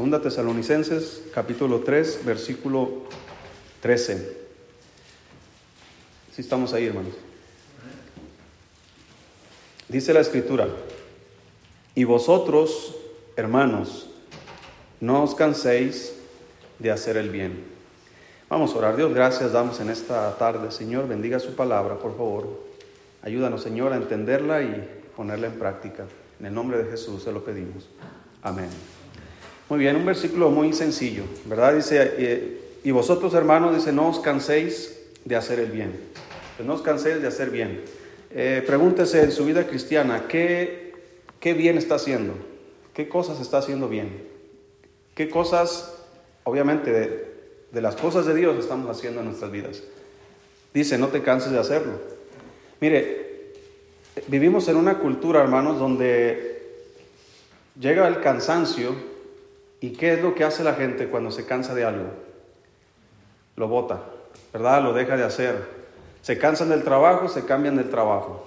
Segunda 0.00 0.22
Tesalonicenses, 0.22 1.24
capítulo 1.34 1.80
3, 1.80 2.24
versículo 2.24 3.02
13. 3.82 4.34
Si 6.32 6.40
estamos 6.40 6.72
ahí, 6.72 6.86
hermanos. 6.86 7.12
Dice 9.90 10.14
la 10.14 10.20
escritura, 10.20 10.68
y 11.94 12.04
vosotros, 12.04 12.96
hermanos, 13.36 14.08
no 15.00 15.22
os 15.22 15.34
canséis 15.34 16.14
de 16.78 16.90
hacer 16.90 17.18
el 17.18 17.28
bien. 17.28 17.62
Vamos 18.48 18.72
a 18.72 18.78
orar. 18.78 18.96
Dios, 18.96 19.12
gracias 19.12 19.52
damos 19.52 19.80
en 19.80 19.90
esta 19.90 20.34
tarde. 20.38 20.70
Señor, 20.70 21.08
bendiga 21.08 21.38
su 21.38 21.54
palabra, 21.54 21.98
por 21.98 22.16
favor. 22.16 22.48
Ayúdanos, 23.20 23.62
Señor, 23.62 23.92
a 23.92 23.96
entenderla 23.96 24.62
y 24.62 25.02
ponerla 25.14 25.48
en 25.48 25.58
práctica. 25.58 26.06
En 26.38 26.46
el 26.46 26.54
nombre 26.54 26.82
de 26.82 26.90
Jesús 26.90 27.22
se 27.22 27.32
lo 27.32 27.44
pedimos. 27.44 27.90
Amén. 28.42 28.70
Muy 29.70 29.78
bien, 29.78 29.94
un 29.94 30.04
versículo 30.04 30.50
muy 30.50 30.72
sencillo, 30.72 31.22
¿verdad? 31.44 31.76
Dice, 31.76 32.14
eh, 32.18 32.60
y 32.82 32.90
vosotros, 32.90 33.34
hermanos, 33.34 33.72
dice, 33.72 33.92
no 33.92 34.08
os 34.08 34.18
canséis 34.18 34.98
de 35.24 35.36
hacer 35.36 35.60
el 35.60 35.70
bien. 35.70 35.92
no 36.64 36.74
os 36.74 36.82
canséis 36.82 37.22
de 37.22 37.28
hacer 37.28 37.50
bien. 37.50 37.82
Eh, 38.32 38.64
pregúntese 38.66 39.22
en 39.22 39.30
su 39.30 39.44
vida 39.44 39.68
cristiana, 39.68 40.26
¿qué, 40.26 40.92
¿qué 41.38 41.54
bien 41.54 41.78
está 41.78 41.94
haciendo? 41.94 42.34
¿Qué 42.94 43.08
cosas 43.08 43.40
está 43.40 43.58
haciendo 43.58 43.88
bien? 43.88 44.24
¿Qué 45.14 45.30
cosas, 45.30 46.02
obviamente, 46.42 46.90
de, 46.90 47.32
de 47.70 47.80
las 47.80 47.94
cosas 47.94 48.26
de 48.26 48.34
Dios 48.34 48.58
estamos 48.58 48.90
haciendo 48.90 49.20
en 49.20 49.26
nuestras 49.26 49.52
vidas? 49.52 49.84
Dice, 50.74 50.98
no 50.98 51.08
te 51.08 51.22
canses 51.22 51.52
de 51.52 51.60
hacerlo. 51.60 51.92
Mire, 52.80 53.52
vivimos 54.26 54.66
en 54.66 54.74
una 54.74 54.98
cultura, 54.98 55.40
hermanos, 55.40 55.78
donde 55.78 56.72
llega 57.78 58.08
el 58.08 58.20
cansancio 58.20 59.09
y 59.80 59.90
¿qué 59.90 60.14
es 60.14 60.22
lo 60.22 60.34
que 60.34 60.44
hace 60.44 60.62
la 60.62 60.74
gente 60.74 61.08
cuando 61.08 61.30
se 61.30 61.46
cansa 61.46 61.74
de 61.74 61.84
algo? 61.84 62.10
Lo 63.56 63.68
bota, 63.68 64.00
¿verdad? 64.52 64.82
Lo 64.82 64.92
deja 64.92 65.16
de 65.16 65.24
hacer. 65.24 65.80
Se 66.22 66.38
cansan 66.38 66.68
del 66.68 66.84
trabajo, 66.84 67.28
se 67.28 67.44
cambian 67.46 67.76
del 67.76 67.88
trabajo. 67.88 68.46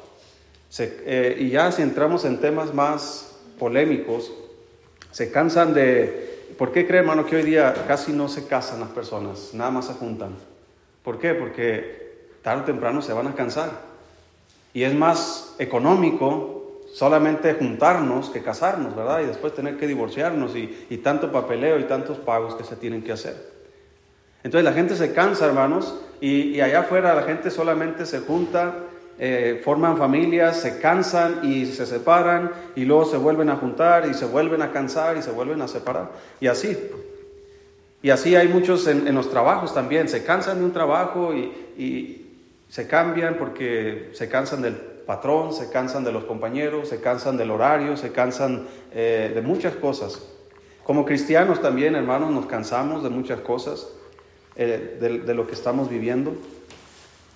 Eh, 0.79 1.37
y 1.39 1.49
ya 1.49 1.71
si 1.71 1.81
entramos 1.81 2.25
en 2.25 2.39
temas 2.39 2.73
más 2.73 3.35
polémicos, 3.59 4.31
se 5.11 5.31
cansan 5.31 5.73
de... 5.73 6.53
¿Por 6.57 6.71
qué 6.71 6.85
cree, 6.85 6.99
hermano, 6.99 7.25
que 7.25 7.35
hoy 7.35 7.43
día 7.43 7.73
casi 7.87 8.11
no 8.13 8.29
se 8.29 8.45
casan 8.45 8.79
las 8.79 8.89
personas? 8.89 9.53
Nada 9.53 9.71
más 9.71 9.87
se 9.87 9.93
juntan. 9.93 10.35
¿Por 11.03 11.19
qué? 11.19 11.33
Porque 11.33 12.27
tarde 12.43 12.61
o 12.61 12.65
temprano 12.65 13.01
se 13.01 13.13
van 13.13 13.27
a 13.27 13.35
cansar. 13.35 13.71
Y 14.73 14.83
es 14.83 14.93
más 14.93 15.55
económico 15.57 16.52
solamente 16.93 17.55
juntarnos 17.55 18.29
que 18.29 18.41
casarnos, 18.41 18.95
¿verdad? 18.95 19.21
Y 19.21 19.25
después 19.25 19.53
tener 19.53 19.77
que 19.77 19.87
divorciarnos 19.87 20.55
y, 20.55 20.85
y 20.89 20.97
tanto 20.97 21.31
papeleo 21.31 21.79
y 21.79 21.83
tantos 21.83 22.17
pagos 22.19 22.55
que 22.55 22.63
se 22.63 22.75
tienen 22.75 23.03
que 23.03 23.11
hacer. 23.11 23.53
Entonces 24.43 24.65
la 24.65 24.73
gente 24.73 24.95
se 24.95 25.13
cansa, 25.13 25.45
hermanos, 25.45 25.95
y, 26.19 26.59
allá 26.59 26.81
afuera 26.81 27.15
la 27.15 27.23
gente 27.23 27.49
solamente 27.49 28.05
se 28.05 28.19
junta, 28.19 28.75
eh, 29.17 29.61
forman 29.63 29.97
familias, 29.97 30.57
se 30.57 30.79
cansan 30.79 31.39
y 31.43 31.65
se 31.65 31.85
separan, 31.85 32.51
y 32.75 32.83
luego 32.83 33.05
se 33.05 33.17
vuelven 33.17 33.49
a 33.49 33.55
juntar 33.55 34.07
y 34.09 34.13
se 34.13 34.25
vuelven 34.25 34.61
a 34.61 34.71
cansar 34.71 35.17
y 35.17 35.21
se 35.21 35.31
vuelven 35.31 35.61
a 35.61 35.67
separar. 35.67 36.11
Y 36.41 36.47
así. 36.47 36.77
Y 38.01 38.09
así 38.09 38.35
hay 38.35 38.49
muchos 38.49 38.85
en, 38.87 39.13
los 39.15 39.29
trabajos 39.29 39.73
también, 39.73 40.09
se 40.09 40.25
cansan 40.25 40.59
de 40.59 40.65
un 40.65 40.73
trabajo 40.73 41.33
y, 41.33 42.19
se 42.69 42.87
cambian 42.87 43.35
porque 43.35 44.09
se 44.13 44.27
cansan 44.27 44.63
del 44.63 44.75
patrón, 45.05 45.53
se 45.53 45.69
cansan 45.69 46.03
de 46.03 46.11
los 46.11 46.23
compañeros, 46.25 46.89
se 46.89 47.01
cansan 47.01 47.37
del 47.37 47.51
horario, 47.51 47.97
se 47.97 48.11
cansan 48.11 48.67
eh, 48.91 49.31
de 49.33 49.41
muchas 49.41 49.75
cosas. 49.75 50.21
Como 50.83 51.05
cristianos 51.05 51.61
también, 51.61 51.95
hermanos, 51.95 52.31
nos 52.31 52.45
cansamos 52.45 53.03
de 53.03 53.09
muchas 53.09 53.39
cosas. 53.39 53.87
Eh, 54.55 54.97
de, 55.25 55.33
lo 55.33 55.47
que 55.47 55.53
estamos 55.53 55.89
viviendo 55.89 56.35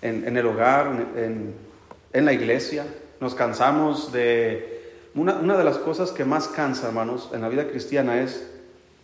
en, 0.04 0.38
el 0.38 0.46
hogar, 0.46 1.08
en, 1.16 2.26
la 2.26 2.34
iglesia. 2.34 2.86
Nos 3.20 3.34
cansamos 3.34 4.12
de... 4.12 4.76
Una, 5.16 5.38
una 5.38 5.58
de 5.58 5.64
las 5.64 5.80
cosas 5.80 6.12
que 6.12 6.26
más 6.26 6.48
cansa, 6.48 6.88
hermanos, 6.88 7.32
en 7.34 7.42
la 7.42 7.50
vida 7.50 7.68
cristiana 7.68 8.22
es 8.22 8.48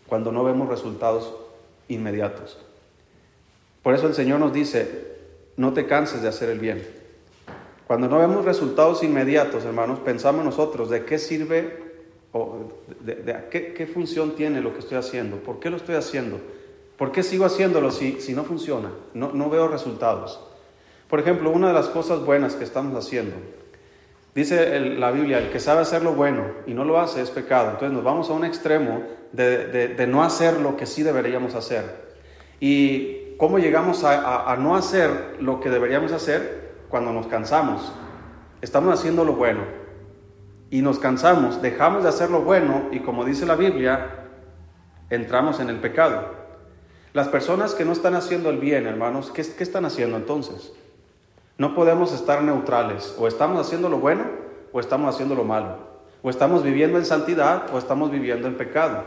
cuando 0.05 0.31
no 0.31 0.43
vemos 0.43 0.69
resultados 0.69 1.33
inmediatos. 1.87 2.59
Por 3.81 3.95
eso 3.95 4.05
el 4.05 4.13
Señor 4.13 4.39
nos 4.39 4.53
dice, 4.53 5.15
no 5.57 5.73
te 5.73 5.87
canses 5.87 6.21
de 6.21 6.27
hacer 6.27 6.49
el 6.49 6.59
bien. 6.59 6.85
Cuando 7.87 8.07
no 8.07 8.19
vemos 8.19 8.45
resultados 8.45 9.03
inmediatos, 9.03 9.65
hermanos, 9.65 9.99
pensamos 9.99 10.45
nosotros 10.45 10.89
de 10.89 11.05
qué 11.05 11.19
sirve 11.19 11.93
o 12.31 12.71
de, 13.01 13.47
qué, 13.49 13.87
función 13.87 14.35
tiene 14.35 14.61
lo 14.61 14.73
que 14.73 14.79
estoy 14.79 14.97
haciendo, 14.97 15.37
por 15.37 15.59
qué 15.59 15.69
lo 15.69 15.77
estoy 15.77 15.95
haciendo. 15.95 16.39
¿Por 16.97 17.11
qué 17.11 17.23
sigo 17.23 17.45
haciéndolo 17.45 17.91
si, 17.91 18.21
si 18.21 18.33
no 18.33 18.43
funciona? 18.43 18.91
No, 19.13 19.31
no 19.33 19.49
veo 19.49 19.67
resultados. 19.67 20.39
Por 21.09 21.19
ejemplo, 21.19 21.49
una 21.49 21.67
de 21.67 21.73
las 21.73 21.89
cosas 21.89 22.23
buenas 22.23 22.55
que 22.55 22.63
estamos 22.63 22.95
haciendo, 22.95 23.35
dice 24.33 24.79
la 24.79 25.11
Biblia, 25.11 25.39
el 25.39 25.49
que 25.49 25.59
sabe 25.59 25.81
hacer 25.81 26.03
lo 26.03 26.13
bueno 26.13 26.45
y 26.65 26.73
no 26.73 26.85
lo 26.85 26.99
hace 26.99 27.21
es 27.21 27.29
pecado. 27.29 27.71
Entonces 27.71 27.91
nos 27.91 28.03
vamos 28.03 28.29
a 28.29 28.33
un 28.33 28.45
extremo 28.45 29.03
de, 29.31 29.89
de, 29.89 30.07
no 30.07 30.23
hacer 30.23 30.59
lo 30.59 30.77
que 30.77 30.85
sí 30.85 31.03
deberíamos 31.03 31.55
hacer. 31.55 31.83
¿Y 32.59 33.35
cómo 33.37 33.59
llegamos 33.59 34.03
a, 34.03 34.51
a, 34.51 34.55
no 34.57 34.75
hacer 34.75 35.37
lo 35.39 35.59
que 35.59 35.69
deberíamos 35.69 36.11
hacer? 36.11 36.62
Cuando 36.93 37.11
nos 37.11 37.25
cansamos. 37.25 37.91
Estamos 38.61 38.93
haciendo 38.93 39.25
lo 39.25 39.33
bueno 39.33 39.63
y 40.69 40.83
nos 40.83 40.99
cansamos, 40.99 41.59
dejamos 41.59 42.03
de 42.03 42.09
hacer 42.09 42.29
lo 42.29 42.41
bueno 42.41 42.89
y 42.91 42.99
como 42.99 43.25
dice 43.25 43.47
la 43.47 43.55
Biblia, 43.55 44.27
entramos 45.09 45.59
en 45.59 45.69
el 45.69 45.77
pecado. 45.77 46.23
Las 47.13 47.29
personas 47.29 47.73
que 47.73 47.83
no 47.83 47.93
están 47.93 48.13
haciendo 48.13 48.51
el 48.51 48.59
bien, 48.59 48.85
hermanos, 48.85 49.31
¿qué, 49.31 49.41
están 49.41 49.85
haciendo 49.85 50.17
entonces? 50.17 50.71
No 51.57 51.73
podemos 51.73 52.13
estar 52.13 52.43
neutrales. 52.43 53.15
O 53.17 53.27
estamos 53.27 53.59
haciendo 53.59 53.89
lo 53.89 53.97
bueno 53.97 54.25
o 54.71 54.79
estamos 54.79 55.15
haciendo 55.15 55.33
lo 55.33 55.45
malo. 55.45 55.77
O 56.21 56.29
estamos 56.29 56.61
viviendo 56.61 56.99
en 56.99 57.05
santidad 57.05 57.73
o 57.73 57.79
estamos 57.79 58.11
viviendo 58.11 58.47
en 58.47 58.55
pecado. 58.55 59.01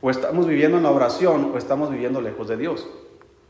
O 0.00 0.10
estamos 0.10 0.48
viviendo 0.48 0.76
en 0.76 0.82
la 0.82 0.90
oración 0.90 1.52
o 1.54 1.56
estamos 1.56 1.88
viviendo 1.92 2.20
lejos 2.20 2.48
de 2.48 2.56
Dios. 2.56 2.88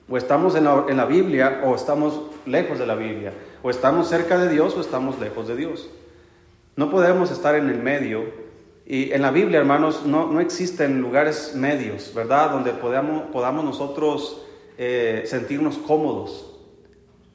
O 0.09 0.17
estamos 0.17 0.55
en 0.55 0.65
la, 0.65 0.87
en 0.89 0.97
la 0.97 1.05
Biblia 1.05 1.63
o 1.65 1.75
estamos 1.75 2.21
lejos 2.47 2.79
de 2.79 2.87
la 2.87 2.95
Biblia. 2.95 3.33
O 3.63 3.71
estamos 3.71 4.09
cerca 4.09 4.39
de 4.39 4.49
Dios 4.49 4.75
o 4.77 4.81
estamos 4.81 5.19
lejos 5.19 5.49
de 5.49 5.57
Dios. 5.57 5.91
No 6.77 6.91
podemos 6.91 7.31
estar 7.31 7.55
en 7.55 7.69
el 7.69 7.79
medio 7.79 8.25
y 8.91 9.13
en 9.13 9.21
la 9.21 9.31
Biblia, 9.31 9.59
hermanos, 9.59 10.07
no, 10.07 10.33
no 10.33 10.41
existen 10.41 11.03
lugares 11.03 11.53
medios, 11.55 12.15
¿verdad? 12.15 12.53
Donde 12.53 12.73
podamos, 12.73 13.25
podamos 13.31 13.63
nosotros 13.63 14.47
eh, 14.79 15.25
sentirnos 15.27 15.77
cómodos. 15.77 16.55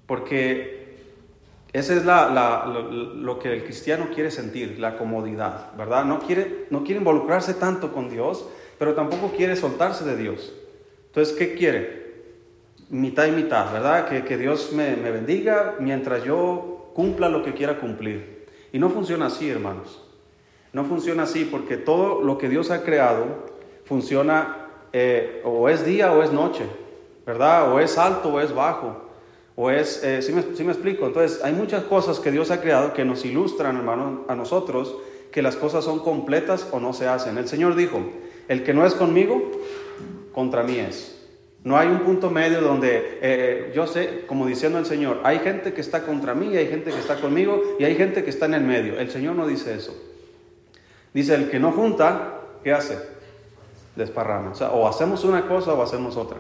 Porque 0.08 0.96
ese 1.72 1.96
es 1.96 2.06
la, 2.06 2.66
lo, 2.66 3.38
que 3.38 3.54
el 3.54 3.64
cristiano 3.66 4.08
quiere 4.16 4.32
sentir, 4.32 4.80
la 4.80 4.98
comodidad, 4.98 5.72
¿verdad? 5.78 6.06
No 6.06 6.20
quiere, 6.22 6.66
no 6.72 6.84
quiere 6.84 6.98
involucrarse 6.98 7.54
tanto 7.54 7.94
con 7.94 8.10
Dios, 8.10 8.48
pero 8.80 8.96
tampoco 8.96 9.32
quiere 9.38 9.56
soltarse 9.56 10.06
de 10.06 10.18
Dios. 10.18 10.54
Entonces, 11.06 11.36
¿qué 11.36 11.54
quiere? 11.54 12.03
Mitad 12.90 13.26
y 13.26 13.32
mitad, 13.32 13.72
¿verdad? 13.72 14.08
Que, 14.08 14.24
que 14.24 14.38
Dios 14.38 14.72
me, 14.74 14.96
me 14.96 15.12
bendiga 15.12 15.76
mientras 15.80 16.24
yo 16.24 16.92
cumpla 16.94 17.30
lo 17.30 17.44
que 17.44 17.54
quiera 17.54 17.80
cumplir. 17.80 18.46
Y 18.72 18.80
no 18.80 18.90
funciona 18.90 19.28
así, 19.28 19.50
hermanos. 19.50 20.04
No 20.74 20.86
funciona 20.86 21.24
así 21.24 21.46
porque 21.46 21.78
todo 21.78 22.22
lo 22.22 22.38
que 22.38 22.50
Dios 22.50 22.72
ha 22.72 22.84
creado 22.84 23.46
funciona 23.86 24.68
eh, 24.92 25.42
o 25.44 25.70
es 25.70 25.86
día 25.86 26.12
o 26.12 26.24
es 26.24 26.32
noche, 26.32 26.66
¿verdad? 27.26 27.72
O 27.72 27.80
es 27.80 27.98
alto 27.98 28.30
o 28.30 28.40
es 28.40 28.54
bajo. 28.54 29.04
O 29.56 29.70
es, 29.70 30.04
eh, 30.04 30.24
¿sí, 30.24 30.34
me, 30.34 30.42
me, 30.42 30.72
explico? 30.72 31.06
Entonces, 31.06 31.44
hay 31.44 31.54
muchas 31.54 31.84
cosas 31.84 32.20
que 32.20 32.32
Dios 32.32 32.50
ha 32.50 32.60
creado 32.60 32.94
que 32.94 33.06
nos 33.06 33.24
ilustran, 33.24 33.78
hermano, 33.78 34.24
a 34.28 34.34
nosotros, 34.34 34.96
que 35.32 35.44
las 35.44 35.56
cosas 35.56 35.84
son 35.84 36.00
completas 36.00 36.68
o 36.72 36.80
no 36.80 36.94
se 36.94 37.08
hacen. 37.08 37.38
El 37.38 37.48
Señor 37.48 37.76
dijo, 37.76 38.00
el 38.48 38.64
que 38.64 38.74
no 38.74 38.84
es 38.84 38.96
conmigo, 38.96 39.52
contra 40.32 40.64
mí 40.64 40.80
es. 40.80 41.23
No 41.64 41.78
hay 41.78 41.88
un 41.88 42.00
punto 42.00 42.30
medio 42.30 42.60
donde 42.62 43.20
eh, 43.22 43.72
yo 43.74 43.88
sé, 43.88 44.26
como 44.28 44.46
diciendo 44.46 44.80
el 44.80 44.86
Señor, 44.86 45.22
hay 45.24 45.40
gente 45.40 45.74
que 45.74 45.80
está 45.80 46.04
contra 46.04 46.34
mí, 46.34 46.56
hay 46.58 46.68
gente 46.68 46.92
que 46.92 47.00
está 47.00 47.22
conmigo 47.22 47.62
y 47.80 47.86
hay 47.86 47.96
gente 47.96 48.24
que 48.24 48.30
está 48.30 48.48
en 48.48 48.56
el 48.56 48.64
medio. 48.64 49.00
El 49.00 49.10
Señor 49.10 49.36
no 49.36 49.48
dice 49.48 49.74
eso. 49.74 49.96
Dice, 51.14 51.36
el 51.36 51.50
que 51.50 51.60
no 51.60 51.72
junta, 51.72 52.40
¿qué 52.64 52.74
hace? 52.74 52.98
Desparrama. 53.96 54.52
O 54.52 54.82
o 54.82 54.88
hacemos 54.88 55.24
una 55.24 55.48
cosa 55.48 55.74
o 55.74 55.82
hacemos 55.82 56.18
otra. 56.18 56.38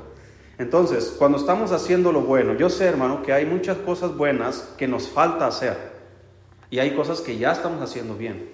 Entonces, 0.57 1.15
cuando 1.17 1.37
estamos 1.37 1.71
haciendo 1.71 2.11
lo 2.11 2.21
bueno, 2.21 2.55
yo 2.55 2.69
sé, 2.69 2.85
hermano, 2.85 3.23
que 3.23 3.31
hay 3.33 3.45
muchas 3.45 3.77
cosas 3.77 4.15
buenas 4.17 4.73
que 4.77 4.87
nos 4.87 5.07
falta 5.07 5.47
hacer. 5.47 5.77
Y 6.69 6.79
hay 6.79 6.91
cosas 6.95 7.21
que 7.21 7.37
ya 7.37 7.51
estamos 7.51 7.81
haciendo 7.81 8.15
bien. 8.15 8.49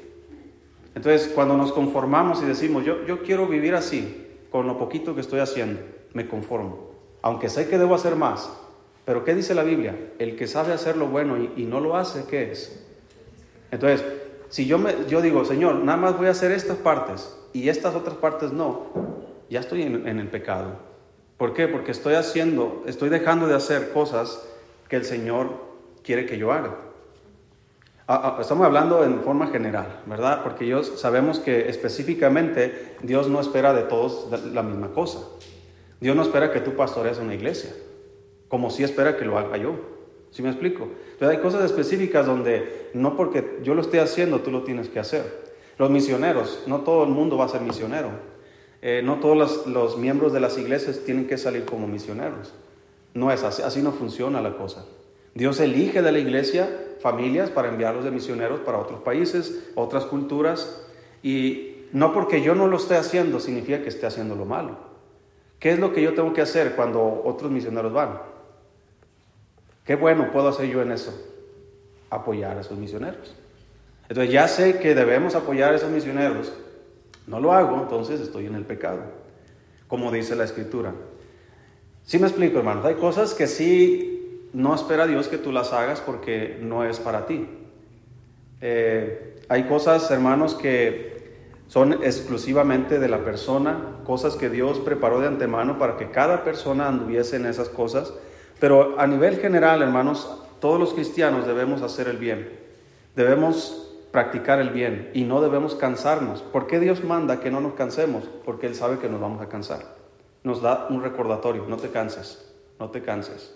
Entonces, 0.94 1.32
cuando 1.34 1.58
nos 1.58 1.72
conformamos 1.72 2.42
y 2.44 2.46
decimos, 2.46 2.86
yo, 2.86 3.06
yo 3.06 3.24
quiero 3.24 3.48
vivir 3.48 3.76
así, 3.76 4.28
con 4.52 4.68
lo 4.68 4.78
poquito 4.78 5.16
que 5.16 5.22
estoy 5.22 5.40
haciendo, 5.40 5.80
me 6.14 6.28
conformo. 6.28 6.90
Aunque 7.22 7.50
sé 7.50 7.68
que 7.68 7.78
debo 7.78 7.96
hacer 7.96 8.16
más. 8.16 8.50
Pero 9.06 9.24
¿qué 9.24 9.34
dice 9.34 9.56
la 9.56 9.64
Biblia? 9.64 9.96
El 10.20 10.36
que 10.36 10.48
sabe 10.48 10.74
hacer 10.74 10.96
lo 10.96 11.08
bueno 11.08 11.38
y, 11.38 11.66
no 11.66 11.80
lo 11.80 11.96
hace, 11.96 12.26
¿qué 12.30 12.52
es? 12.52 12.86
Entonces, 13.72 14.06
si 14.50 14.66
yo, 14.66 14.78
me, 14.78 14.94
yo 15.08 15.22
digo, 15.22 15.46
Señor, 15.46 15.76
nada 15.76 15.98
más 15.98 16.18
voy 16.18 16.28
a 16.28 16.32
hacer 16.32 16.52
estas 16.52 16.78
partes 16.78 17.36
y 17.54 17.70
estas 17.70 17.96
otras 17.96 18.16
partes 18.18 18.52
no, 18.52 18.88
ya 19.50 19.60
estoy 19.60 19.84
en, 19.84 20.08
en 20.08 20.20
el 20.20 20.28
pecado. 20.28 20.74
¿Por 21.38 21.54
qué? 21.54 21.68
Porque 21.68 21.92
estoy 21.92 22.16
haciendo, 22.16 22.84
estoy 22.86 23.10
dejando 23.10 23.48
de 23.48 23.56
hacer 23.56 23.92
cosas 23.92 24.48
que 24.88 24.98
el 24.98 25.06
Señor 25.06 25.50
quiere 26.04 26.26
que 26.26 26.38
yo 26.38 26.52
haga. 26.52 26.76
Ah, 28.12 28.38
ah, 28.38 28.42
estamos 28.42 28.66
hablando 28.66 29.04
en 29.04 29.22
forma 29.22 29.48
general, 29.48 30.02
¿verdad? 30.08 30.42
Porque 30.42 30.66
yo 30.66 30.84
sabemos 30.84 31.38
que 31.38 31.70
específicamente 31.70 32.96
Dios 33.04 33.30
no 33.30 33.40
espera 33.40 33.72
de 33.72 33.84
todos 33.84 34.28
la 34.52 34.64
misma 34.64 34.90
cosa. 34.90 35.20
Dios 36.00 36.16
no 36.16 36.22
espera 36.22 36.52
que 36.52 36.62
tú 36.62 36.76
pastorees 36.76 37.20
una 37.20 37.36
iglesia, 37.36 37.72
como 38.48 38.70
si 38.70 38.84
espera 38.84 39.18
que 39.18 39.26
lo 39.26 39.38
haga 39.38 39.58
yo. 39.58 39.76
¿Sí 40.32 40.44
me 40.44 40.50
explico? 40.50 40.88
Entonces 41.14 41.38
hay 41.38 41.44
cosas 41.44 41.66
específicas 41.66 42.26
donde 42.26 42.90
no 42.94 43.18
porque 43.18 43.60
yo 43.64 43.74
lo 43.74 43.82
esté 43.82 44.00
haciendo, 44.00 44.42
tú 44.42 44.52
lo 44.52 44.64
tienes 44.64 44.90
que 44.90 45.00
hacer. 45.00 45.50
Los 45.78 45.90
misioneros, 45.90 46.64
no 46.68 46.82
todo 46.82 47.04
el 47.04 47.10
mundo 47.10 47.38
va 47.38 47.46
a 47.46 47.50
ser 47.50 47.62
misionero. 47.62 48.10
Eh, 48.82 49.02
no 49.04 49.20
todos 49.20 49.38
los, 49.38 49.68
los, 49.68 49.98
miembros 49.98 50.32
de 50.32 50.40
las 50.40 50.58
iglesias 50.58 51.00
tienen 51.06 51.28
que 51.28 51.38
salir 51.38 51.66
como 51.66 51.88
misioneros. 51.88 52.54
No 53.14 53.32
es 53.32 53.44
así, 53.44 53.62
así 53.62 53.82
no 53.82 53.92
funciona 53.92 54.42
la 54.42 54.56
cosa. 54.56 54.86
Dios 55.34 55.60
elige 55.60 56.02
de 56.02 56.12
la 56.12 56.20
iglesia 56.20 56.70
familias 57.02 57.50
para 57.50 57.70
enviarlos 57.70 58.04
de 58.04 58.12
misioneros 58.12 58.60
para 58.62 58.78
otros 58.78 59.02
países, 59.02 59.70
otras 59.76 60.06
culturas, 60.06 60.86
y 61.24 61.86
no 61.92 62.14
porque 62.14 62.42
yo 62.42 62.56
no 62.56 62.68
lo 62.68 62.78
esté 62.78 62.96
haciendo 62.96 63.40
significa 63.40 63.82
que 63.82 63.90
esté 63.90 64.06
haciendo 64.06 64.36
lo 64.36 64.46
malo. 64.46 64.89
¿Qué 65.60 65.72
es 65.72 65.80
lo 65.80 65.94
que 65.94 66.02
yo 66.02 66.14
tengo 66.14 66.34
que 66.34 66.42
hacer 66.42 66.76
cuando 66.76 67.22
otros 67.26 67.52
misioneros 67.52 67.92
van? 67.92 68.22
¿Qué 69.86 69.96
bueno 69.96 70.32
puedo 70.32 70.48
hacer 70.48 70.68
yo 70.68 70.82
en 70.82 70.92
eso? 70.92 71.14
Apoyar 72.10 72.58
a 72.58 72.62
esos 72.62 72.78
misioneros. 72.78 73.36
Entonces 74.08 74.34
ya 74.34 74.48
sé 74.48 74.80
que 74.80 74.96
debemos 74.96 75.36
apoyar 75.36 75.74
a 75.74 75.76
esos 75.76 75.92
misioneros. 75.92 76.54
No 77.28 77.40
lo 77.40 77.54
hago, 77.54 77.76
entonces 77.76 78.22
estoy 78.22 78.46
en 78.46 78.56
el 78.56 78.66
pecado, 78.66 79.02
como 79.88 80.12
dice 80.12 80.36
la 80.36 80.46
escritura. 80.46 80.94
Sí 82.06 82.18
me 82.18 82.28
explico, 82.28 82.58
hermanos. 82.58 82.86
Hay 82.86 82.96
cosas 82.96 83.34
que 83.36 83.46
sí 83.46 84.50
no 84.54 84.74
espera 84.74 85.06
Dios 85.06 85.28
que 85.28 85.38
tú 85.38 85.52
las 85.52 85.74
hagas 85.74 86.02
porque 86.02 86.58
no 86.62 86.84
es 86.84 87.00
para 87.00 87.26
ti. 87.28 87.48
Eh, 88.62 89.40
hay 89.48 89.64
cosas, 89.64 90.10
hermanos, 90.10 90.56
que 90.56 91.19
son 91.70 91.94
exclusivamente 92.04 92.98
de 92.98 93.08
la 93.08 93.24
persona, 93.24 93.78
cosas 94.04 94.36
que 94.36 94.50
Dios 94.50 94.80
preparó 94.80 95.22
de 95.22 95.28
antemano 95.28 95.78
para 95.78 95.98
que 95.98 96.10
cada 96.10 96.44
persona 96.44 96.88
anduviese 96.88 97.36
en 97.36 97.46
esas 97.46 97.70
cosas. 97.70 98.12
Pero 98.60 99.00
a 99.00 99.06
nivel 99.06 99.38
general, 99.38 99.84
hermanos, 99.84 100.30
todos 100.60 100.80
los 100.80 100.94
cristianos 100.96 101.46
debemos 101.46 101.84
hacer 101.84 102.08
el 102.08 102.18
bien. 102.18 102.60
Debemos 103.16 103.96
practicar 104.12 104.60
el 104.60 104.72
bien 104.72 105.12
y 105.14 105.26
no 105.26 105.42
debemos 105.42 105.76
cansarnos. 105.76 106.42
¿Por 106.42 106.66
qué 106.66 106.80
Dios 106.80 107.04
manda 107.04 107.40
que 107.40 107.52
no 107.52 107.62
nos 107.62 107.76
cansemos? 107.76 108.24
Porque 108.44 108.66
Él 108.66 108.74
sabe 108.74 108.98
que 108.98 109.08
nos 109.08 109.22
vamos 109.22 109.40
a 109.40 109.48
cansar. 109.48 109.96
Nos 110.44 110.64
da 110.64 110.88
un 110.90 111.04
recordatorio, 111.04 111.66
no 111.68 111.78
te 111.78 111.90
canses, 111.90 112.52
no 112.80 112.90
te 112.90 113.04
canses. 113.04 113.56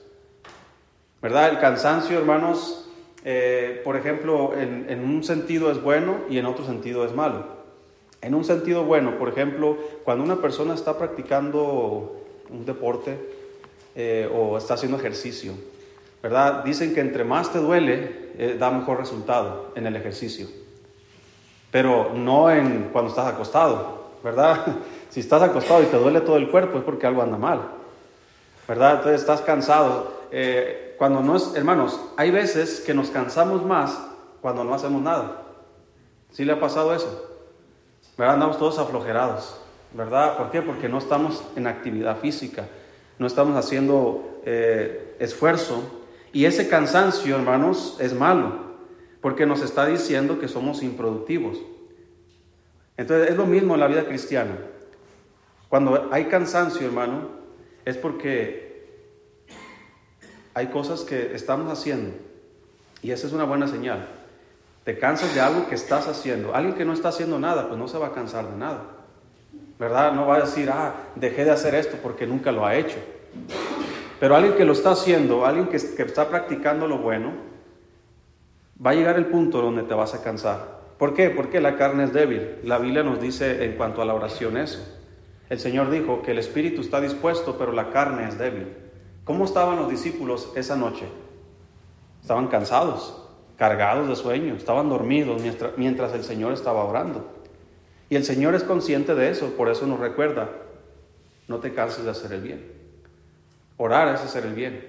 ¿Verdad? 1.19 1.50
El 1.50 1.57
cansancio, 1.57 2.19
hermanos, 2.19 2.88
eh, 3.25 3.81
por 3.83 3.95
ejemplo, 3.95 4.54
en, 4.56 5.04
un 5.04 5.24
sentido 5.24 5.71
es 5.71 5.81
bueno 5.81 6.18
y 6.30 6.38
en 6.38 6.45
otro 6.45 6.63
sentido 6.63 7.06
es 7.06 7.15
malo. 7.15 7.62
En 8.24 8.34
un 8.36 8.46
sentido 8.46 8.86
bueno, 8.86 9.20
por 9.20 9.28
ejemplo, 9.28 9.78
cuando 10.06 10.24
una 10.24 10.38
persona 10.38 10.74
está 10.74 10.98
practicando 10.98 12.22
un 12.50 12.66
deporte 12.66 13.20
eh, 13.96 14.31
o 14.34 14.58
está 14.58 14.75
haciendo 14.75 14.98
ejercicio, 14.98 15.52
¿verdad? 16.22 16.64
Dicen 16.64 16.94
que 16.94 17.02
entre 17.02 17.25
más 17.25 17.52
te 17.52 17.60
duele, 17.60 18.31
eh, 18.38 18.56
da 18.58 18.72
mejor 18.72 18.98
resultado 18.98 19.74
en 19.75 19.88
el 19.88 19.98
ejercicio. 19.98 20.48
Pero 21.70 22.14
no 22.16 22.50
en 22.50 22.92
cuando 22.94 23.10
estás 23.10 23.28
acostado, 23.28 24.12
¿verdad? 24.24 24.66
Si 25.10 25.20
estás 25.20 25.44
acostado 25.44 25.84
y 25.84 25.86
te 25.86 25.98
duele 25.98 26.22
todo 26.22 26.38
el 26.38 26.50
cuerpo 26.50 26.80
es 26.80 26.84
porque 26.84 27.06
algo 27.06 27.22
anda 27.22 27.38
mal, 27.38 27.62
¿verdad? 28.68 28.96
Entonces 28.96 29.22
estás 29.22 29.42
cansado 29.42 30.12
cuando 30.98 31.22
no 31.22 31.36
es, 31.36 31.54
hermanos, 31.54 32.00
hay 32.18 32.31
veces 32.31 32.80
que 32.80 32.96
nos 32.96 33.12
cansamos 33.12 33.64
más 33.64 33.96
cuando 34.42 34.64
no 34.64 34.74
hacemos 34.74 35.04
nada. 35.04 35.44
¿Sí 36.31 36.46
le 36.46 36.54
ha 36.54 36.60
pasado 36.60 36.96
eso? 36.96 37.33
¿Verdad? 38.18 38.36
Andamos 38.36 38.60
todos 38.60 38.77
aflojerados, 38.80 39.60
¿verdad? 39.94 40.38
¿Por 40.38 40.51
qué? 40.51 40.62
Porque 40.62 40.88
no 40.88 40.98
estamos 40.98 41.44
en 41.56 41.68
actividad 41.68 42.19
física, 42.19 42.68
no 43.18 43.27
estamos 43.27 43.56
haciendo 43.57 44.42
eh, 44.45 45.15
esfuerzo. 45.19 46.01
Y 46.31 46.45
ese 46.45 46.68
cansancio, 46.68 47.36
hermanos, 47.36 47.98
es 48.00 48.13
malo, 48.13 48.75
porque 49.21 49.45
nos 49.45 49.62
está 49.62 49.86
diciendo 49.86 50.39
que 50.39 50.48
somos 50.48 50.83
improductivos. 50.83 51.60
Entonces 52.98 53.31
es 53.31 53.38
lo 53.38 53.45
mismo 53.45 53.74
en 53.74 53.80
la 53.80 53.88
vida 53.88 54.06
cristiana. 54.06 54.57
Cuando 55.69 56.10
hay 56.12 56.25
cansancio, 56.25 56.86
hermano, 56.86 57.30
es 57.86 57.98
porque 57.98 58.86
hay 60.54 60.68
cosas 60.68 61.01
que 61.01 61.33
estamos 61.33 61.71
haciendo 61.71 62.13
y 63.01 63.12
esa 63.12 63.27
es 63.27 63.33
una 63.33 63.44
buena 63.44 63.68
señal. 63.68 64.07
Te 64.84 64.98
cansas 65.00 65.34
de 65.34 65.40
algo 65.40 65.68
que 65.68 65.76
estás 65.76 66.08
haciendo. 66.08 66.54
Alguien 66.54 66.76
que 66.76 66.86
no 66.86 66.94
está 66.94 67.10
haciendo 67.10 67.40
nada, 67.40 67.68
pues 67.68 67.80
no 67.80 67.88
se 67.88 67.98
va 67.98 68.08
a 68.08 68.12
cansar 68.12 68.50
de 68.50 68.58
nada. 68.58 68.82
¿Verdad? 69.80 70.14
No 70.14 70.28
va 70.28 70.36
a 70.38 70.42
decir, 70.42 70.70
ah, 70.70 70.94
dejé 71.16 71.46
de 71.46 71.52
hacer 71.52 71.74
esto 71.76 71.98
porque 72.02 72.28
nunca 72.28 72.52
lo 72.52 72.66
ha 72.66 72.76
hecho. 72.76 72.98
Pero 74.20 74.36
alguien 74.36 74.56
que 74.56 74.66
lo 74.66 74.74
está 74.74 74.92
haciendo, 74.92 75.46
alguien 75.46 75.68
que, 75.68 75.78
está 75.78 76.30
practicando 76.30 76.88
lo 76.88 76.98
bueno, 76.98 77.32
va 78.86 78.92
a 78.92 78.94
llegar 78.94 79.18
el 79.18 79.26
punto 79.26 79.62
donde 79.62 79.84
te 79.84 79.94
vas 79.94 80.14
a 80.14 80.24
cansar. 80.24 80.82
¿Por 80.98 81.14
qué? 81.14 81.30
Porque 81.30 81.60
la 81.60 81.76
carne 81.76 82.06
es 82.06 82.14
débil. 82.14 82.58
La 82.64 82.78
Biblia 82.78 83.04
nos 83.04 83.20
dice 83.20 83.66
en 83.66 83.76
cuanto 83.76 84.02
a 84.02 84.06
la 84.06 84.14
oración 84.14 84.58
eso. 84.58 84.80
El 85.50 85.60
Señor 85.60 85.90
dijo 85.90 86.22
que 86.22 86.32
el 86.32 86.40
espíritu 86.40 86.82
está 86.82 87.02
dispuesto, 87.02 87.58
pero 87.58 87.72
la 87.72 87.90
carne 87.90 88.28
es 88.28 88.38
débil. 88.38 88.68
¿Cómo 89.24 89.46
estaban 89.46 89.78
los 89.78 89.90
discípulos 89.90 90.52
esa 90.56 90.76
noche? 90.76 91.06
Estaban 92.22 92.48
cansados, 92.48 93.23
cargados 93.58 94.08
de 94.08 94.16
sueño, 94.16 94.56
estaban 94.56 94.90
dormidos 94.90 95.42
mientras, 95.78 96.14
el 96.14 96.24
Señor 96.24 96.54
estaba 96.54 96.84
orando. 96.84 97.26
Y 98.10 98.16
el 98.16 98.24
Señor 98.24 98.56
es 98.56 98.64
consciente 98.64 99.16
de 99.16 99.30
eso, 99.30 99.56
por 99.56 99.70
eso 99.70 99.88
nos 99.88 100.00
recuerda, 100.00 100.50
no 101.48 101.60
te 101.60 101.74
canses 101.74 102.04
de 102.06 102.12
hacer 102.12 102.34
el 102.34 102.42
bien. 102.42 102.72
Orar 103.78 104.14
es 104.14 104.22
hacer 104.22 104.46
el 104.46 104.54
bien. 104.54 104.86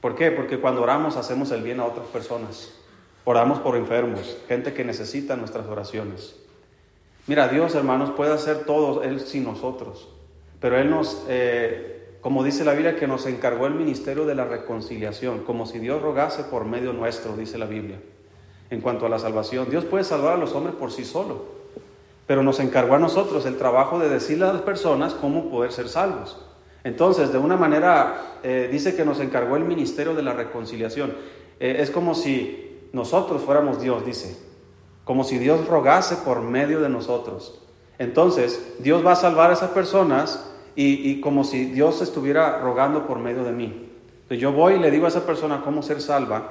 ¿Por 0.00 0.14
qué? 0.14 0.30
Porque 0.30 0.60
cuando 0.60 0.82
oramos 0.82 1.16
hacemos 1.16 1.50
el 1.50 1.62
bien 1.62 1.80
a 1.80 1.84
otras 1.84 2.06
personas. 2.06 2.72
Oramos 3.24 3.58
por 3.58 3.76
enfermos, 3.76 4.38
gente 4.48 4.72
que 4.72 4.84
necesita 4.84 5.36
nuestras 5.36 5.66
oraciones. 5.66 6.36
Mira, 7.26 7.48
Dios, 7.48 7.74
hermanos, 7.74 8.10
puede 8.12 8.32
hacer 8.32 8.64
todo 8.64 9.02
Él 9.02 9.20
sin 9.20 9.44
nosotros, 9.44 10.08
pero 10.60 10.78
Él 10.78 10.88
nos, 10.88 11.26
eh, 11.28 11.97
como 12.20 12.42
dice 12.42 12.64
la 12.64 12.72
Biblia, 12.72 12.96
que 12.96 13.06
nos 13.06 13.26
encargó 13.26 13.66
el 13.66 13.74
ministerio 13.74 14.26
de 14.26 14.34
la 14.34 14.44
reconciliación, 14.44 15.44
como 15.44 15.66
si 15.66 15.78
Dios 15.78 16.02
rogase 16.02 16.44
por 16.44 16.64
medio 16.64 16.92
nuestro, 16.92 17.36
dice 17.36 17.58
la 17.58 17.66
Biblia, 17.66 18.00
en 18.70 18.80
cuanto 18.80 19.06
a 19.06 19.08
la 19.08 19.18
salvación. 19.18 19.70
Dios 19.70 19.84
puede 19.84 20.04
salvar 20.04 20.34
a 20.34 20.36
los 20.36 20.52
hombres 20.52 20.74
por 20.74 20.90
sí 20.90 21.04
solo, 21.04 21.44
pero 22.26 22.42
nos 22.42 22.58
encargó 22.60 22.94
a 22.94 22.98
nosotros 22.98 23.46
el 23.46 23.56
trabajo 23.56 23.98
de 23.98 24.08
decirle 24.08 24.46
a 24.46 24.52
las 24.52 24.62
personas 24.62 25.14
cómo 25.14 25.48
poder 25.50 25.72
ser 25.72 25.88
salvos. 25.88 26.44
Entonces, 26.84 27.32
de 27.32 27.38
una 27.38 27.56
manera, 27.56 28.38
eh, 28.42 28.68
dice 28.70 28.96
que 28.96 29.04
nos 29.04 29.20
encargó 29.20 29.56
el 29.56 29.64
ministerio 29.64 30.14
de 30.14 30.22
la 30.22 30.32
reconciliación. 30.32 31.12
Eh, 31.60 31.76
es 31.80 31.90
como 31.90 32.14
si 32.14 32.88
nosotros 32.92 33.42
fuéramos 33.42 33.80
Dios, 33.80 34.04
dice, 34.04 34.36
como 35.04 35.24
si 35.24 35.38
Dios 35.38 35.66
rogase 35.68 36.16
por 36.16 36.40
medio 36.40 36.80
de 36.80 36.88
nosotros. 36.88 37.62
Entonces, 37.98 38.74
Dios 38.78 39.04
va 39.04 39.12
a 39.12 39.16
salvar 39.16 39.50
a 39.50 39.54
esas 39.54 39.70
personas 39.70 40.48
y, 40.80 41.20
como 41.20 41.42
si 41.42 41.64
Dios 41.64 42.00
estuviera 42.02 42.60
rogando 42.60 43.04
por 43.04 43.18
medio 43.18 43.42
de 43.42 43.50
mí. 43.50 43.88
Entonces 44.22 44.38
yo 44.38 44.52
voy 44.52 44.74
y 44.74 44.78
le 44.78 44.92
digo 44.92 45.06
a 45.06 45.08
esa 45.08 45.26
persona 45.26 45.62
cómo 45.64 45.82
ser 45.82 46.00
salva 46.00 46.50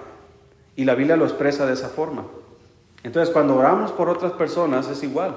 y 0.75 0.83
la 0.83 0.95
Biblia 0.95 1.15
lo 1.15 1.23
expresa 1.23 1.65
de 1.65 1.71
esa 1.73 1.87
forma. 1.87 2.25
Entonces 3.03 3.33
cuando 3.33 3.55
oramos 3.55 3.93
por 3.93 4.09
otras 4.09 4.33
personas 4.33 4.89
es 4.89 5.01
igual. 5.01 5.35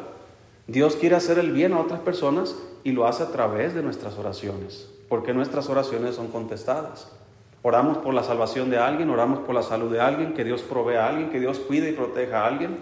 Dios 0.66 0.96
quiere 0.96 1.14
hacer 1.14 1.38
el 1.38 1.52
bien 1.52 1.72
a 1.72 1.78
otras 1.78 2.00
personas 2.00 2.56
y 2.82 2.90
lo 2.90 3.06
hace 3.06 3.22
a 3.22 3.30
través 3.30 3.74
de 3.76 3.82
nuestras 3.82 4.18
oraciones, 4.18 4.90
porque 5.08 5.34
nuestras 5.34 5.68
oraciones 5.68 6.16
son 6.16 6.26
contestadas. 6.28 7.12
Oramos 7.62 7.98
por 7.98 8.12
la 8.12 8.24
salvación 8.24 8.70
de 8.70 8.78
alguien, 8.78 9.08
oramos 9.10 9.40
por 9.40 9.54
la 9.54 9.62
salud 9.62 9.92
de 9.92 10.00
alguien, 10.00 10.34
que 10.34 10.42
Dios 10.42 10.62
provea 10.62 11.04
a 11.04 11.08
alguien, 11.10 11.30
que 11.30 11.38
Dios 11.38 11.60
cuide 11.60 11.90
y 11.90 11.92
proteja 11.92 12.40
a 12.40 12.46
alguien. 12.48 12.76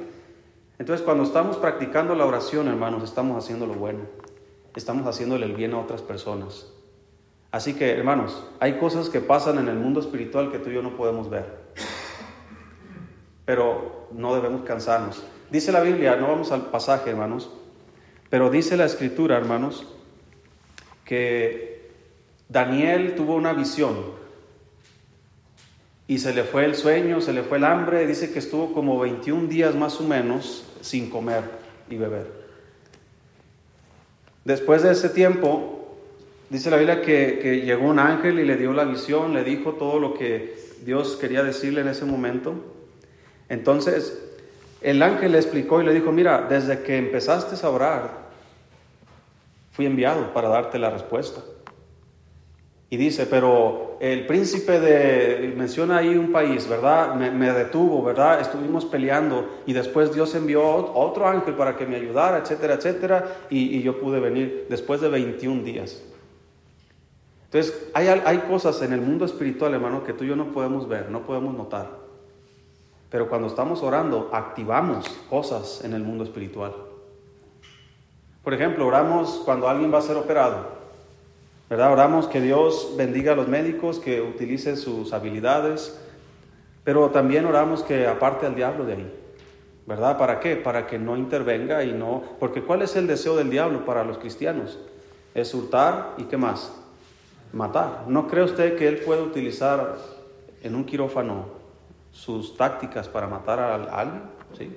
Entonces 0.78 1.04
cuando 1.04 1.24
estamos 1.24 1.58
practicando 1.58 2.14
la 2.14 2.24
oración, 2.24 2.66
hermanos, 2.68 3.02
estamos 3.02 3.36
haciendo 3.44 3.66
lo 3.66 3.74
bueno 3.74 4.27
estamos 4.74 5.06
haciéndole 5.06 5.46
el 5.46 5.54
bien 5.54 5.74
a 5.74 5.80
otras 5.80 6.02
personas. 6.02 6.66
Así 7.50 7.74
que, 7.74 7.90
hermanos, 7.90 8.44
hay 8.60 8.78
cosas 8.78 9.08
que 9.08 9.20
pasan 9.20 9.58
en 9.58 9.68
el 9.68 9.76
mundo 9.76 10.00
espiritual 10.00 10.52
que 10.52 10.58
tú 10.58 10.70
y 10.70 10.74
yo 10.74 10.82
no 10.82 10.96
podemos 10.96 11.30
ver. 11.30 11.46
Pero 13.46 14.08
no 14.12 14.34
debemos 14.34 14.62
cansarnos. 14.62 15.24
Dice 15.50 15.72
la 15.72 15.80
Biblia, 15.80 16.16
no 16.16 16.28
vamos 16.28 16.52
al 16.52 16.66
pasaje, 16.66 17.10
hermanos, 17.10 17.50
pero 18.28 18.50
dice 18.50 18.76
la 18.76 18.84
escritura, 18.84 19.38
hermanos, 19.38 19.86
que 21.04 21.90
Daniel 22.48 23.14
tuvo 23.14 23.34
una 23.34 23.54
visión 23.54 23.96
y 26.06 26.18
se 26.18 26.34
le 26.34 26.44
fue 26.44 26.66
el 26.66 26.74
sueño, 26.74 27.22
se 27.22 27.32
le 27.32 27.42
fue 27.42 27.58
el 27.58 27.64
hambre, 27.64 28.06
dice 28.06 28.30
que 28.30 28.38
estuvo 28.38 28.72
como 28.74 28.98
21 28.98 29.48
días 29.48 29.74
más 29.74 30.00
o 30.00 30.04
menos 30.04 30.66
sin 30.82 31.08
comer 31.08 31.44
y 31.88 31.96
beber. 31.96 32.37
Después 34.48 34.82
de 34.82 34.92
ese 34.92 35.10
tiempo, 35.10 35.94
dice 36.48 36.70
la 36.70 36.78
Biblia 36.78 37.02
que, 37.02 37.60
llegó 37.66 37.86
un 37.86 37.98
ángel 37.98 38.38
y 38.38 38.46
le 38.46 38.56
dio 38.56 38.72
la 38.72 38.84
visión, 38.84 39.34
le 39.34 39.44
dijo 39.44 39.74
todo 39.74 39.98
lo 39.98 40.14
que 40.14 40.56
Dios 40.86 41.18
quería 41.20 41.42
decirle 41.42 41.82
en 41.82 41.88
ese 41.88 42.06
momento. 42.06 42.54
Entonces, 43.50 44.18
el 44.80 45.02
ángel 45.02 45.32
le 45.32 45.38
explicó 45.38 45.82
y 45.82 45.84
le 45.84 45.92
dijo, 45.92 46.12
mira, 46.12 46.46
desde 46.48 46.80
que 46.80 46.96
empezaste 46.96 47.56
a 47.62 47.68
orar, 47.68 48.10
fui 49.72 49.84
enviado 49.84 50.32
para 50.32 50.48
darte 50.48 50.78
la 50.78 50.88
respuesta. 50.88 51.42
Y 52.90 52.96
dice, 52.96 53.26
pero 53.26 53.98
el 54.00 54.26
príncipe 54.26 54.80
de, 54.80 55.52
menciona 55.54 55.98
ahí 55.98 56.16
un 56.16 56.32
país, 56.32 56.66
¿verdad? 56.66 57.14
Me, 57.14 57.52
detuvo, 57.52 58.02
¿verdad? 58.02 58.40
Estuvimos 58.40 58.86
peleando 58.86 59.46
y 59.66 59.74
después 59.74 60.14
Dios 60.14 60.34
envió 60.34 60.64
otro 60.94 61.28
ángel 61.28 61.54
para 61.54 61.76
que 61.76 61.84
me 61.84 61.96
ayudara, 61.96 62.38
etcétera, 62.38 62.74
etcétera, 62.74 63.36
y, 63.50 63.82
yo 63.82 64.00
pude 64.00 64.20
venir 64.20 64.66
después 64.70 65.02
de 65.02 65.10
21 65.10 65.64
días. 65.64 66.02
Entonces, 67.44 67.90
hay, 67.92 68.08
hay 68.08 68.38
cosas 68.38 68.80
en 68.80 68.94
el 68.94 69.02
mundo 69.02 69.26
espiritual, 69.26 69.74
hermano, 69.74 70.04
que 70.04 70.14
tú 70.14 70.24
y 70.24 70.28
yo 70.28 70.36
no 70.36 70.46
podemos 70.52 70.88
ver, 70.88 71.10
no 71.10 71.26
podemos 71.26 71.54
notar. 71.54 71.90
Pero 73.10 73.28
cuando 73.28 73.48
estamos 73.48 73.82
orando, 73.82 74.30
activamos 74.32 75.08
cosas 75.28 75.82
en 75.84 75.92
el 75.92 76.02
mundo 76.02 76.24
espiritual. 76.24 76.72
Por 78.42 78.54
ejemplo, 78.54 78.86
oramos 78.86 79.42
cuando 79.44 79.68
alguien 79.68 79.92
va 79.92 79.98
a 79.98 80.02
ser 80.02 80.16
operado. 80.16 80.77
¿Verdad? 81.68 81.92
Oramos 81.92 82.26
que 82.28 82.40
Dios 82.40 82.94
bendiga 82.96 83.32
a 83.32 83.36
los 83.36 83.48
médicos, 83.48 83.98
que 83.98 84.20
utilicen 84.20 84.76
sus 84.76 85.12
habilidades, 85.12 86.00
pero 86.84 87.10
también 87.10 87.44
oramos 87.44 87.82
que 87.82 88.06
aparte 88.06 88.46
al 88.46 88.54
diablo 88.54 88.86
de 88.86 88.94
ahí, 88.94 89.14
¿verdad? 89.86 90.16
¿Para 90.16 90.40
qué? 90.40 90.56
Para 90.56 90.86
que 90.86 90.98
no 90.98 91.16
intervenga 91.16 91.84
y 91.84 91.92
no, 91.92 92.22
porque 92.40 92.62
¿cuál 92.62 92.82
es 92.82 92.96
el 92.96 93.06
deseo 93.06 93.36
del 93.36 93.50
diablo 93.50 93.84
para 93.84 94.04
los 94.04 94.18
cristianos? 94.18 94.78
Es 95.34 95.52
hurtar 95.54 96.14
y 96.16 96.24
qué 96.24 96.36
más? 96.36 96.72
Matar. 97.52 98.04
¿No 98.06 98.26
cree 98.28 98.44
usted 98.44 98.76
que 98.76 98.88
él 98.88 98.98
puede 98.98 99.22
utilizar 99.22 99.96
en 100.62 100.74
un 100.74 100.84
quirófano 100.84 101.46
sus 102.12 102.56
tácticas 102.56 103.08
para 103.08 103.26
matar 103.26 103.58
a 103.60 103.74
alguien? 103.74 104.22
¿Sí? 104.56 104.74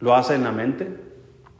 ¿Lo 0.00 0.16
hace 0.16 0.34
en 0.34 0.42
la 0.42 0.50
mente? 0.50 1.11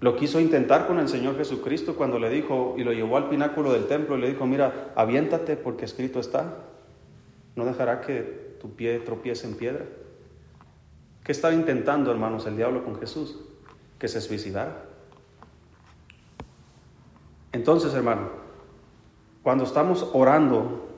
Lo 0.03 0.17
quiso 0.17 0.41
intentar 0.41 0.89
con 0.89 0.99
el 0.99 1.09
Señor 1.09 1.37
Jesucristo 1.37 1.95
cuando 1.95 2.19
le 2.19 2.29
dijo 2.29 2.75
y 2.77 2.83
lo 2.83 2.93
llevó 2.93 3.17
al 3.17 3.29
pináculo 3.29 3.73
del 3.73 3.87
templo 3.87 4.19
y 4.19 4.21
le 4.21 4.31
dijo, 4.31 4.45
mira, 4.47 4.93
aviéntate 4.97 5.57
porque 5.57 5.85
escrito 5.85 6.19
está, 6.19 6.57
no 7.55 7.65
dejará 7.65 8.01
que 8.01 8.57
tu 8.61 8.75
pie 8.75 8.99
tropiece 8.99 9.47
en 9.47 9.55
piedra. 9.55 9.85
¿Qué 11.23 11.31
estaba 11.31 11.55
intentando, 11.55 12.11
hermanos, 12.11 12.47
el 12.47 12.57
diablo 12.57 12.85
con 12.85 12.99
Jesús? 12.99 13.39
Que 14.01 14.09
se 14.09 14.21
suicidara. 14.21 14.87
Entonces, 17.53 17.95
hermano, 17.95 18.31
cuando 19.45 19.63
estamos 19.63 20.11
orando 20.15 20.89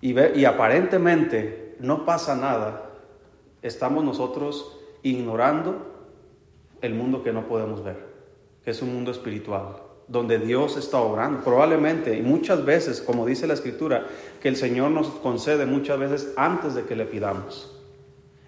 y, 0.00 0.16
y 0.38 0.44
aparentemente 0.44 1.74
no 1.80 2.04
pasa 2.04 2.36
nada, 2.36 2.88
estamos 3.62 4.04
nosotros 4.04 4.78
ignorando 5.02 6.06
el 6.82 6.94
mundo 6.94 7.24
que 7.24 7.32
no 7.32 7.48
podemos 7.48 7.82
ver 7.82 8.07
es 8.70 8.82
un 8.82 8.92
mundo 8.92 9.10
espiritual, 9.10 9.76
donde 10.06 10.38
Dios 10.38 10.76
está 10.76 10.98
obrando. 10.98 11.42
Probablemente, 11.42 12.16
y 12.16 12.22
muchas 12.22 12.64
veces, 12.64 13.00
como 13.00 13.26
dice 13.26 13.46
la 13.46 13.54
Escritura, 13.54 14.06
que 14.40 14.48
el 14.48 14.56
Señor 14.56 14.90
nos 14.90 15.08
concede 15.08 15.66
muchas 15.66 15.98
veces 15.98 16.32
antes 16.36 16.74
de 16.74 16.84
que 16.84 16.96
le 16.96 17.04
pidamos. 17.04 17.74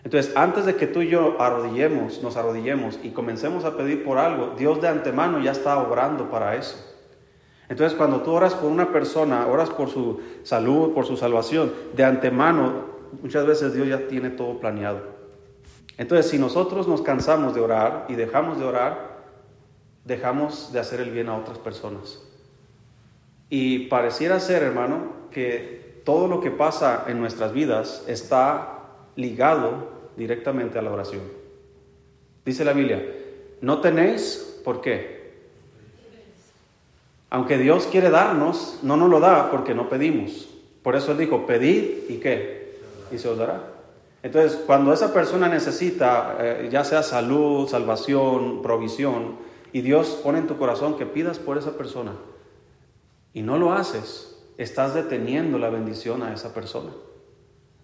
Entonces, 0.02 0.34
antes 0.34 0.64
de 0.64 0.76
que 0.76 0.86
tú 0.86 1.02
y 1.02 1.08
yo 1.08 1.36
arrodillemos, 1.40 2.22
nos 2.22 2.36
arrodillemos 2.36 2.98
y 3.02 3.10
comencemos 3.10 3.64
a 3.64 3.76
pedir 3.76 4.02
por 4.02 4.18
algo, 4.18 4.54
Dios 4.56 4.80
de 4.80 4.88
antemano 4.88 5.40
ya 5.40 5.52
está 5.52 5.78
obrando 5.78 6.30
para 6.30 6.56
eso. 6.56 6.86
Entonces, 7.68 7.96
cuando 7.96 8.22
tú 8.22 8.32
oras 8.32 8.54
por 8.54 8.70
una 8.70 8.92
persona, 8.92 9.46
oras 9.46 9.70
por 9.70 9.90
su 9.90 10.20
salud, 10.42 10.92
por 10.92 11.06
su 11.06 11.16
salvación, 11.16 11.72
de 11.94 12.04
antemano, 12.04 12.86
muchas 13.22 13.46
veces 13.46 13.74
Dios 13.74 13.88
ya 13.88 14.08
tiene 14.08 14.30
todo 14.30 14.58
planeado. 14.58 15.02
Entonces, 15.98 16.30
si 16.30 16.38
nosotros 16.38 16.88
nos 16.88 17.02
cansamos 17.02 17.54
de 17.54 17.60
orar 17.60 18.06
y 18.08 18.14
dejamos 18.14 18.58
de 18.58 18.64
orar, 18.64 19.09
dejamos 20.04 20.72
de 20.72 20.80
hacer 20.80 21.00
el 21.00 21.10
bien 21.10 21.28
a 21.28 21.36
otras 21.36 21.58
personas. 21.58 22.20
Y 23.48 23.86
pareciera 23.88 24.40
ser, 24.40 24.62
hermano, 24.62 25.12
que 25.30 26.02
todo 26.04 26.28
lo 26.28 26.40
que 26.40 26.50
pasa 26.50 27.04
en 27.08 27.20
nuestras 27.20 27.52
vidas 27.52 28.04
está 28.06 28.78
ligado 29.16 29.90
directamente 30.16 30.78
a 30.78 30.82
la 30.82 30.92
oración. 30.92 31.22
Dice 32.44 32.64
la 32.64 32.72
Biblia, 32.72 33.04
no 33.60 33.80
tenéis, 33.80 34.60
¿por 34.64 34.80
qué? 34.80 35.20
Aunque 37.28 37.58
Dios 37.58 37.86
quiere 37.86 38.10
darnos, 38.10 38.78
no 38.82 38.96
nos 38.96 39.08
lo 39.08 39.20
da 39.20 39.50
porque 39.50 39.74
no 39.74 39.88
pedimos. 39.88 40.48
Por 40.82 40.96
eso 40.96 41.12
Él 41.12 41.18
dijo, 41.18 41.46
pedid 41.46 42.08
y 42.08 42.16
qué, 42.16 42.78
y 43.12 43.18
se 43.18 43.28
os 43.28 43.38
dará. 43.38 43.62
Entonces, 44.22 44.58
cuando 44.66 44.92
esa 44.92 45.14
persona 45.14 45.48
necesita, 45.48 46.36
eh, 46.40 46.68
ya 46.70 46.84
sea 46.84 47.02
salud, 47.02 47.68
salvación, 47.68 48.62
provisión, 48.62 49.36
y 49.72 49.80
Dios 49.82 50.20
pone 50.22 50.38
en 50.38 50.46
tu 50.46 50.56
corazón 50.56 50.96
que 50.96 51.06
pidas 51.06 51.38
por 51.38 51.58
esa 51.58 51.76
persona 51.76 52.12
y 53.32 53.42
no 53.42 53.58
lo 53.58 53.72
haces, 53.72 54.42
estás 54.58 54.94
deteniendo 54.94 55.58
la 55.58 55.70
bendición 55.70 56.22
a 56.22 56.32
esa 56.32 56.52
persona. 56.52 56.90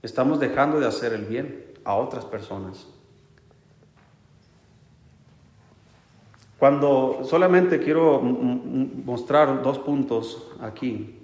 Estamos 0.02 0.40
dejando 0.40 0.80
de 0.80 0.86
hacer 0.86 1.12
el 1.12 1.24
bien 1.24 1.66
a 1.84 1.94
otras 1.94 2.24
personas. 2.24 2.86
Cuando 6.58 7.20
solamente 7.24 7.80
quiero 7.80 8.20
mostrar 8.20 9.62
dos 9.62 9.78
puntos 9.78 10.48
aquí. 10.60 11.20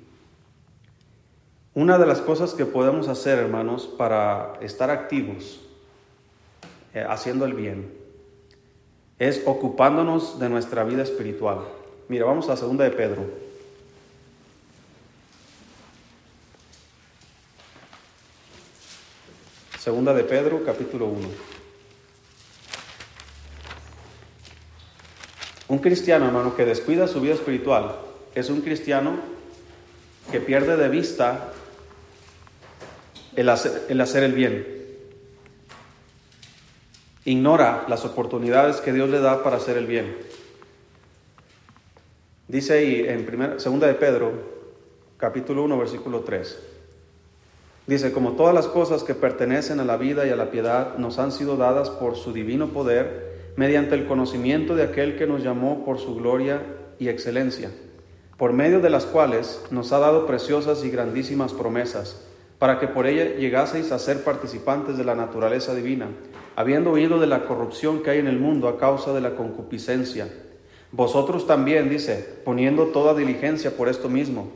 Una 1.75 1.97
de 1.97 2.07
las 2.07 2.21
cosas 2.21 2.53
que 2.53 2.67
podemos 2.67 3.09
hacer, 3.09 3.39
hermanos, 3.39 3.87
para 3.87 4.55
estar 4.61 4.91
activos 4.91 5.61
eh, 6.93 7.05
haciendo 7.09 7.47
el 7.47 7.55
bien, 7.55 8.02
es 9.23 9.41
ocupándonos 9.47 10.41
de 10.41 10.49
nuestra 10.49 10.83
vida 10.83 11.05
espiritual. 11.05 11.61
Mira, 12.09 12.25
vamos 12.25 12.49
a 12.49 12.57
segunda 12.57 12.83
de 12.83 12.91
Pedro. 12.91 13.25
Segunda 19.79 20.13
de 20.13 20.25
Pedro, 20.25 20.65
capítulo 20.65 21.07
1. 21.07 21.29
Un 25.69 25.79
cristiano, 25.79 26.27
hermano, 26.27 26.57
que 26.57 26.65
descuida 26.65 27.07
su 27.07 27.21
vida 27.21 27.35
espiritual, 27.35 28.01
es 28.35 28.51
un 28.51 28.61
cristiano 28.61 29.21
que 30.33 30.41
pierde 30.41 30.77
de 30.77 30.89
vista 30.89 31.53
el 33.37 33.49
hacer 33.49 33.87
el, 33.89 34.01
hacer 34.01 34.25
el 34.25 34.33
bien 34.33 34.82
ignora 37.25 37.85
las 37.89 38.05
oportunidades 38.05 38.81
que 38.81 38.93
Dios 38.93 39.09
le 39.09 39.21
da 39.21 39.43
para 39.43 39.57
hacer 39.57 39.77
el 39.77 39.87
bien. 39.87 40.17
Dice 42.49 42.75
ahí 42.75 43.05
en 43.07 43.25
primera, 43.25 43.59
segunda 43.59 43.87
de 43.87 43.95
Pedro, 43.95 44.33
capítulo 45.17 45.63
1, 45.65 45.79
versículo 45.79 46.21
3. 46.21 46.59
Dice, 47.87 48.13
como 48.13 48.33
todas 48.33 48.55
las 48.55 48.67
cosas 48.67 49.03
que 49.03 49.15
pertenecen 49.15 49.81
a 49.81 49.85
la 49.85 49.97
vida 49.97 50.27
y 50.27 50.31
a 50.31 50.37
la 50.37 50.51
piedad 50.51 50.97
nos 50.99 51.19
han 51.19 51.33
sido 51.33 51.57
dadas 51.57 51.91
por 51.91 52.17
su 52.17 52.33
divino 52.33 52.69
poder, 52.69 53.53
mediante 53.57 53.95
el 53.95 54.07
conocimiento 54.07 54.75
de 54.75 54.85
aquel 54.85 55.17
que 55.17 55.27
nos 55.27 55.43
llamó 55.43 55.85
por 55.85 55.99
su 55.99 56.15
gloria 56.15 56.63
y 56.99 57.09
excelencia, 57.09 57.71
por 58.37 58.53
medio 58.53 58.81
de 58.81 58.91
las 58.91 59.05
cuales 59.05 59.63
nos 59.71 59.93
ha 59.93 59.99
dado 59.99 60.27
preciosas 60.27 60.85
y 60.85 60.91
grandísimas 60.91 61.53
promesas, 61.53 62.21
para 62.63 62.79
que 62.79 62.87
por 62.87 63.09
ella 63.09 63.35
llegaseis 63.35 63.91
a 63.91 63.99
ser 63.99 64.23
participantes 64.23 64.97
de 64.97 65.03
la 65.03 65.17
naturaleza 65.17 65.75
divina 65.75 66.07
habiendo 66.55 66.93
oído 66.93 67.19
de 67.19 67.27
la 67.27 67.45
corrupción 67.45 68.05
que 68.05 68.11
hay 68.11 68.21
en 68.21 68.29
el 68.29 68.39
mundo 68.39 68.69
a 68.69 68.79
causa 68.79 69.13
de 69.13 69.21
la 69.21 69.35
concupiscencia. 69.35 70.29
Vosotros 70.93 71.49
también, 71.49 71.89
dice, 71.89 72.41
poniendo 72.45 72.87
toda 72.87 73.15
diligencia 73.15 73.77
por 73.77 73.89
esto 73.89 74.09
mismo, 74.09 74.53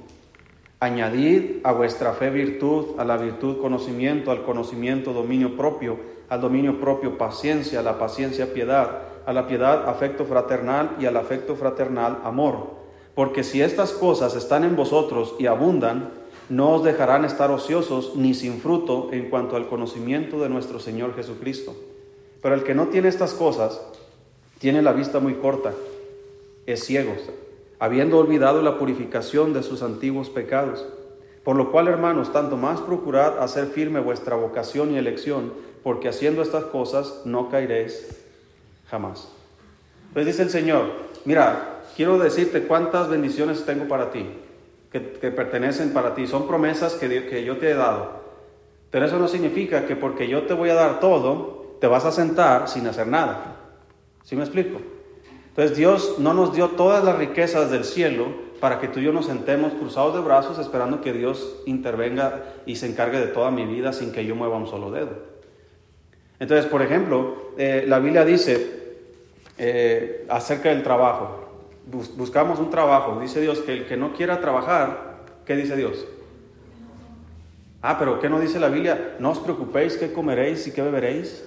añadid 0.78 1.56
a 1.64 1.72
vuestra 1.72 2.12
fe 2.12 2.30
virtud, 2.30 2.98
a 2.98 3.04
la 3.04 3.16
virtud 3.16 3.60
conocimiento, 3.60 4.30
al 4.30 4.44
conocimiento 4.44 5.12
dominio 5.12 5.56
propio, 5.56 5.98
al 6.28 6.40
dominio 6.40 6.78
propio 6.78 7.18
paciencia, 7.18 7.80
a 7.80 7.82
la 7.82 7.98
paciencia 7.98 8.52
piedad, 8.52 9.00
a 9.26 9.32
la 9.32 9.48
piedad 9.48 9.88
afecto 9.88 10.26
fraternal 10.26 10.96
y 11.00 11.06
al 11.06 11.16
afecto 11.16 11.56
fraternal 11.56 12.18
amor. 12.22 12.76
Porque 13.16 13.42
si 13.42 13.62
estas 13.62 13.92
cosas 13.92 14.36
están 14.36 14.62
en 14.62 14.76
vosotros 14.76 15.34
y 15.38 15.46
abundan, 15.46 16.10
no 16.48 16.74
os 16.74 16.84
dejarán 16.84 17.24
estar 17.24 17.50
ociosos 17.50 18.14
ni 18.14 18.34
sin 18.34 18.60
fruto 18.60 19.08
en 19.12 19.28
cuanto 19.30 19.56
al 19.56 19.68
conocimiento 19.68 20.40
de 20.40 20.48
nuestro 20.48 20.78
Señor 20.78 21.14
Jesucristo. 21.14 21.74
Pero 22.42 22.54
el 22.54 22.62
que 22.62 22.74
no 22.74 22.86
tiene 22.88 23.08
estas 23.08 23.34
cosas, 23.34 23.80
tiene 24.58 24.82
la 24.82 24.92
vista 24.92 25.18
muy 25.18 25.34
corta, 25.34 25.72
es 26.66 26.84
ciego, 26.84 27.14
habiendo 27.78 28.18
olvidado 28.18 28.62
la 28.62 28.78
purificación 28.78 29.52
de 29.52 29.62
sus 29.62 29.82
antiguos 29.82 30.30
pecados. 30.30 30.84
Por 31.44 31.56
lo 31.56 31.70
cual, 31.70 31.88
hermanos, 31.88 32.32
tanto 32.32 32.56
más 32.56 32.80
procurad 32.80 33.38
hacer 33.38 33.66
firme 33.66 34.00
vuestra 34.00 34.36
vocación 34.36 34.92
y 34.92 34.98
elección, 34.98 35.52
porque 35.82 36.08
haciendo 36.08 36.42
estas 36.42 36.64
cosas 36.64 37.22
no 37.24 37.48
caeréis 37.48 38.08
jamás. 38.88 39.28
Pues 40.12 40.26
dice 40.26 40.42
el 40.42 40.50
Señor, 40.50 40.86
mira, 41.24 41.82
quiero 41.94 42.18
decirte 42.18 42.62
cuántas 42.62 43.08
bendiciones 43.08 43.64
tengo 43.64 43.86
para 43.86 44.10
ti, 44.10 44.26
que, 44.90 45.00
pertenecen 45.00 45.92
para 45.92 46.14
ti. 46.14 46.26
Son 46.26 46.46
promesas 46.46 46.94
que, 46.94 47.44
yo 47.44 47.56
te 47.58 47.70
he 47.70 47.74
dado. 47.74 48.24
Pero 48.90 49.06
eso 49.06 49.18
no 49.18 49.28
significa 49.28 49.86
que 49.86 49.96
porque 49.96 50.28
yo 50.28 50.42
te 50.42 50.54
voy 50.54 50.70
a 50.70 50.74
dar 50.74 51.00
todo, 51.00 51.76
te 51.80 51.86
vas 51.86 52.04
a 52.04 52.12
sentar 52.12 52.68
sin 52.68 52.86
hacer 52.86 53.06
nada. 53.06 53.56
¿Sí 54.22 54.36
me 54.36 54.42
explico? 54.42 54.80
Entonces 55.48 55.76
Dios 55.76 56.16
no 56.18 56.34
nos 56.34 56.54
dio 56.54 56.70
todas 56.70 57.04
las 57.04 57.16
riquezas 57.16 57.70
del 57.70 57.84
cielo 57.84 58.46
para 58.60 58.80
que 58.80 58.88
tú 58.88 59.00
y 59.00 59.04
yo 59.04 59.12
nos 59.12 59.26
sentemos 59.26 59.72
cruzados 59.74 60.14
de 60.14 60.20
brazos 60.20 60.58
esperando 60.58 61.00
que 61.00 61.12
Dios 61.12 61.62
intervenga 61.66 62.44
y 62.64 62.76
se 62.76 62.86
encargue 62.86 63.18
de 63.18 63.26
toda 63.26 63.50
mi 63.50 63.64
vida 63.66 63.92
sin 63.92 64.12
que 64.12 64.24
yo 64.24 64.34
mueva 64.34 64.56
un 64.56 64.66
solo 64.66 64.90
dedo. 64.90 65.10
Entonces, 66.38 66.66
por 66.66 66.82
ejemplo, 66.82 67.52
eh, 67.56 67.84
la 67.86 67.98
Biblia 67.98 68.24
dice 68.24 68.86
eh, 69.58 70.26
acerca 70.28 70.68
del 70.68 70.82
trabajo. 70.82 71.45
Buscamos 71.86 72.58
un 72.58 72.70
trabajo. 72.70 73.18
Dice 73.20 73.40
Dios 73.40 73.60
que 73.60 73.72
el 73.72 73.86
que 73.86 73.96
no 73.96 74.12
quiera 74.12 74.40
trabajar, 74.40 75.22
¿qué 75.44 75.56
dice 75.56 75.76
Dios? 75.76 76.06
Ah, 77.82 77.96
pero 77.98 78.18
¿qué 78.18 78.28
no 78.28 78.40
dice 78.40 78.58
la 78.58 78.68
Biblia? 78.68 79.16
No 79.20 79.30
os 79.30 79.38
preocupéis 79.38 79.96
qué 79.96 80.12
comeréis 80.12 80.66
y 80.66 80.72
qué 80.72 80.82
beberéis. 80.82 81.44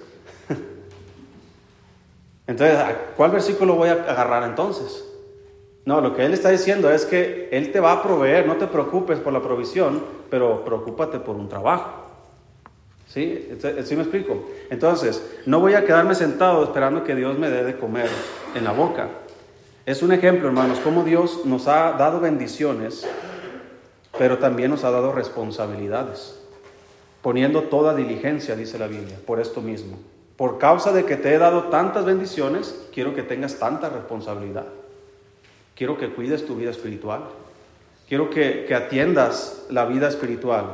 entonces, 2.46 2.78
¿cuál 3.16 3.30
versículo 3.30 3.74
voy 3.74 3.90
a 3.90 3.92
agarrar 3.92 4.44
entonces? 4.44 5.04
No, 5.84 6.00
lo 6.00 6.14
que 6.14 6.24
Él 6.24 6.32
está 6.32 6.50
diciendo 6.50 6.90
es 6.90 7.04
que 7.04 7.48
Él 7.52 7.72
te 7.72 7.80
va 7.80 7.92
a 7.92 8.02
proveer, 8.02 8.46
no 8.46 8.56
te 8.56 8.66
preocupes 8.66 9.18
por 9.18 9.32
la 9.32 9.42
provisión, 9.42 10.02
pero 10.30 10.64
preocúpate 10.64 11.18
por 11.18 11.36
un 11.36 11.48
trabajo. 11.48 12.06
¿Sí? 13.06 13.48
¿Sí 13.84 13.96
me 13.96 14.02
explico? 14.02 14.46
Entonces, 14.70 15.20
no 15.44 15.58
voy 15.58 15.74
a 15.74 15.84
quedarme 15.84 16.14
sentado 16.14 16.62
esperando 16.62 17.02
que 17.02 17.16
Dios 17.16 17.36
me 17.38 17.50
dé 17.50 17.64
de 17.64 17.76
comer 17.76 18.08
en 18.54 18.62
la 18.62 18.70
boca. 18.70 19.08
Es 19.90 20.02
un 20.02 20.12
ejemplo, 20.12 20.46
hermanos, 20.46 20.78
cómo 20.78 21.02
Dios 21.02 21.44
nos 21.46 21.66
ha 21.66 21.94
dado 21.94 22.20
bendiciones, 22.20 23.04
pero 24.16 24.38
también 24.38 24.70
nos 24.70 24.84
ha 24.84 24.92
dado 24.92 25.10
responsabilidades. 25.10 26.40
Poniendo 27.22 27.64
toda 27.64 27.96
diligencia, 27.96 28.54
dice 28.54 28.78
la 28.78 28.86
Biblia, 28.86 29.16
por 29.26 29.40
esto 29.40 29.60
mismo. 29.60 29.98
Por 30.36 30.58
causa 30.58 30.92
de 30.92 31.06
que 31.06 31.16
te 31.16 31.34
he 31.34 31.38
dado 31.38 31.64
tantas 31.70 32.04
bendiciones, 32.04 32.86
quiero 32.94 33.16
que 33.16 33.24
tengas 33.24 33.58
tanta 33.58 33.88
responsabilidad. 33.88 34.66
Quiero 35.74 35.98
que 35.98 36.10
cuides 36.10 36.46
tu 36.46 36.54
vida 36.54 36.70
espiritual. 36.70 37.24
Quiero 38.08 38.30
que, 38.30 38.72
atiendas 38.72 39.66
la 39.70 39.86
vida 39.86 40.06
espiritual. 40.06 40.66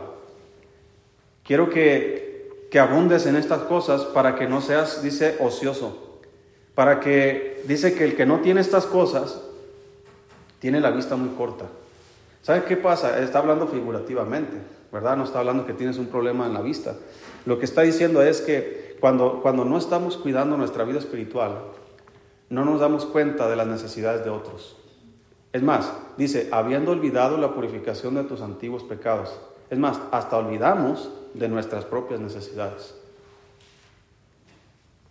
Quiero 1.42 1.70
que, 1.70 2.66
que 2.70 2.78
abundes 2.78 3.24
en 3.24 3.36
estas 3.36 3.62
cosas 3.62 4.02
para 4.02 4.34
que 4.34 4.46
no 4.46 4.60
seas, 4.60 5.02
dice, 5.02 5.38
ocioso. 5.40 6.05
Para 6.76 7.00
que, 7.00 7.62
dice 7.66 7.94
que 7.94 8.04
el 8.04 8.16
que 8.16 8.26
no 8.26 8.40
tiene 8.40 8.60
estas 8.60 8.84
cosas, 8.84 9.40
tiene 10.58 10.78
la 10.78 10.90
vista 10.90 11.16
muy 11.16 11.30
corta. 11.30 11.64
¿Sabes 12.42 12.64
qué 12.64 12.76
pasa? 12.76 13.18
Está 13.18 13.38
hablando 13.38 13.66
figurativamente, 13.66 14.58
¿verdad? 14.92 15.16
No 15.16 15.24
está 15.24 15.38
hablando 15.38 15.64
que 15.64 15.72
tienes 15.72 15.96
un 15.96 16.08
problema 16.08 16.44
en 16.46 16.52
la 16.52 16.60
vista. 16.60 16.94
Lo 17.46 17.58
que 17.58 17.64
está 17.64 17.80
diciendo 17.80 18.20
es 18.20 18.42
que 18.42 18.98
cuando, 19.00 19.40
cuando 19.40 19.64
no 19.64 19.78
estamos 19.78 20.18
cuidando 20.18 20.58
nuestra 20.58 20.84
vida 20.84 20.98
espiritual, 20.98 21.60
no 22.50 22.66
nos 22.66 22.78
damos 22.78 23.06
cuenta 23.06 23.48
de 23.48 23.56
las 23.56 23.66
necesidades 23.66 24.22
de 24.22 24.28
otros. 24.28 24.76
Es 25.54 25.62
más, 25.62 25.90
dice, 26.18 26.50
habiendo 26.52 26.90
olvidado 26.90 27.38
la 27.38 27.54
purificación 27.54 28.16
de 28.16 28.24
tus 28.24 28.42
antiguos 28.42 28.82
pecados. 28.82 29.40
Es 29.70 29.78
más, 29.78 29.98
hasta 30.10 30.36
olvidamos 30.36 31.08
de 31.32 31.48
nuestras 31.48 31.86
propias 31.86 32.20
necesidades. 32.20 32.95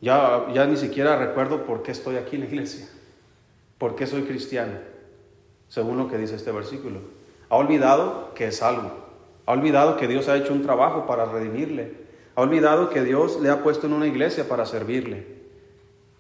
Ya, 0.06 0.46
ya 0.54 0.68
ni 0.68 0.78
siquiera 0.78 1.18
recuerdo 1.18 1.66
por 1.66 1.82
qué 1.82 1.92
estoy 1.92 2.18
aquí 2.18 2.36
en 2.36 2.44
la 2.44 2.48
iglesia, 2.48 2.88
por 3.80 3.96
qué 3.96 4.06
soy 4.06 4.22
cristiano, 4.22 4.74
según 5.68 5.98
lo 5.98 6.08
que 6.08 6.20
dice 6.20 6.36
este 6.36 6.52
versículo. 6.52 7.00
Ha 7.50 7.56
olvidado 7.56 8.32
que 8.36 8.46
es 8.46 8.58
salvo, 8.58 8.92
ha 9.48 9.52
olvidado 9.52 9.98
que 9.98 10.08
Dios 10.08 10.28
ha 10.28 10.38
hecho 10.38 10.54
un 10.54 10.62
trabajo 10.62 11.08
para 11.08 11.26
redimirle, 11.26 12.06
ha 12.36 12.42
olvidado 12.42 12.92
que 12.92 13.04
Dios 13.04 13.42
le 13.42 13.50
ha 13.50 13.64
puesto 13.64 13.88
en 13.88 13.94
una 13.94 14.06
iglesia 14.06 14.48
para 14.48 14.68
servirle. 14.68 15.26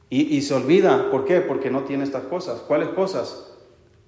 Y, 0.10 0.36
y 0.36 0.41
se 0.41 0.56
olvida, 0.56 1.12
¿por 1.12 1.26
qué? 1.26 1.41
Porque 1.41 1.69
no 1.69 1.84
tiene 1.84 2.06
estas 2.06 2.24
cosas. 2.24 2.62
¿Cuáles 2.62 2.89
cosas? 2.89 3.56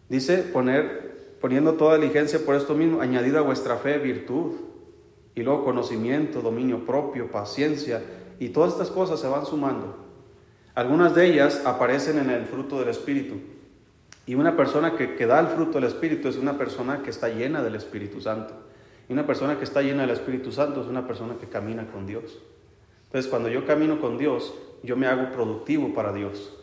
Dice 0.10 0.40
poner, 0.40 1.36
poniendo 1.40 1.74
toda 1.74 2.00
diligencia 2.00 2.40
por 2.44 2.56
esto 2.56 2.74
mismo, 2.74 3.00
añadida 3.00 3.40
a 3.40 3.44
vuestra 3.44 3.76
fe 3.76 4.00
virtud, 4.00 4.54
y 5.36 5.44
luego 5.44 5.64
conocimiento, 5.64 6.42
dominio 6.42 6.84
propio, 6.84 7.30
paciencia, 7.30 8.02
y 8.40 8.50
todas 8.50 8.74
estas 8.74 8.90
cosas 8.92 9.20
se 9.20 9.28
van 9.28 9.46
sumando. 9.46 9.96
Algunas 10.76 11.16
de 11.16 11.26
ellas 11.26 11.64
aparecen 11.66 12.20
en 12.20 12.30
el 12.30 12.46
fruto 12.46 12.80
del 12.80 12.90
Espíritu. 12.90 13.36
Y 14.26 14.36
una 14.36 14.56
persona 14.56 14.96
que, 14.96 15.16
que 15.16 15.26
da 15.26 15.40
el 15.40 15.48
fruto 15.48 15.74
del 15.80 15.86
Espíritu 15.86 16.28
es 16.28 16.38
una 16.38 16.58
persona 16.58 17.02
que 17.02 17.10
está 17.10 17.30
llena 17.30 17.64
del 17.64 17.76
Espíritu 17.76 18.22
Santo. 18.22 18.54
Y 19.10 19.14
una 19.14 19.26
persona 19.26 19.58
que 19.58 19.64
está 19.64 19.82
llena 19.82 20.02
del 20.02 20.12
Espíritu 20.12 20.52
Santo 20.52 20.82
es 20.82 20.88
una 20.88 21.08
persona 21.08 21.36
que 21.40 21.48
camina 21.48 21.88
con 21.88 22.06
Dios. 22.06 22.38
Entonces, 23.06 23.30
cuando 23.30 23.50
yo 23.50 23.66
camino 23.66 24.02
con 24.02 24.18
Dios, 24.18 24.54
yo 24.84 24.98
me 24.98 25.08
hago 25.08 25.32
productivo 25.32 25.94
para 25.94 26.12
Dios. 26.14 26.54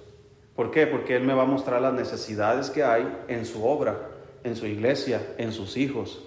¿Por 0.55 0.71
qué? 0.71 0.87
Porque 0.87 1.17
Él 1.17 1.25
me 1.25 1.35
va 1.35 1.43
a 1.43 1.47
mostrar 1.47 1.81
las 1.81 1.95
necesidades 1.95 2.71
que 2.71 2.85
hay 2.85 3.25
en 3.29 3.45
su 3.45 3.67
obra, 3.67 4.11
en 4.45 4.55
su 4.55 4.67
iglesia, 4.67 5.35
en 5.39 5.53
sus 5.53 5.77
hijos. 5.77 6.24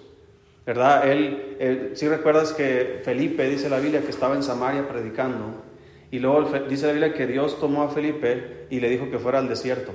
¿Verdad? 0.68 1.10
Él, 1.10 1.92
si 1.94 2.06
recuerdas 2.08 2.52
que 2.52 3.00
Felipe, 3.02 3.48
dice 3.48 3.70
la 3.70 3.78
Biblia, 3.78 4.02
que 4.02 4.10
estaba 4.10 4.34
en 4.34 4.42
Samaria 4.42 4.86
predicando, 4.86 5.64
y 6.10 6.18
luego 6.18 6.42
dice 6.68 6.88
la 6.88 6.92
Biblia 6.92 7.14
que 7.14 7.26
Dios 7.26 7.58
tomó 7.58 7.84
a 7.84 7.88
Felipe 7.88 8.66
y 8.68 8.78
le 8.78 8.90
dijo 8.90 9.10
que 9.10 9.18
fuera 9.18 9.38
al 9.38 9.48
desierto. 9.48 9.92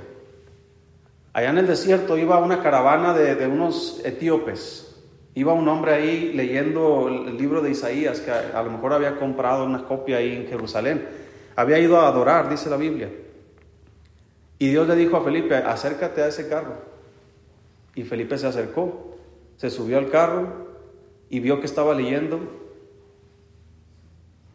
Allá 1.32 1.50
en 1.50 1.58
el 1.58 1.68
desierto 1.68 2.18
iba 2.18 2.40
una 2.40 2.60
caravana 2.60 3.14
de, 3.14 3.46
unos 3.46 4.00
etíopes. 4.04 5.00
Iba 5.36 5.52
un 5.52 5.68
hombre 5.68 5.92
ahí 5.92 6.32
leyendo 6.32 7.06
el 7.06 7.38
libro 7.38 7.62
de 7.62 7.70
Isaías, 7.70 8.18
que 8.18 8.32
a 8.32 8.60
lo 8.64 8.72
mejor 8.72 8.94
había 8.94 9.14
comprado 9.14 9.64
una 9.64 9.84
copia 9.84 10.16
ahí 10.16 10.34
en 10.34 10.48
Jerusalén. 10.48 11.06
Había 11.54 11.78
ido 11.78 12.00
a 12.00 12.08
adorar, 12.08 12.48
dice 12.48 12.68
la 12.68 12.76
Biblia. 12.76 13.10
Y 14.58 14.70
Dios 14.70 14.88
le 14.88 14.96
dijo 14.96 15.18
a 15.18 15.22
Felipe, 15.22 15.54
acércate 15.54 16.20
a 16.20 16.26
ese 16.26 16.48
carro. 16.48 16.78
Y 17.94 18.02
Felipe 18.02 18.36
se 18.36 18.48
acercó, 18.48 19.14
se 19.56 19.70
subió 19.70 19.98
al 19.98 20.10
carro 20.10 20.63
y 21.30 21.40
vio 21.40 21.60
que 21.60 21.66
estaba 21.66 21.94
leyendo. 21.94 22.40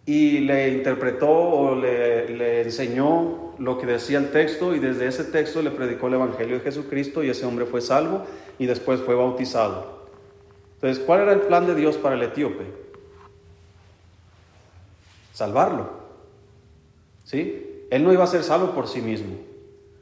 Y 0.06 0.40
le 0.40 0.70
interpretó 0.70 1.30
o 1.30 1.76
le, 1.76 2.62
enseñó 2.62 3.54
lo 3.60 3.78
que 3.78 3.86
decía 3.86 4.18
el 4.18 4.32
texto 4.32 4.76
y 4.76 4.80
desde 4.80 5.08
ese 5.08 5.26
texto 5.26 5.62
le 5.62 5.72
predicó 5.72 6.08
el 6.08 6.16
Evangelio 6.16 6.56
de 6.56 6.62
Jesucristo 6.62 7.24
y 7.24 7.30
ese 7.30 7.46
hombre 7.46 7.66
fue 7.66 7.82
salvo 7.82 8.24
y 8.58 8.66
después 8.66 9.02
fue 9.02 9.16
bautizado. 9.16 10.08
Entonces, 10.76 11.04
¿cuál 11.04 11.22
era 11.22 11.34
el 11.34 11.42
plan 11.42 11.68
de 11.68 11.76
Dios 11.76 11.98
para 11.98 12.16
el 12.16 12.24
etíope? 12.24 12.64
Salvarlo. 15.34 15.90
¿Sí? 17.26 17.86
Él 17.92 18.04
no 18.04 18.14
iba 18.14 18.24
a 18.24 18.28
ser 18.28 18.44
salvo 18.44 18.72
por 18.74 18.88
sí 18.88 19.02
mismo 19.02 19.50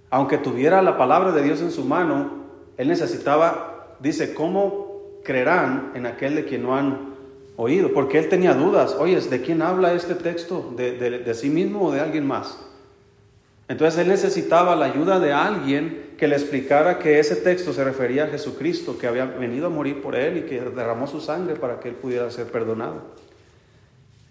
aunque 0.09 0.37
tuviera 0.37 0.81
la 0.81 0.97
palabra 0.97 1.31
de 1.31 1.43
Dios 1.43 1.61
en 1.61 1.71
su 1.71 1.83
mano, 1.83 2.45
él 2.77 2.87
necesitaba, 2.87 3.95
dice, 3.99 4.33
¿cómo 4.33 4.86
creerán 5.27 5.91
en 5.93 6.07
aquel 6.07 6.33
de 6.33 6.45
quien 6.45 6.63
no 6.63 6.75
han 6.75 7.13
oído? 7.55 7.93
Porque 7.93 8.17
él 8.17 8.29
tenía 8.29 8.55
dudas, 8.55 8.95
oye, 8.97 9.19
¿de 9.19 9.41
quién 9.41 9.61
habla 9.61 9.93
este 9.93 10.15
texto? 10.15 10.73
¿De, 10.75 10.93
de, 10.97 11.33
sí 11.35 11.49
mismo 11.49 11.85
o 11.85 11.91
de 11.91 11.99
alguien 11.99 12.25
más? 12.25 12.57
Entonces 13.67 13.99
él 13.99 14.07
necesitaba 14.07 14.75
la 14.75 14.85
ayuda 14.85 15.19
de 15.19 15.33
alguien 15.33 16.13
que 16.17 16.27
le 16.27 16.35
explicara 16.35 16.97
que 16.97 17.19
ese 17.19 17.35
texto 17.35 17.73
se 17.73 17.83
refería 17.83 18.23
a 18.23 18.27
Jesucristo, 18.27 18.97
que 18.97 19.05
había 19.05 19.25
venido 19.25 19.67
a 19.67 19.69
morir 19.69 20.01
por 20.01 20.15
él 20.15 20.37
y 20.37 20.41
que 20.43 20.61
derramó 20.61 21.05
su 21.05 21.19
sangre 21.21 21.55
para 21.55 21.79
que 21.79 21.89
él 21.89 21.95
pudiera 21.95 22.31
ser 22.31 22.47
perdonado. 22.47 23.01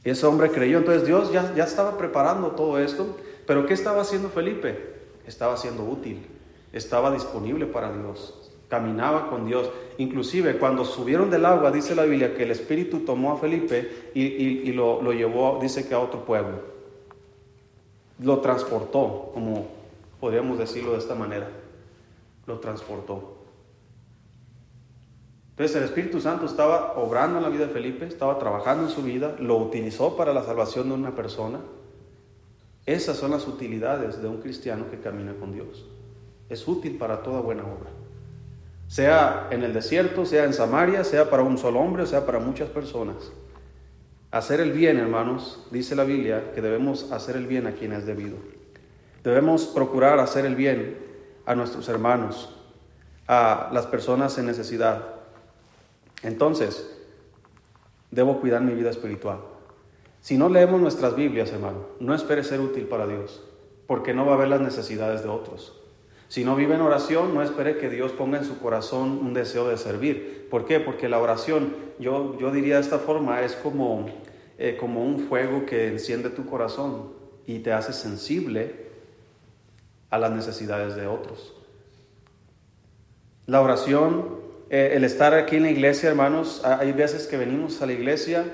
Y 0.05 0.11
ese 0.11 0.27
hombre 0.27 0.51
creyó, 0.51 0.79
entonces 0.79 1.07
Dios 1.07 1.31
ya, 1.33 1.55
ya 1.55 1.65
estaba 1.65 1.97
preparando 1.97 2.53
todo 2.53 2.81
esto, 2.81 3.17
pero 3.47 3.67
¿qué 3.67 3.75
estaba 3.75 4.01
haciendo 4.01 4.31
Felipe? 4.31 4.97
estaba 5.27 5.57
siendo 5.57 5.85
útil, 5.85 6.25
estaba 6.73 7.11
disponible 7.11 7.67
para 7.67 7.93
Dios, 7.93 8.53
caminaba 8.69 9.29
con 9.29 9.47
Dios. 9.47 9.71
Inclusive 9.99 10.59
cuando 10.59 10.85
subieron 10.85 11.31
del 11.31 11.45
agua, 11.45 11.71
dice 11.71 11.95
la 11.95 12.05
Biblia 12.05 12.35
que 12.35 12.43
el 12.43 12.51
Espíritu 12.51 13.01
tomó 13.01 13.33
a 13.33 13.39
Felipe 13.39 14.11
y, 14.15 14.73
lo, 14.73 15.03
lo, 15.03 15.13
llevó, 15.13 15.59
dice 15.61 15.89
que 15.89 15.95
a 15.95 15.99
otro 15.99 16.25
pueblo. 16.25 16.61
Lo 18.19 18.41
transportó, 18.41 19.31
como 19.35 19.67
podríamos 20.21 20.59
decirlo 20.59 20.93
de 20.93 20.99
esta 20.99 21.15
manera. 21.15 21.49
Lo 22.47 22.59
transportó. 22.59 23.37
Entonces 25.51 25.77
el 25.77 25.85
Espíritu 25.85 26.21
Santo 26.21 26.45
estaba 26.45 26.95
obrando 26.99 27.39
en 27.39 27.45
la 27.45 27.49
vida 27.49 27.67
de 27.67 27.73
Felipe, 27.73 28.05
estaba 28.05 28.39
trabajando 28.39 28.85
en 28.85 28.91
su 28.91 29.03
vida, 29.03 29.37
lo 29.39 29.57
utilizó 29.57 30.15
para 30.15 30.35
la 30.35 30.43
salvación 30.43 30.89
de 30.89 30.95
una 30.95 31.15
persona. 31.15 31.61
Esas 32.85 33.17
son 33.17 33.31
las 33.31 33.49
utilidades 33.49 34.21
de 34.21 34.29
un 34.29 34.37
cristiano 34.43 34.91
que 34.91 35.01
camina 35.01 35.35
con 35.35 35.53
Dios. 35.53 35.87
Es 36.51 36.69
útil 36.69 36.99
para 36.99 37.23
toda 37.23 37.41
buena 37.41 37.63
obra. 37.63 37.96
Sea 38.89 39.49
en 39.51 39.63
el 39.63 39.73
desierto, 39.73 40.25
sea 40.25 40.45
en 40.45 40.53
Samaria, 40.53 41.03
sea 41.05 41.29
para 41.29 41.43
un 41.43 41.59
solo 41.59 41.81
hombre, 41.81 42.07
sea 42.07 42.25
para 42.25 42.39
muchas 42.39 42.69
personas. 42.69 43.33
Hacer 44.31 44.61
el 44.61 44.73
bien, 44.73 44.99
hermanos, 44.99 45.67
dice 45.71 45.97
la 45.97 46.05
Biblia 46.05 46.53
que 46.55 46.61
debemos 46.61 47.11
hacer 47.13 47.37
el 47.37 47.47
bien 47.47 47.67
a 47.67 47.73
quien 47.73 47.93
es 47.93 48.07
debido. 48.07 48.37
Debemos 49.25 49.67
procurar 49.67 50.19
hacer 50.21 50.45
el 50.47 50.55
bien 50.55 50.99
a 51.47 51.55
nuestros 51.55 51.89
hermanos, 51.89 52.55
a 53.27 53.71
las 53.73 53.87
personas 53.87 54.39
en 54.39 54.47
necesidad. 54.47 55.05
Entonces, 56.23 56.97
debo 58.11 58.41
cuidar 58.41 58.63
mi 58.63 58.75
vida 58.75 58.91
espiritual. 58.91 59.39
Si 60.21 60.37
no 60.37 60.49
leemos 60.49 60.81
nuestras 60.81 61.15
Biblias, 61.15 61.53
hermano, 61.53 61.87
no 62.01 62.15
espere 62.15 62.45
ser 62.45 62.61
útil 62.61 62.87
para 62.87 63.07
Dios, 63.07 63.43
porque 63.87 64.13
no 64.15 64.27
va 64.27 64.35
a 64.35 64.39
ver 64.39 64.49
las 64.49 64.61
necesidades 64.61 65.23
de 65.23 65.29
otros. 65.29 65.81
Si 66.29 66.45
no 66.45 66.57
vive 66.57 66.75
en 66.75 66.81
oración, 66.81 67.35
no 67.35 67.43
espere 67.43 67.79
que 67.79 67.89
Dios 67.89 68.13
ponga 68.13 68.39
en 68.39 68.45
su 68.45 68.59
corazón 68.59 69.19
un 69.23 69.33
deseo 69.33 69.69
de 69.69 69.77
servir. 69.77 70.49
¿Por 70.51 70.65
qué? 70.65 70.81
Porque 70.81 71.09
la 71.09 71.21
oración, 71.21 71.75
yo, 71.99 72.37
yo 72.39 72.51
diría 72.51 72.77
de 72.77 72.81
esta 72.81 72.99
forma, 72.99 73.43
es 73.43 73.53
como, 73.53 74.07
eh, 74.59 74.77
como 74.79 75.05
un 75.05 75.21
fuego 75.21 75.65
que 75.67 75.89
enciende 75.89 76.31
tu 76.31 76.47
corazón 76.47 77.13
y 77.47 77.61
te 77.61 77.73
hace 77.73 77.93
sensible 77.93 78.87
a 80.11 80.19
las 80.19 80.33
necesidades 80.33 80.97
de 80.97 81.07
otros. 81.07 81.55
La 83.47 83.61
oración, 83.61 84.41
eh, 84.71 84.93
el 84.95 85.05
estar 85.05 85.33
aquí 85.35 85.57
en 85.57 85.63
la 85.63 85.71
iglesia, 85.71 86.09
hermanos, 86.09 86.65
hay 86.65 86.91
veces 86.91 87.29
que 87.29 87.37
venimos 87.37 87.81
a 87.81 87.87
la 87.87 87.93
iglesia 87.93 88.45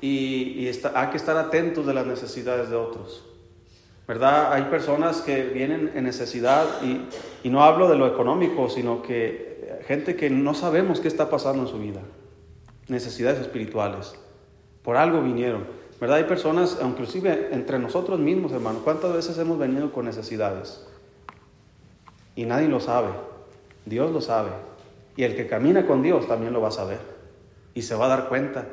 y, 0.00 0.68
hay 0.94 1.08
que 1.08 1.16
estar 1.16 1.36
atentos 1.36 1.84
de 1.86 1.94
las 1.94 2.06
necesidades 2.06 2.70
de 2.70 2.76
otros. 2.76 3.27
¿Verdad? 4.08 4.54
Hay 4.54 4.62
personas 4.64 5.20
que 5.20 5.42
vienen 5.42 5.92
en 5.94 6.04
necesidad 6.04 6.64
y, 6.82 7.50
no 7.50 7.62
hablo 7.62 7.90
de 7.90 7.96
lo 7.96 8.06
económico, 8.06 8.70
sino 8.70 9.02
que 9.02 9.80
gente 9.86 10.16
que 10.16 10.30
no 10.30 10.54
sabemos 10.54 11.00
qué 11.00 11.08
está 11.08 11.28
pasando 11.28 11.64
en 11.64 11.68
su 11.68 11.78
vida. 11.78 12.00
Necesidades 12.88 13.38
espirituales. 13.38 14.14
Por 14.82 14.96
algo 14.96 15.20
vinieron. 15.20 15.66
¿Verdad? 16.00 16.18
Hay 16.18 16.24
personas, 16.24 16.78
inclusive 16.82 17.50
entre 17.52 17.78
nosotros 17.78 18.18
mismos, 18.18 18.52
hermano, 18.52 18.80
¿cuántas 18.82 19.12
veces 19.12 19.36
hemos 19.36 19.58
venido 19.58 19.92
con 19.92 20.06
necesidades? 20.06 20.86
Y 22.34 22.46
nadie 22.46 22.68
lo 22.68 22.80
sabe. 22.80 23.10
Dios 23.84 24.10
lo 24.10 24.22
sabe. 24.22 24.52
Y 25.16 25.24
el 25.24 25.36
que 25.36 25.46
camina 25.46 25.86
con 25.86 26.02
Dios 26.02 26.26
también 26.26 26.54
lo 26.54 26.62
va 26.62 26.68
a 26.68 26.72
saber. 26.72 27.00
Y 27.74 27.82
se 27.82 27.94
va 27.94 28.06
a 28.06 28.08
dar 28.08 28.28
cuenta. 28.28 28.64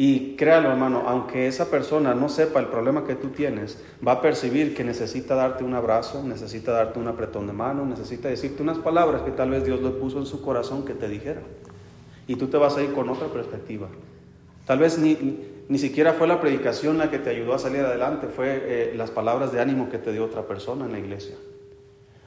Y 0.00 0.36
créalo, 0.36 0.70
hermano, 0.70 1.02
aunque 1.08 1.48
esa 1.48 1.72
persona 1.72 2.14
no 2.14 2.28
sepa 2.28 2.60
el 2.60 2.66
problema 2.66 3.04
que 3.04 3.16
tú 3.16 3.30
tienes, 3.30 3.82
va 4.06 4.12
a 4.12 4.20
percibir 4.22 4.72
que 4.72 4.84
necesita 4.84 5.34
darte 5.34 5.64
un 5.64 5.74
abrazo, 5.74 6.22
necesita 6.22 6.70
darte 6.70 7.00
un 7.00 7.08
apretón 7.08 7.48
de 7.48 7.52
mano, 7.52 7.84
necesita 7.84 8.28
decirte 8.28 8.62
unas 8.62 8.78
palabras 8.78 9.22
que 9.22 9.32
tal 9.32 9.50
vez 9.50 9.64
Dios 9.64 9.82
le 9.82 9.90
puso 9.90 10.18
en 10.18 10.26
su 10.26 10.40
corazón 10.40 10.84
que 10.84 10.94
te 10.94 11.08
dijera. 11.08 11.42
Y 12.28 12.36
tú 12.36 12.46
te 12.46 12.56
vas 12.56 12.76
a 12.76 12.82
ir 12.82 12.92
con 12.92 13.08
otra 13.08 13.26
perspectiva. 13.26 13.88
Tal 14.66 14.78
vez 14.78 15.00
ni, 15.00 15.16
ni 15.68 15.78
siquiera 15.78 16.12
fue 16.12 16.28
la 16.28 16.40
predicación 16.40 16.96
la 16.96 17.10
que 17.10 17.18
te 17.18 17.30
ayudó 17.30 17.54
a 17.54 17.58
salir 17.58 17.80
adelante, 17.80 18.28
fue 18.28 18.62
eh, 18.66 18.92
las 18.94 19.10
palabras 19.10 19.50
de 19.50 19.60
ánimo 19.60 19.90
que 19.90 19.98
te 19.98 20.12
dio 20.12 20.24
otra 20.24 20.46
persona 20.46 20.84
en 20.84 20.92
la 20.92 21.00
iglesia. 21.00 21.34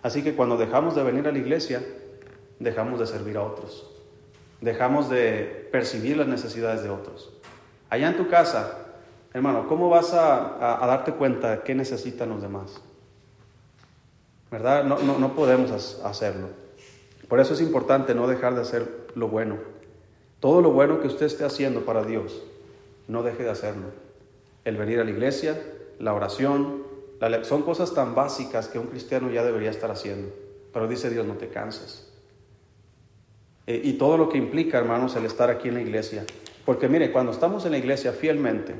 Así 0.03 0.23
que 0.23 0.35
cuando 0.35 0.57
dejamos 0.57 0.93
de 0.93 1.03
venir 1.03 1.25
a 1.25 1.31
la 1.31 1.37
iglesia, 1.37 1.81
dejamos 2.59 2.99
de 2.99 3.07
servir 3.07 3.37
a 3.37 3.43
otros. 3.43 3.89
Dejamos 4.59 5.09
de 5.09 5.69
percibir 5.71 6.17
las 6.17 6.27
necesidades 6.27 6.83
de 6.83 6.89
otros. 6.89 7.31
Allá 7.91 8.07
en 8.07 8.15
tu 8.15 8.29
casa, 8.29 8.77
hermano, 9.33 9.67
¿cómo 9.67 9.89
vas 9.89 10.13
a, 10.13 10.79
darte 10.87 11.11
cuenta 11.11 11.51
de 11.51 11.59
qué 11.59 11.75
necesitan 11.75 12.29
los 12.29 12.41
demás? 12.41 12.81
¿Verdad? 14.49 14.85
No, 14.85 14.99
no, 14.99 15.19
no 15.19 15.35
podemos 15.35 15.99
hacerlo. 16.01 16.47
Por 17.27 17.41
eso 17.41 17.53
es 17.53 17.59
importante 17.59 18.15
no 18.15 18.27
dejar 18.27 18.55
de 18.55 18.61
hacer 18.61 19.07
lo 19.13 19.27
bueno. 19.27 19.57
Todo 20.39 20.61
lo 20.61 20.71
bueno 20.71 21.01
que 21.01 21.07
usted 21.07 21.25
esté 21.25 21.43
haciendo 21.43 21.81
para 21.81 22.03
Dios, 22.03 22.41
no 23.09 23.23
deje 23.23 23.43
de 23.43 23.49
hacerlo. 23.49 23.87
El 24.63 24.77
venir 24.77 25.01
a 25.01 25.03
la 25.03 25.11
iglesia, 25.11 25.61
la 25.99 26.13
oración, 26.13 26.83
son 27.41 27.63
cosas 27.63 27.93
tan 27.93 28.15
básicas 28.15 28.69
que 28.69 28.79
un 28.79 28.87
cristiano 28.87 29.29
ya 29.29 29.43
debería 29.43 29.69
estar 29.69 29.91
haciendo. 29.91 30.33
Pero 30.71 30.87
dice 30.87 31.09
Dios, 31.09 31.25
no 31.25 31.33
te 31.33 31.49
canses. 31.49 32.09
Eh, 33.67 33.81
y 33.83 33.93
todo 33.93 34.17
lo 34.17 34.29
que 34.29 34.37
implica, 34.37 34.77
hermanos, 34.77 35.13
el 35.17 35.25
estar 35.25 35.49
aquí 35.49 35.67
en 35.67 35.73
la 35.73 35.81
iglesia. 35.81 36.25
Porque 36.65 36.87
mire, 36.87 37.11
cuando 37.11 37.31
estamos 37.31 37.65
en 37.65 37.71
la 37.71 37.77
iglesia 37.77 38.11
fielmente, 38.11 38.73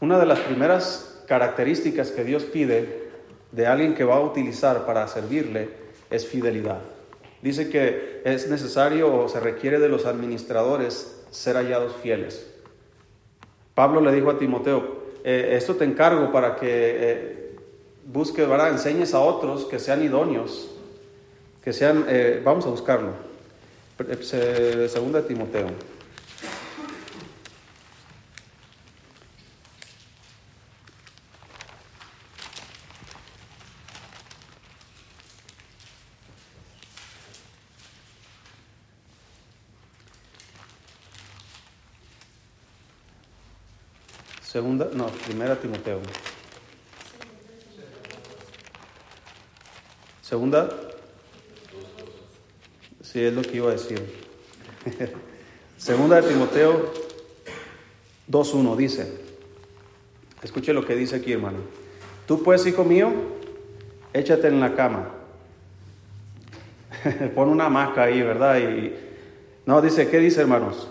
una 0.00 0.18
de 0.18 0.26
las 0.26 0.40
primeras 0.40 1.22
características 1.26 2.10
que 2.10 2.24
Dios 2.24 2.44
pide 2.44 3.10
de 3.52 3.66
alguien 3.66 3.94
que 3.94 4.04
va 4.04 4.16
a 4.16 4.20
utilizar 4.20 4.86
para 4.86 5.06
servirle 5.08 5.68
es 6.10 6.26
fidelidad. 6.26 6.80
Dice 7.42 7.70
que 7.70 8.22
es 8.24 8.48
necesario 8.48 9.14
o 9.14 9.28
se 9.28 9.40
requiere 9.40 9.78
de 9.78 9.88
los 9.88 10.06
administradores 10.06 11.22
ser 11.30 11.56
hallados 11.56 11.96
fieles. 12.02 12.46
Pablo 13.74 14.00
le 14.00 14.12
dijo 14.12 14.30
a 14.30 14.38
Timoteo, 14.38 15.00
eh, 15.24 15.54
esto 15.56 15.76
te 15.76 15.84
encargo 15.84 16.32
para 16.32 16.56
que 16.56 16.66
eh, 16.68 17.56
busques, 18.06 18.48
¿verdad? 18.48 18.70
Enseñes 18.70 19.14
a 19.14 19.20
otros 19.20 19.64
que 19.66 19.78
sean 19.78 20.02
idóneos, 20.02 20.70
que 21.62 21.72
sean, 21.72 22.04
eh, 22.08 22.40
vamos 22.44 22.66
a 22.66 22.70
buscarlo, 22.70 23.12
segunda 24.88 25.22
Timoteo. 25.26 25.68
Segunda, 44.60 44.90
no, 44.92 45.06
primera 45.06 45.56
Timoteo. 45.56 46.00
Segunda. 50.20 50.68
Sí, 53.00 53.24
es 53.24 53.32
lo 53.32 53.40
que 53.40 53.56
iba 53.56 53.70
a 53.70 53.72
decir. 53.72 54.02
Segunda 55.78 56.20
de 56.20 56.28
Timoteo 56.28 56.92
2.1 58.30 58.76
dice, 58.76 59.10
escuche 60.42 60.74
lo 60.74 60.84
que 60.84 60.94
dice 60.94 61.16
aquí 61.16 61.32
hermano, 61.32 61.60
tú 62.26 62.42
pues, 62.42 62.66
hijo 62.66 62.84
mío, 62.84 63.10
échate 64.12 64.48
en 64.48 64.60
la 64.60 64.74
cama, 64.74 65.08
pon 67.34 67.48
una 67.48 67.64
hamaca 67.64 68.02
ahí, 68.02 68.20
¿verdad? 68.20 68.58
Y 68.58 68.94
no, 69.64 69.80
dice, 69.80 70.10
¿qué 70.10 70.18
dice 70.18 70.42
hermanos? 70.42 70.90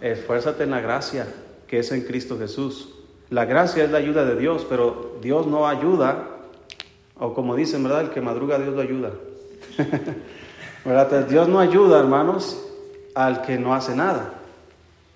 Esfuérzate 0.00 0.64
en 0.64 0.72
la 0.72 0.80
gracia 0.80 1.32
que 1.68 1.78
es 1.78 1.92
en 1.92 2.02
Cristo 2.02 2.36
Jesús. 2.36 2.95
La 3.30 3.44
gracia 3.44 3.84
es 3.84 3.90
la 3.90 3.98
ayuda 3.98 4.24
de 4.24 4.36
Dios, 4.36 4.64
pero 4.68 5.16
Dios 5.20 5.46
no 5.46 5.66
ayuda, 5.66 6.28
o 7.18 7.34
como 7.34 7.56
dicen, 7.56 7.82
¿verdad? 7.82 8.02
El 8.02 8.10
que 8.10 8.20
madruga, 8.20 8.58
Dios 8.58 8.74
lo 8.74 8.82
ayuda. 8.82 9.10
¿Verdad? 10.84 11.26
Dios 11.26 11.48
no 11.48 11.58
ayuda, 11.58 11.98
hermanos, 11.98 12.64
al 13.14 13.42
que 13.42 13.58
no 13.58 13.74
hace 13.74 13.96
nada. 13.96 14.34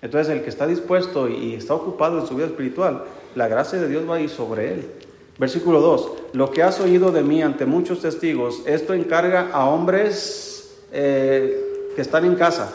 Entonces, 0.01 0.35
el 0.35 0.43
que 0.43 0.49
está 0.49 0.67
dispuesto 0.67 1.29
y 1.29 1.53
está 1.53 1.73
ocupado 1.73 2.19
en 2.19 2.27
su 2.27 2.35
vida 2.35 2.47
espiritual, 2.47 3.05
la 3.35 3.47
gracia 3.47 3.79
de 3.79 3.87
Dios 3.87 4.09
va 4.09 4.17
a 4.17 4.27
sobre 4.27 4.73
él. 4.73 4.91
Versículo 5.37 5.79
2, 5.79 6.11
lo 6.33 6.51
que 6.51 6.63
has 6.63 6.79
oído 6.81 7.11
de 7.11 7.23
mí 7.23 7.41
ante 7.41 7.65
muchos 7.65 8.01
testigos, 8.01 8.61
esto 8.65 8.93
encarga 8.93 9.49
a 9.53 9.65
hombres 9.65 10.77
eh, 10.91 11.93
que 11.95 12.01
están 12.01 12.25
en 12.25 12.35
casa, 12.35 12.73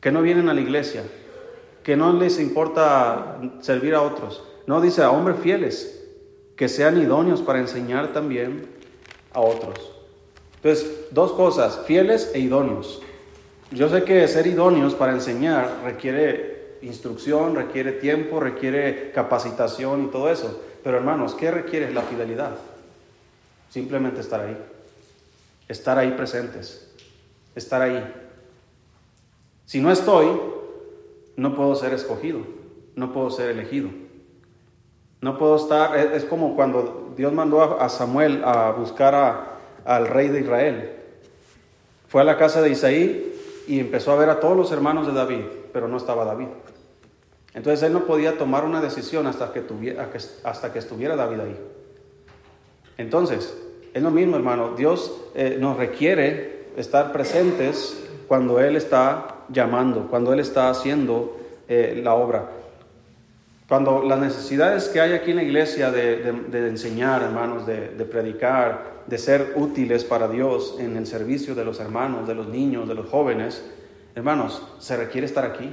que 0.00 0.10
no 0.10 0.22
vienen 0.22 0.48
a 0.48 0.54
la 0.54 0.60
iglesia, 0.60 1.02
que 1.82 1.96
no 1.96 2.12
les 2.12 2.38
importa 2.38 3.38
servir 3.60 3.94
a 3.94 4.02
otros. 4.02 4.42
No, 4.66 4.80
dice 4.80 5.02
a 5.02 5.10
hombres 5.10 5.38
fieles, 5.40 6.04
que 6.56 6.68
sean 6.68 7.00
idóneos 7.00 7.42
para 7.42 7.58
enseñar 7.58 8.12
también 8.12 8.66
a 9.32 9.40
otros. 9.40 9.92
Entonces, 10.56 11.08
dos 11.10 11.32
cosas, 11.32 11.80
fieles 11.86 12.30
e 12.34 12.38
idóneos. 12.38 13.02
Yo 13.72 13.88
sé 13.88 14.04
que 14.04 14.28
ser 14.28 14.46
idóneos 14.46 14.94
para 14.94 15.12
enseñar 15.12 15.80
requiere 15.82 16.78
instrucción, 16.82 17.54
requiere 17.54 17.92
tiempo, 17.92 18.38
requiere 18.38 19.12
capacitación 19.12 20.04
y 20.04 20.06
todo 20.08 20.30
eso. 20.30 20.60
Pero 20.84 20.98
hermanos, 20.98 21.34
¿qué 21.34 21.50
requiere 21.50 21.92
la 21.92 22.02
fidelidad? 22.02 22.52
Simplemente 23.70 24.20
estar 24.20 24.40
ahí. 24.40 24.56
Estar 25.68 25.98
ahí 25.98 26.10
presentes. 26.12 26.90
Estar 27.54 27.82
ahí. 27.82 28.04
Si 29.64 29.80
no 29.80 29.90
estoy, 29.90 30.28
no 31.42 31.56
puedo 31.56 31.74
ser 31.74 31.92
escogido, 31.92 32.38
no 32.94 33.12
puedo 33.12 33.28
ser 33.28 33.50
elegido. 33.50 33.90
No 35.20 35.38
puedo 35.38 35.56
estar, 35.56 35.98
es, 35.98 36.24
como 36.24 36.54
cuando 36.54 37.14
Dios 37.16 37.32
mandó 37.32 37.80
a, 37.80 37.88
Samuel 37.88 38.44
a 38.44 38.70
buscar 38.70 39.58
al 39.84 40.06
rey 40.06 40.28
de 40.28 40.40
Israel. 40.40 40.92
Fue 42.06 42.20
a 42.20 42.24
la 42.24 42.36
casa 42.36 42.62
de 42.62 42.70
Isaí 42.70 43.64
y 43.66 43.80
empezó 43.80 44.12
a 44.12 44.16
ver 44.16 44.30
a 44.30 44.38
todos 44.38 44.56
los 44.56 44.70
hermanos 44.70 45.08
de 45.08 45.14
David, 45.14 45.44
pero 45.72 45.88
no 45.88 45.96
estaba 45.96 46.24
David. 46.24 46.46
Entonces 47.54 47.82
él 47.82 47.92
no 47.92 48.04
podía 48.04 48.38
tomar 48.38 48.64
una 48.64 48.80
decisión 48.80 49.26
hasta 49.26 49.52
que, 49.52 49.62
tuviera, 49.62 50.08
hasta 50.44 50.72
que 50.72 50.78
estuviera 50.78 51.16
David 51.16 51.40
ahí. 51.40 51.60
Entonces, 52.98 53.60
es 53.92 54.02
lo 54.02 54.12
mismo, 54.12 54.36
hermano. 54.36 54.74
Dios 54.76 55.20
eh, 55.34 55.56
nos 55.58 55.76
requiere 55.76 56.68
estar 56.76 57.10
presentes 57.10 58.00
cuando 58.28 58.60
Él 58.60 58.76
está 58.76 59.41
llamando, 59.48 60.08
cuando 60.08 60.32
Él 60.32 60.40
está 60.40 60.70
haciendo 60.70 61.38
eh, 61.68 62.00
la 62.02 62.14
obra. 62.14 62.50
Cuando 63.68 64.02
las 64.02 64.18
necesidades 64.18 64.88
que 64.88 65.00
hay 65.00 65.12
aquí 65.12 65.30
en 65.30 65.36
la 65.36 65.42
iglesia 65.42 65.90
de, 65.90 66.28
enseñar, 66.68 67.22
hermanos, 67.22 67.66
de, 67.66 67.88
de, 67.90 68.04
predicar, 68.04 69.02
de 69.06 69.16
ser 69.16 69.54
útiles 69.56 70.04
para 70.04 70.28
Dios 70.28 70.76
en 70.78 70.96
el 70.96 71.06
servicio 71.06 71.54
de 71.54 71.64
los 71.64 71.80
hermanos, 71.80 72.28
de 72.28 72.34
los 72.34 72.48
niños, 72.48 72.86
de 72.86 72.94
los 72.94 73.08
jóvenes, 73.08 73.64
hermanos, 74.14 74.62
se 74.78 74.96
requiere 74.96 75.26
estar 75.26 75.44
aquí. 75.44 75.70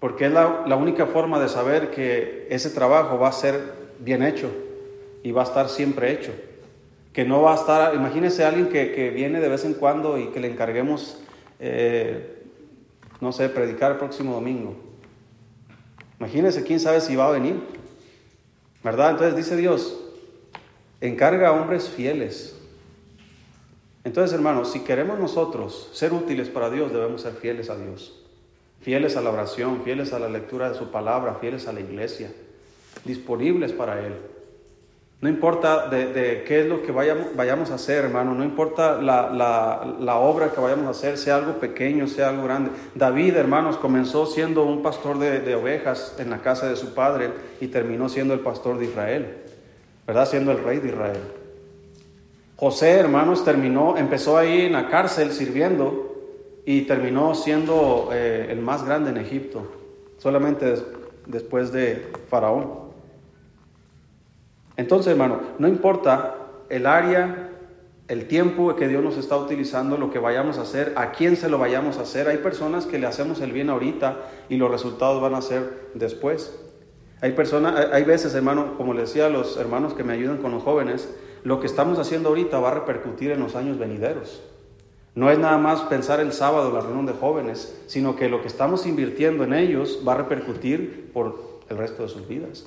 Porque 0.00 0.26
es 0.26 0.32
la, 0.32 0.64
la 0.66 0.76
única 0.76 1.06
forma 1.06 1.38
de 1.38 1.48
saber 1.48 1.90
que 1.90 2.46
ese 2.50 2.70
trabajo 2.70 3.18
va 3.18 3.28
a 3.28 3.32
ser 3.32 3.60
bien 3.98 4.22
hecho 4.22 4.50
y 5.22 5.32
va 5.32 5.42
a 5.42 5.44
estar 5.44 5.68
siempre 5.68 6.12
hecho. 6.12 6.32
Que 7.12 7.24
no 7.24 7.42
va 7.42 7.52
a 7.52 7.56
estar, 7.56 7.94
imagínese 7.94 8.44
a 8.44 8.48
alguien 8.48 8.68
que, 8.68 8.92
que 8.92 9.10
viene 9.10 9.40
de 9.40 9.48
vez 9.48 9.64
en 9.64 9.74
cuando 9.74 10.18
y 10.18 10.28
que 10.28 10.40
le 10.40 10.48
encarguemos, 10.48 11.20
eh, 11.58 12.35
no 13.20 13.32
sé, 13.32 13.48
predicar 13.48 13.92
el 13.92 13.98
próximo 13.98 14.34
domingo. 14.34 14.74
Imagínese 16.18 16.64
quién 16.64 16.80
sabe 16.80 17.00
si 17.00 17.16
va 17.16 17.28
a 17.28 17.32
venir. 17.32 17.60
¿Verdad? 18.82 19.10
Entonces 19.10 19.36
dice 19.36 19.56
Dios, 19.56 19.98
encarga 21.00 21.48
a 21.48 21.52
hombres 21.52 21.88
fieles. 21.88 22.56
Entonces, 24.04 24.32
hermanos, 24.32 24.70
si 24.70 24.80
queremos 24.80 25.18
nosotros 25.18 25.90
ser 25.92 26.12
útiles 26.12 26.48
para 26.48 26.70
Dios, 26.70 26.92
debemos 26.92 27.22
ser 27.22 27.32
fieles 27.32 27.68
a 27.68 27.76
Dios. 27.76 28.22
Fieles 28.80 29.16
a 29.16 29.20
la 29.20 29.30
oración, 29.30 29.82
fieles 29.82 30.12
a 30.12 30.20
la 30.20 30.28
lectura 30.28 30.70
de 30.70 30.78
su 30.78 30.92
palabra, 30.92 31.38
fieles 31.40 31.66
a 31.66 31.72
la 31.72 31.80
iglesia, 31.80 32.32
disponibles 33.04 33.72
para 33.72 34.06
Él. 34.06 34.14
No 35.18 35.30
importa 35.30 35.88
de, 35.88 36.44
qué 36.46 36.60
es 36.60 36.66
lo 36.66 36.82
que 36.82 36.92
vayamos, 36.92 37.28
vayamos, 37.34 37.70
a 37.70 37.76
hacer, 37.76 38.04
hermano, 38.04 38.34
no 38.34 38.44
importa 38.44 39.00
la, 39.00 40.16
obra 40.18 40.52
que 40.52 40.60
vayamos 40.60 40.86
a 40.86 40.90
hacer, 40.90 41.16
sea 41.16 41.36
algo 41.36 41.54
pequeño, 41.54 42.06
sea 42.06 42.28
algo 42.28 42.44
grande. 42.44 42.70
David, 42.94 43.34
hermanos, 43.36 43.78
comenzó 43.78 44.26
siendo 44.26 44.64
un 44.64 44.82
pastor 44.82 45.18
de, 45.18 45.54
ovejas 45.54 46.16
en 46.18 46.28
la 46.28 46.42
casa 46.42 46.68
de 46.68 46.76
su 46.76 46.92
padre 46.92 47.30
y 47.62 47.68
terminó 47.68 48.10
siendo 48.10 48.34
el 48.34 48.40
pastor 48.40 48.78
de 48.78 48.84
Israel, 48.84 49.38
¿verdad? 50.06 50.28
Siendo 50.28 50.52
el 50.52 50.62
rey 50.62 50.80
de 50.80 50.88
Israel. 50.88 51.20
José, 52.56 52.92
hermanos, 52.92 53.42
terminó, 53.42 53.96
empezó 53.96 54.36
ahí 54.36 54.66
en 54.66 54.72
la 54.72 54.90
cárcel 54.90 55.32
sirviendo 55.32 56.14
y 56.66 56.82
terminó 56.82 57.34
siendo 57.34 58.10
eh, 58.12 58.48
el 58.50 58.60
más 58.60 58.84
grande 58.84 59.10
en 59.10 59.16
Egipto, 59.16 59.66
solamente 60.18 60.74
después 61.26 61.72
de 61.72 62.06
Faraón. 62.28 62.85
Entonces, 64.76 65.12
hermano, 65.12 65.40
no 65.58 65.68
importa 65.68 66.34
el 66.68 66.86
área, 66.86 67.50
el 68.08 68.28
tiempo 68.28 68.74
que 68.76 68.88
Dios 68.88 69.02
nos 69.02 69.16
está 69.16 69.36
utilizando, 69.36 69.96
lo 69.96 70.10
que 70.10 70.18
vayamos 70.18 70.58
a 70.58 70.62
hacer, 70.62 70.92
a 70.96 71.12
quién 71.12 71.36
se 71.36 71.48
lo 71.48 71.58
vayamos 71.58 71.98
a 71.98 72.02
hacer. 72.02 72.28
Hay 72.28 72.38
personas 72.38 72.86
que 72.86 72.98
le 72.98 73.06
hacemos 73.06 73.40
el 73.40 73.52
bien 73.52 73.70
ahorita 73.70 74.16
y 74.48 74.56
los 74.56 74.70
resultados 74.70 75.20
van 75.20 75.34
a 75.34 75.42
ser 75.42 75.88
después. 75.94 76.58
Hay 77.20 77.32
personas, 77.32 77.88
hay 77.92 78.04
veces, 78.04 78.34
hermano, 78.34 78.76
como 78.76 78.92
le 78.92 79.02
decía 79.02 79.26
a 79.26 79.30
los 79.30 79.56
hermanos 79.56 79.94
que 79.94 80.04
me 80.04 80.12
ayudan 80.12 80.36
con 80.36 80.52
los 80.52 80.62
jóvenes, 80.62 81.08
lo 81.42 81.60
que 81.60 81.66
estamos 81.66 81.98
haciendo 81.98 82.28
ahorita 82.28 82.58
va 82.58 82.70
a 82.70 82.74
repercutir 82.74 83.30
en 83.30 83.40
los 83.40 83.56
años 83.56 83.78
venideros. 83.78 84.42
No 85.14 85.30
es 85.30 85.38
nada 85.38 85.56
más 85.56 85.80
pensar 85.82 86.20
el 86.20 86.32
sábado 86.32 86.70
la 86.72 86.80
reunión 86.80 87.06
de 87.06 87.14
jóvenes, 87.14 87.82
sino 87.86 88.16
que 88.16 88.28
lo 88.28 88.42
que 88.42 88.48
estamos 88.48 88.86
invirtiendo 88.86 89.44
en 89.44 89.54
ellos 89.54 90.00
va 90.06 90.12
a 90.12 90.18
repercutir 90.18 91.10
por 91.14 91.60
el 91.70 91.78
resto 91.78 92.02
de 92.02 92.08
sus 92.10 92.28
vidas. 92.28 92.66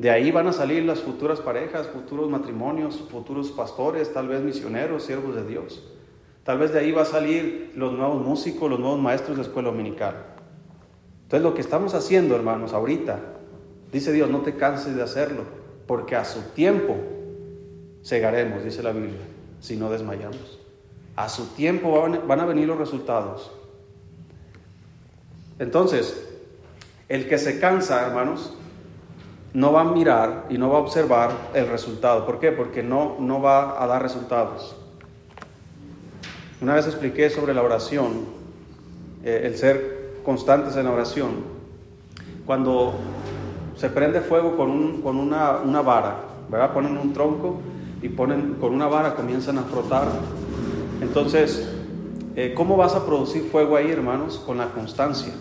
De 0.00 0.08
ahí 0.08 0.30
van 0.30 0.46
a 0.46 0.52
salir 0.54 0.82
las 0.84 1.00
futuras 1.00 1.40
parejas, 1.40 1.86
futuros 1.88 2.30
matrimonios, 2.30 3.04
futuros 3.10 3.50
pastores, 3.50 4.10
tal 4.14 4.28
vez 4.28 4.40
misioneros, 4.40 5.02
siervos 5.02 5.34
de 5.34 5.44
Dios. 5.44 5.82
Tal 6.42 6.56
vez 6.56 6.72
de 6.72 6.78
ahí 6.78 6.90
va 6.90 7.02
a 7.02 7.04
salir 7.04 7.74
los 7.76 7.92
nuevos 7.92 8.24
músicos, 8.24 8.70
los 8.70 8.80
nuevos 8.80 8.98
maestros 8.98 9.36
de 9.36 9.42
escuela 9.42 9.68
dominical. 9.68 10.14
Entonces 11.24 11.42
lo 11.42 11.52
que 11.52 11.60
estamos 11.60 11.92
haciendo, 11.92 12.34
hermanos, 12.34 12.72
ahorita, 12.72 13.20
dice 13.92 14.10
Dios, 14.10 14.30
no 14.30 14.40
te 14.40 14.56
canses 14.56 14.96
de 14.96 15.02
hacerlo, 15.02 15.42
porque 15.86 16.16
a 16.16 16.24
su 16.24 16.40
tiempo 16.54 16.96
cegaremos, 18.02 18.64
dice 18.64 18.82
la 18.82 18.92
Biblia, 18.92 19.20
si 19.60 19.76
no 19.76 19.90
desmayamos. 19.90 20.60
A 21.14 21.28
su 21.28 21.44
tiempo 21.48 22.08
van 22.26 22.40
a 22.40 22.46
venir 22.46 22.66
los 22.66 22.78
resultados. 22.78 23.52
Entonces, 25.58 26.26
el 27.10 27.28
que 27.28 27.36
se 27.36 27.60
cansa, 27.60 28.06
hermanos, 28.06 28.54
no 29.52 29.72
va 29.72 29.82
a 29.82 29.84
mirar 29.84 30.46
y 30.48 30.58
no 30.58 30.70
va 30.70 30.78
a 30.78 30.80
observar 30.80 31.30
el 31.54 31.68
resultado. 31.68 32.24
¿Por 32.24 32.38
qué? 32.38 32.52
Porque 32.52 32.82
no, 32.82 33.16
no 33.18 33.42
va 33.42 33.82
a 33.82 33.86
dar 33.86 34.02
resultados. 34.02 34.76
Una 36.60 36.74
vez 36.74 36.86
expliqué 36.86 37.30
sobre 37.30 37.54
la 37.54 37.62
oración, 37.62 38.26
eh, 39.24 39.42
el 39.44 39.56
ser 39.56 40.20
constantes 40.24 40.76
en 40.76 40.84
la 40.84 40.92
oración. 40.92 41.60
Cuando 42.46 42.94
se 43.76 43.88
prende 43.88 44.20
fuego 44.20 44.56
con, 44.56 44.70
un, 44.70 45.02
con 45.02 45.16
una, 45.16 45.58
una, 45.58 45.80
vara, 45.80 46.16
¿verdad? 46.50 46.72
Ponen 46.72 46.96
un 46.98 47.12
tronco 47.12 47.60
y 48.02 48.08
ponen 48.10 48.56
con 48.60 48.74
una 48.74 48.86
vara, 48.86 49.14
comienzan 49.14 49.58
a 49.58 49.62
frotar. 49.62 50.08
Entonces, 51.00 51.68
eh, 52.36 52.52
¿cómo 52.54 52.76
vas 52.76 52.94
a 52.94 53.06
producir 53.06 53.44
fuego 53.44 53.76
ahí, 53.76 53.90
hermanos? 53.90 54.38
Con 54.44 54.58
la 54.58 54.66
constancia. 54.66 55.32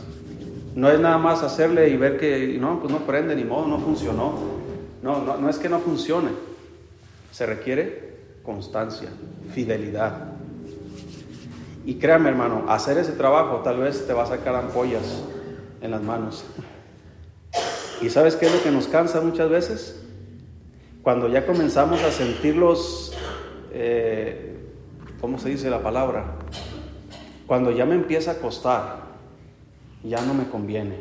No 0.80 0.90
es 0.90 0.98
nada 0.98 1.18
más 1.18 1.44
hacerle 1.44 1.90
y 1.90 1.98
ver 1.98 2.18
que 2.18 2.58
no, 2.58 2.80
pues 2.80 2.90
no 2.90 3.00
prende 3.00 3.36
ni 3.36 3.44
modo, 3.44 3.68
no 3.68 3.80
funcionó. 3.80 4.34
No, 5.04 5.22
no, 5.26 5.36
no 5.36 5.50
es 5.50 5.58
que 5.58 5.68
no 5.68 5.80
funcione. 5.80 6.30
Se 7.34 7.46
requiere 7.46 8.14
constancia, 8.44 9.10
fidelidad. 9.54 10.36
Y 11.84 11.96
créame, 11.96 12.30
hermano, 12.30 12.64
hacer 12.70 12.98
ese 12.98 13.12
trabajo 13.12 13.58
tal 13.58 13.80
vez 13.80 14.08
te 14.08 14.14
va 14.14 14.24
a 14.24 14.28
sacar 14.28 14.56
ampollas 14.56 15.22
en 15.82 15.92
las 15.92 16.02
manos. 16.02 16.46
¿Y 18.02 18.10
sabes 18.10 18.38
qué 18.38 18.46
es 18.46 18.56
lo 18.56 18.64
que 18.64 18.72
nos 18.72 18.88
cansa 18.88 19.20
muchas 19.20 19.50
veces? 19.50 20.02
Cuando 21.04 21.28
ya 21.28 21.46
comenzamos 21.46 22.02
a 22.04 22.12
sentirlos, 22.12 23.18
eh, 23.74 24.56
¿cómo 25.20 25.40
se 25.40 25.50
dice 25.50 25.70
la 25.70 25.84
palabra? 25.84 26.38
Cuando 27.48 27.70
ya 27.72 27.86
me 27.86 27.96
empieza 27.96 28.32
a 28.32 28.36
costar, 28.36 29.09
ya 30.04 30.22
no 30.22 30.34
me 30.34 30.50
conviene. 30.50 31.00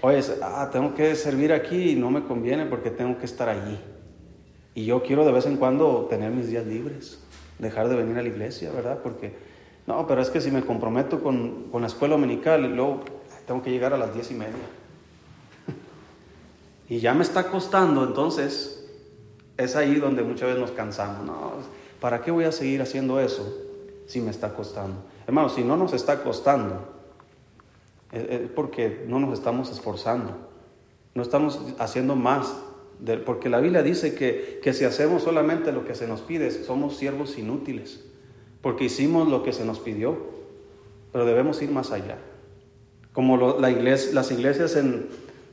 Oye, 0.00 0.20
ah, 0.42 0.68
tengo 0.70 0.94
que 0.94 1.14
servir 1.14 1.52
aquí 1.52 1.92
y 1.92 1.94
no 1.96 2.10
me 2.10 2.24
conviene 2.24 2.66
porque 2.66 2.90
tengo 2.90 3.16
que 3.18 3.24
estar 3.24 3.48
allí. 3.48 3.78
Y 4.74 4.84
yo 4.84 5.02
quiero 5.02 5.24
de 5.24 5.32
vez 5.32 5.46
en 5.46 5.56
cuando 5.56 6.06
tener 6.10 6.30
mis 6.30 6.48
días 6.48 6.66
libres, 6.66 7.20
dejar 7.58 7.88
de 7.88 7.96
venir 7.96 8.18
a 8.18 8.22
la 8.22 8.28
iglesia, 8.28 8.70
¿verdad? 8.70 8.98
Porque, 9.02 9.34
no, 9.86 10.06
pero 10.06 10.20
es 10.20 10.30
que 10.30 10.40
si 10.40 10.50
me 10.50 10.62
comprometo 10.62 11.22
con, 11.22 11.70
con 11.70 11.80
la 11.80 11.86
escuela 11.86 12.16
dominical, 12.16 12.74
luego 12.74 13.00
tengo 13.46 13.62
que 13.62 13.70
llegar 13.70 13.94
a 13.94 13.96
las 13.96 14.12
diez 14.12 14.30
y 14.30 14.34
media. 14.34 14.52
y 16.88 16.98
ya 16.98 17.14
me 17.14 17.22
está 17.22 17.50
costando, 17.50 18.04
entonces 18.04 18.86
es 19.56 19.76
ahí 19.76 19.94
donde 19.94 20.22
muchas 20.22 20.48
veces 20.48 20.60
nos 20.60 20.72
cansamos. 20.72 21.24
No, 21.24 21.52
¿para 22.00 22.20
qué 22.20 22.30
voy 22.30 22.44
a 22.44 22.52
seguir 22.52 22.82
haciendo 22.82 23.20
eso 23.20 23.56
si 24.06 24.20
me 24.20 24.30
está 24.30 24.54
costando? 24.54 25.02
Hermano, 25.26 25.48
si 25.48 25.62
no 25.62 25.76
nos 25.76 25.92
está 25.92 26.22
costando, 26.22 26.93
es 28.14 28.50
porque 28.54 29.04
no 29.08 29.18
nos 29.18 29.32
estamos 29.34 29.70
esforzando, 29.70 30.36
no 31.14 31.22
estamos 31.22 31.60
haciendo 31.78 32.16
más, 32.16 32.54
porque 33.26 33.48
la 33.48 33.60
Biblia 33.60 33.82
dice 33.82 34.14
que, 34.14 34.60
que 34.62 34.72
si 34.72 34.84
hacemos 34.84 35.22
solamente 35.22 35.72
lo 35.72 35.84
que 35.84 35.94
se 35.94 36.06
nos 36.06 36.20
pide, 36.20 36.50
somos 36.50 36.96
siervos 36.96 37.36
inútiles, 37.38 38.04
porque 38.60 38.84
hicimos 38.84 39.28
lo 39.28 39.42
que 39.42 39.52
se 39.52 39.64
nos 39.64 39.80
pidió, 39.80 40.16
pero 41.12 41.24
debemos 41.24 41.60
ir 41.62 41.70
más 41.70 41.92
allá. 41.92 42.18
Como 43.12 43.58
la 43.58 43.70
iglesia, 43.70 44.12
las 44.14 44.30
iglesias 44.32 44.76
en, 44.76 45.08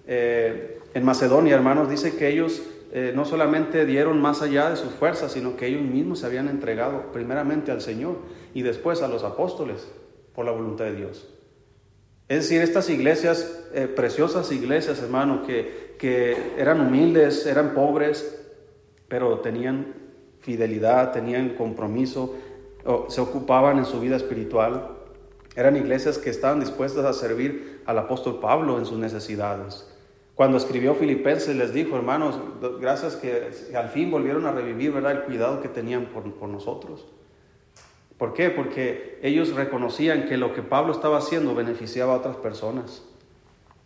eh, 0.08 0.80
en 0.94 1.06
Macedonia, 1.06 1.56
hermanos, 1.56 1.90
dice 1.90 2.16
que 2.16 2.30
ellos 2.30 2.62
eh, 2.94 3.14
no 3.16 3.24
solamente 3.24 3.86
dieron 3.86 4.22
más 4.22 4.42
allá 4.42 4.70
de 4.70 4.76
sus 4.76 4.92
fuerzas, 4.92 5.32
sino 5.32 5.56
que 5.56 5.68
ellos 5.68 5.82
mismos 5.82 6.20
se 6.20 6.26
habían 6.26 6.50
entregado 6.50 7.12
primeramente 7.14 7.72
al 7.72 7.82
Señor 7.82 8.18
y 8.54 8.64
después 8.64 9.02
a 9.02 9.08
los 9.08 9.24
apóstoles 9.24 9.88
por 10.36 10.46
la 10.46 10.52
voluntad 10.52 10.86
de 10.86 10.96
Dios. 10.96 11.30
Es 12.32 12.44
decir, 12.44 12.62
estas 12.62 12.90
iglesias, 12.90 13.62
eh, 13.74 13.88
preciosas 13.94 14.54
iglesias, 14.54 15.02
hermano, 15.02 15.44
que, 15.46 15.96
que 16.00 16.54
eran 16.58 16.80
humildes, 16.80 17.46
eran 17.46 17.74
pobres, 17.74 18.42
pero 19.10 19.40
tenían 19.40 19.94
fidelidad, 20.40 21.12
tenían 21.12 21.56
compromiso, 21.56 22.38
se 23.10 23.20
ocupaban 23.20 23.80
en 23.80 23.86
su 23.86 24.00
vida 24.00 24.16
espiritual. 24.16 24.92
Eran 25.58 25.76
iglesias 25.76 26.18
que 26.18 26.30
estaban 26.30 26.62
dispuestas 26.62 27.04
a 27.04 27.12
servir 27.12 27.82
al 27.86 27.98
apóstol 27.98 28.40
Pablo 28.40 28.78
en 28.78 28.86
sus 28.86 28.98
necesidades. 28.98 29.86
Cuando 30.34 30.56
escribió 30.56 30.96
Filipenses 30.96 31.54
les 31.58 31.74
dijo, 31.74 31.98
hermanos, 31.98 32.40
gracias 32.80 33.18
que 33.18 33.52
al 33.76 33.90
fin 33.90 34.10
volvieron 34.10 34.46
a 34.46 34.54
revivir, 34.54 34.94
¿verdad? 34.94 35.12
El 35.12 35.24
cuidado 35.24 35.62
que 35.62 35.68
tenían 35.68 36.06
por, 36.06 36.34
por 36.36 36.48
nosotros. 36.48 37.06
¿Por 38.22 38.36
qué? 38.36 38.52
Porque 38.52 39.18
ellos 39.24 39.56
reconocían 39.56 40.28
que 40.28 40.38
lo 40.38 40.54
que 40.54 40.62
Pablo 40.62 40.94
estaba 40.94 41.18
haciendo 41.18 41.56
beneficiaba 41.56 42.14
a 42.14 42.18
otras 42.18 42.36
personas. 42.36 43.02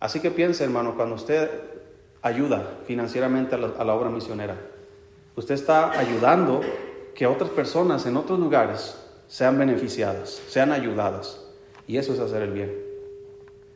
Así 0.02 0.19
que 0.19 0.30
piense, 0.30 0.65
hermano, 0.65 0.98
cuando 0.98 1.15
usted 1.15 1.50
ayuda 2.21 2.80
financieramente 2.86 3.56
a 3.56 3.58
la, 3.58 3.95
obra 3.95 4.10
misionera, 4.10 4.58
usted 5.38 5.56
está 5.56 5.98
ayudando 5.98 6.60
que 7.15 7.28
otras 7.28 7.50
personas 7.50 8.06
en 8.08 8.17
otros 8.17 8.38
lugares 8.38 8.98
sean 9.30 9.58
beneficiadas, 9.58 10.41
sean 10.50 10.74
ayudadas. 10.74 11.41
Y 11.88 11.95
eso 11.95 12.12
es 12.13 12.19
hacer 12.19 12.41
el 12.41 12.52
bien. 12.52 12.76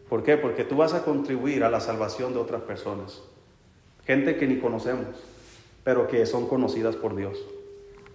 ¿Por 0.10 0.24
qué? 0.24 0.36
Porque 0.36 0.65
tú 0.65 0.76
vas 0.76 0.93
a 0.93 1.06
contribuir 1.06 1.63
a 1.63 1.69
la 1.69 1.80
salvación 1.80 2.34
de 2.34 2.39
otras 2.39 2.63
personas. 2.63 3.22
Gente 4.06 4.36
que 4.36 4.45
ni 4.45 4.58
conocemos, 4.58 5.08
pero 5.86 6.10
que 6.10 6.26
son 6.26 6.50
conocidas 6.50 6.98
por 6.98 7.15
Dios. 7.15 7.39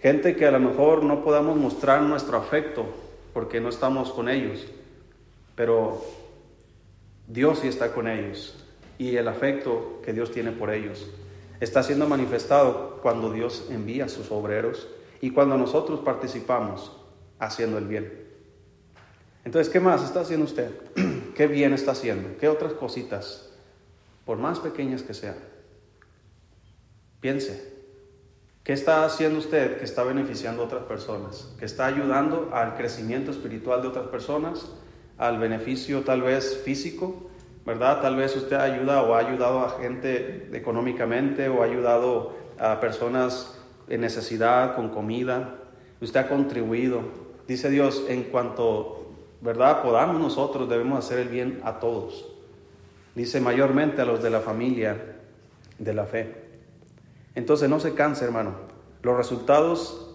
Gente 0.05 0.35
que 0.35 0.45
a 0.45 0.51
lo 0.51 0.59
mejor 0.59 1.03
no 1.03 1.23
podamos 1.23 1.57
mostrar 1.57 2.03
nuestro 2.03 2.37
afecto 2.37 2.85
porque 3.33 3.59
no 3.59 3.69
estamos 3.69 4.11
con 4.11 4.29
ellos, 4.29 4.63
pero 5.55 5.99
Dios 7.25 7.57
sí 7.57 7.69
está 7.69 7.91
con 7.91 8.07
ellos 8.07 8.55
y 8.99 9.15
el 9.15 9.27
afecto 9.27 10.01
que 10.05 10.13
Dios 10.13 10.29
tiene 10.29 10.51
por 10.51 10.71
ellos 10.71 11.07
está 11.59 11.81
siendo 11.81 12.07
manifestado 12.07 12.99
cuando 13.01 13.31
Dios 13.31 13.65
envía 13.71 14.05
a 14.05 14.09
sus 14.09 14.29
obreros 14.29 14.87
y 15.21 15.31
cuando 15.31 15.57
nosotros 15.57 16.01
participamos 16.01 16.95
haciendo 17.39 17.79
el 17.79 17.87
bien. 17.87 18.27
Entonces, 19.43 19.73
¿qué 19.73 19.79
más 19.79 20.03
está 20.03 20.19
haciendo 20.19 20.45
usted? 20.45 20.69
¿Qué 21.33 21.47
bien 21.47 21.73
está 21.73 21.93
haciendo? 21.93 22.37
¿Qué 22.37 22.47
otras 22.47 22.73
cositas, 22.73 23.49
por 24.23 24.37
más 24.37 24.59
pequeñas 24.59 25.01
que 25.01 25.15
sean? 25.15 25.37
Piense, 27.21 27.74
¿qué 28.65 28.73
está 28.73 29.05
haciendo 29.05 29.39
usted 29.39 29.77
que 29.77 29.85
está 29.85 30.03
beneficiando 30.03 30.63
a 30.63 30.65
otras 30.65 30.83
personas? 30.83 31.53
¿Que 31.57 31.65
está 31.65 31.85
ayudando 31.85 32.49
al 32.51 32.75
crecimiento 32.75 33.31
espiritual 33.31 33.81
de 33.81 33.87
otras 33.87 34.07
personas? 34.07 34.69
¿Al 35.17 35.37
beneficio 35.37 36.01
tal 36.01 36.23
vez 36.23 36.61
físico? 36.65 37.29
¿Verdad? 37.65 38.01
Tal 38.01 38.15
vez 38.15 38.35
usted 38.35 38.57
ayuda 38.57 39.03
o 39.03 39.15
ha 39.15 39.19
ayudado 39.19 39.61
a 39.61 39.69
gente 39.79 40.49
económicamente 40.51 41.47
o 41.47 41.61
ha 41.61 41.65
ayudado 41.65 42.35
a 42.59 42.79
personas 42.79 43.57
en 43.87 44.01
necesidad 44.01 44.75
con 44.75 44.89
comida. 44.89 45.55
Usted 46.01 46.19
ha 46.19 46.27
contribuido. 46.27 47.01
Dice 47.47 47.69
Dios, 47.69 48.03
en 48.09 48.23
cuanto, 48.23 49.11
¿verdad? 49.41 49.83
Podamos 49.83 50.19
nosotros, 50.19 50.67
debemos 50.67 51.05
hacer 51.05 51.19
el 51.19 51.29
bien 51.29 51.61
a 51.63 51.79
todos. 51.79 52.25
Dice 53.13 53.39
mayormente 53.39 54.01
a 54.01 54.05
los 54.05 54.23
de 54.23 54.31
la 54.31 54.41
familia 54.41 54.97
de 55.77 55.93
la 55.93 56.05
fe. 56.05 56.44
Entonces 57.35 57.69
no 57.69 57.79
se 57.79 57.93
canse, 57.93 58.25
hermano. 58.25 58.53
Los 59.03 59.17
resultados 59.17 60.07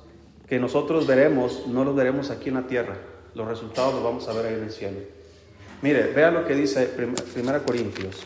que 0.48 0.58
nosotros 0.58 1.06
veremos, 1.06 1.66
no 1.68 1.84
los 1.84 1.94
veremos 1.94 2.30
aquí 2.30 2.48
en 2.48 2.56
la 2.56 2.66
tierra. 2.66 2.96
Los 3.34 3.46
resultados 3.46 3.94
los 3.94 4.02
vamos 4.02 4.26
a 4.28 4.32
ver 4.32 4.46
ahí 4.46 4.54
en 4.54 4.64
el 4.64 4.72
cielo. 4.72 4.98
Mire, 5.82 6.12
vea 6.12 6.30
lo 6.30 6.46
que 6.46 6.54
dice 6.54 6.86
Primera 6.86 7.60
Corintios. 7.60 8.22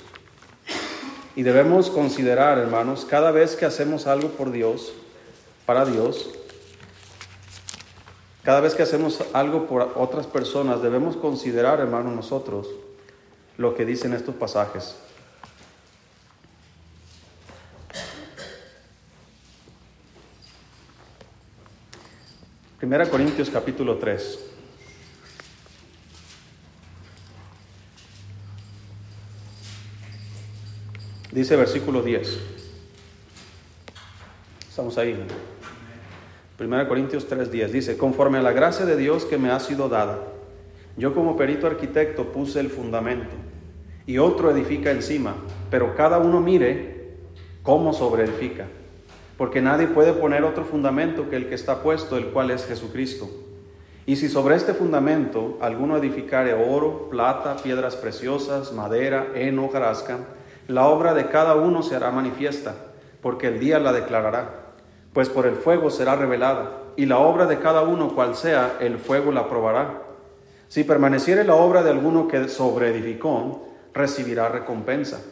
Y 1.36 1.42
debemos 1.42 1.90
considerar, 1.90 2.58
hermanos, 2.58 3.04
cada 3.04 3.30
vez 3.30 3.56
que 3.56 3.66
hacemos 3.66 4.06
algo 4.06 4.28
por 4.30 4.52
Dios, 4.52 4.92
para 5.66 5.84
Dios, 5.84 6.30
cada 8.42 8.60
vez 8.60 8.74
que 8.74 8.82
hacemos 8.82 9.22
algo 9.32 9.66
por 9.66 9.92
otras 9.96 10.26
personas, 10.26 10.82
debemos 10.82 11.16
considerar, 11.16 11.80
hermanos, 11.80 12.14
nosotros 12.14 12.68
lo 13.56 13.74
que 13.74 13.84
dicen 13.84 14.12
estos 14.12 14.34
pasajes. 14.34 14.96
Primera 22.84 23.08
Corintios 23.08 23.48
capítulo 23.48 23.96
3. 23.96 24.38
Dice 31.32 31.56
versículo 31.56 32.02
10. 32.02 32.38
Estamos 34.68 34.98
ahí. 34.98 35.18
Primera 36.58 36.86
Corintios 36.86 37.26
3:10 37.26 37.68
dice, 37.70 37.96
conforme 37.96 38.36
a 38.36 38.42
la 38.42 38.52
gracia 38.52 38.84
de 38.84 38.98
Dios 38.98 39.24
que 39.24 39.38
me 39.38 39.50
ha 39.50 39.60
sido 39.60 39.88
dada, 39.88 40.18
yo 40.98 41.14
como 41.14 41.38
perito 41.38 41.66
arquitecto 41.66 42.32
puse 42.32 42.60
el 42.60 42.68
fundamento 42.68 43.34
y 44.04 44.18
otro 44.18 44.50
edifica 44.50 44.90
encima, 44.90 45.36
pero 45.70 45.96
cada 45.96 46.18
uno 46.18 46.38
mire 46.42 47.14
cómo 47.62 47.94
sobreedifica 47.94 48.66
porque 49.36 49.60
nadie 49.60 49.86
puede 49.86 50.12
poner 50.12 50.44
otro 50.44 50.64
fundamento 50.64 51.28
que 51.28 51.36
el 51.36 51.48
que 51.48 51.54
está 51.54 51.82
puesto, 51.82 52.16
el 52.16 52.26
cual 52.26 52.50
es 52.50 52.66
Jesucristo. 52.66 53.28
Y 54.06 54.16
si 54.16 54.28
sobre 54.28 54.54
este 54.54 54.74
fundamento 54.74 55.58
alguno 55.60 55.96
edificare 55.96 56.52
oro, 56.52 57.08
plata, 57.10 57.56
piedras 57.56 57.96
preciosas, 57.96 58.72
madera, 58.72 59.28
heno, 59.34 59.68
jarasca, 59.68 60.18
la 60.68 60.86
obra 60.86 61.14
de 61.14 61.28
cada 61.28 61.56
uno 61.56 61.82
se 61.82 61.96
hará 61.96 62.10
manifiesta, 62.10 62.74
porque 63.22 63.48
el 63.48 63.58
día 63.58 63.78
la 63.78 63.92
declarará, 63.92 64.74
pues 65.12 65.28
por 65.28 65.46
el 65.46 65.54
fuego 65.54 65.90
será 65.90 66.16
revelada, 66.16 66.82
y 66.96 67.06
la 67.06 67.18
obra 67.18 67.46
de 67.46 67.58
cada 67.58 67.82
uno 67.82 68.14
cual 68.14 68.36
sea, 68.36 68.76
el 68.80 68.98
fuego 68.98 69.32
la 69.32 69.48
probará. 69.48 70.02
Si 70.68 70.84
permaneciere 70.84 71.44
la 71.44 71.54
obra 71.54 71.82
de 71.82 71.90
alguno 71.90 72.28
que 72.28 72.48
sobreedificó, 72.48 73.66
recibirá 73.94 74.48
recompensa. 74.48 75.22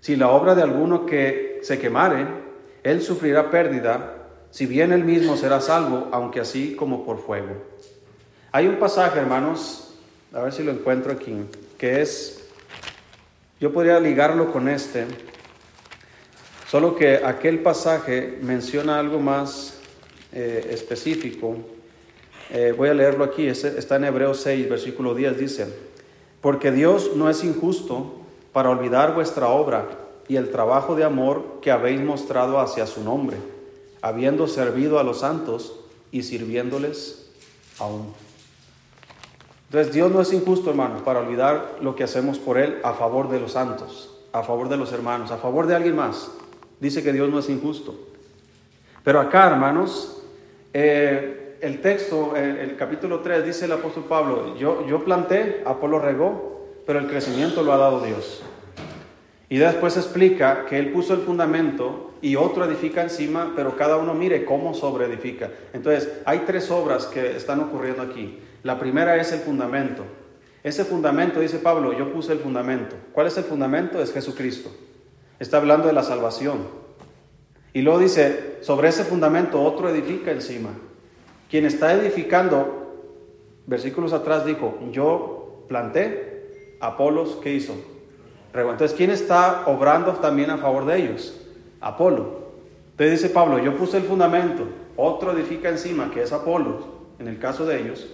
Si 0.00 0.16
la 0.16 0.30
obra 0.30 0.54
de 0.54 0.62
alguno 0.62 1.06
que 1.06 1.60
se 1.62 1.78
quemare, 1.78 2.41
él 2.82 3.02
sufrirá 3.02 3.50
pérdida, 3.50 4.14
si 4.50 4.66
bien 4.66 4.92
él 4.92 5.04
mismo 5.04 5.36
será 5.36 5.60
salvo, 5.60 6.08
aunque 6.12 6.40
así 6.40 6.74
como 6.74 7.04
por 7.04 7.18
fuego. 7.18 7.54
Hay 8.50 8.66
un 8.66 8.76
pasaje, 8.76 9.18
hermanos, 9.18 9.94
a 10.32 10.42
ver 10.42 10.52
si 10.52 10.62
lo 10.62 10.72
encuentro 10.72 11.12
aquí, 11.12 11.34
que 11.78 12.02
es, 12.02 12.44
yo 13.60 13.72
podría 13.72 14.00
ligarlo 14.00 14.52
con 14.52 14.68
este, 14.68 15.06
solo 16.68 16.96
que 16.96 17.22
aquel 17.24 17.60
pasaje 17.60 18.38
menciona 18.42 18.98
algo 18.98 19.20
más 19.20 19.78
eh, 20.32 20.68
específico. 20.70 21.56
Eh, 22.50 22.74
voy 22.76 22.88
a 22.88 22.94
leerlo 22.94 23.24
aquí, 23.24 23.46
está 23.46 23.96
en 23.96 24.04
Hebreos 24.04 24.40
6, 24.40 24.68
versículo 24.68 25.14
10, 25.14 25.38
dice, 25.38 25.66
porque 26.40 26.72
Dios 26.72 27.12
no 27.14 27.30
es 27.30 27.44
injusto 27.44 28.20
para 28.52 28.70
olvidar 28.70 29.14
vuestra 29.14 29.48
obra 29.48 30.01
y 30.32 30.36
el 30.38 30.48
trabajo 30.48 30.94
de 30.94 31.04
amor 31.04 31.58
que 31.60 31.70
habéis 31.70 32.00
mostrado 32.00 32.58
hacia 32.58 32.86
su 32.86 33.04
nombre, 33.04 33.36
habiendo 34.00 34.48
servido 34.48 34.98
a 34.98 35.02
los 35.02 35.20
santos 35.20 35.78
y 36.10 36.22
sirviéndoles 36.22 37.30
aún. 37.78 38.14
Entonces 39.66 39.92
Dios 39.92 40.10
no 40.10 40.22
es 40.22 40.32
injusto, 40.32 40.70
hermanos, 40.70 41.02
para 41.02 41.20
olvidar 41.20 41.76
lo 41.82 41.94
que 41.94 42.04
hacemos 42.04 42.38
por 42.38 42.56
Él 42.56 42.78
a 42.82 42.94
favor 42.94 43.28
de 43.28 43.40
los 43.40 43.52
santos, 43.52 44.24
a 44.32 44.42
favor 44.42 44.70
de 44.70 44.78
los 44.78 44.90
hermanos, 44.94 45.30
a 45.30 45.36
favor 45.36 45.66
de 45.66 45.74
alguien 45.74 45.96
más. 45.96 46.30
Dice 46.80 47.02
que 47.02 47.12
Dios 47.12 47.28
no 47.28 47.38
es 47.38 47.50
injusto. 47.50 47.94
Pero 49.04 49.20
acá, 49.20 49.48
hermanos, 49.48 50.22
eh, 50.72 51.58
el 51.60 51.82
texto, 51.82 52.34
el, 52.36 52.56
el, 52.56 52.76
capítulo 52.76 53.20
3, 53.20 53.44
dice 53.44 53.66
el 53.66 53.72
apóstol 53.72 54.04
Pablo, 54.08 54.56
yo, 54.56 54.86
yo 54.86 55.04
planté, 55.04 55.62
Apolo 55.66 55.98
regó, 55.98 56.68
pero 56.86 57.00
el 57.00 57.06
crecimiento 57.06 57.62
lo 57.62 57.74
ha 57.74 57.76
dado 57.76 58.00
Dios. 58.00 58.42
Y 59.52 59.58
después 59.58 59.98
explica 59.98 60.64
que 60.64 60.78
él 60.78 60.92
puso 60.92 61.12
el 61.12 61.20
fundamento 61.20 62.14
y 62.22 62.36
otro 62.36 62.64
edifica 62.64 63.02
encima, 63.02 63.52
pero 63.54 63.76
cada 63.76 63.98
uno 63.98 64.14
mire 64.14 64.46
cómo 64.46 64.72
sobre 64.72 65.04
edifica. 65.04 65.50
Entonces, 65.74 66.10
hay 66.24 66.44
tres 66.46 66.70
obras 66.70 67.04
que 67.04 67.36
están 67.36 67.60
ocurriendo 67.60 68.00
aquí. 68.00 68.38
La 68.62 68.78
primera 68.78 69.14
es 69.20 69.30
el 69.30 69.40
fundamento. 69.40 70.04
Ese 70.62 70.86
fundamento, 70.86 71.38
dice 71.38 71.58
Pablo, 71.58 71.92
yo 71.92 72.14
puse 72.14 72.32
el 72.32 72.38
fundamento. 72.38 72.96
¿Cuál 73.12 73.26
es 73.26 73.36
el 73.36 73.44
fundamento? 73.44 74.00
Es 74.00 74.10
Jesucristo. 74.14 74.70
Está 75.38 75.58
hablando 75.58 75.86
de 75.86 75.92
la 75.92 76.02
salvación. 76.02 76.60
Y 77.74 77.82
luego 77.82 77.98
dice, 77.98 78.56
sobre 78.62 78.88
ese 78.88 79.04
fundamento 79.04 79.62
otro 79.62 79.90
edifica 79.90 80.30
encima. 80.30 80.70
Quien 81.50 81.66
está 81.66 81.92
edificando, 81.92 83.20
versículos 83.66 84.14
atrás 84.14 84.46
dijo, 84.46 84.78
yo 84.92 85.66
planté, 85.68 86.78
Apolos, 86.80 87.38
¿qué 87.42 87.52
hizo? 87.52 87.91
Entonces, 88.54 88.92
¿quién 88.96 89.10
está 89.10 89.64
obrando 89.66 90.12
también 90.12 90.50
a 90.50 90.58
favor 90.58 90.84
de 90.84 90.98
ellos? 90.98 91.40
Apolo. 91.80 92.42
Entonces 92.92 93.22
dice 93.22 93.32
Pablo, 93.32 93.58
yo 93.58 93.76
puse 93.76 93.96
el 93.96 94.04
fundamento, 94.04 94.64
otro 94.96 95.32
edifica 95.32 95.70
encima, 95.70 96.10
que 96.10 96.22
es 96.22 96.32
Apolo, 96.32 96.86
en 97.18 97.26
el 97.26 97.38
caso 97.38 97.64
de 97.64 97.80
ellos, 97.80 98.06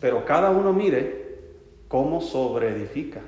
pero 0.00 0.24
cada 0.24 0.50
uno 0.50 0.72
mire 0.72 1.38
cómo 1.88 2.20
sobreedifica. 2.20 3.20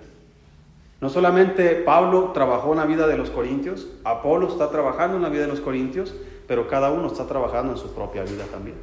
No 1.00 1.10
solamente 1.10 1.82
Pablo 1.84 2.30
trabajó 2.32 2.72
en 2.72 2.78
la 2.78 2.86
vida 2.86 3.06
de 3.06 3.18
los 3.18 3.28
corintios, 3.28 3.86
Apolo 4.04 4.48
está 4.48 4.70
trabajando 4.70 5.16
en 5.18 5.22
la 5.22 5.28
vida 5.28 5.42
de 5.42 5.48
los 5.48 5.60
corintios, 5.60 6.14
pero 6.48 6.66
cada 6.68 6.90
uno 6.90 7.08
está 7.08 7.26
trabajando 7.26 7.72
en 7.72 7.78
su 7.78 7.94
propia 7.94 8.22
vida 8.22 8.44
también. 8.50 8.76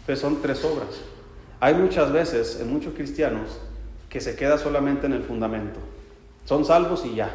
Entonces 0.00 0.20
son 0.20 0.40
tres 0.40 0.64
obras. 0.64 1.02
Hay 1.58 1.74
muchas 1.74 2.12
veces 2.12 2.60
en 2.60 2.72
muchos 2.72 2.94
cristianos 2.94 3.60
que 4.08 4.20
se 4.20 4.36
queda 4.36 4.56
solamente 4.56 5.06
en 5.06 5.12
el 5.12 5.24
fundamento. 5.24 5.80
Son 6.50 6.64
salvos 6.64 7.06
y 7.06 7.14
ya. 7.14 7.32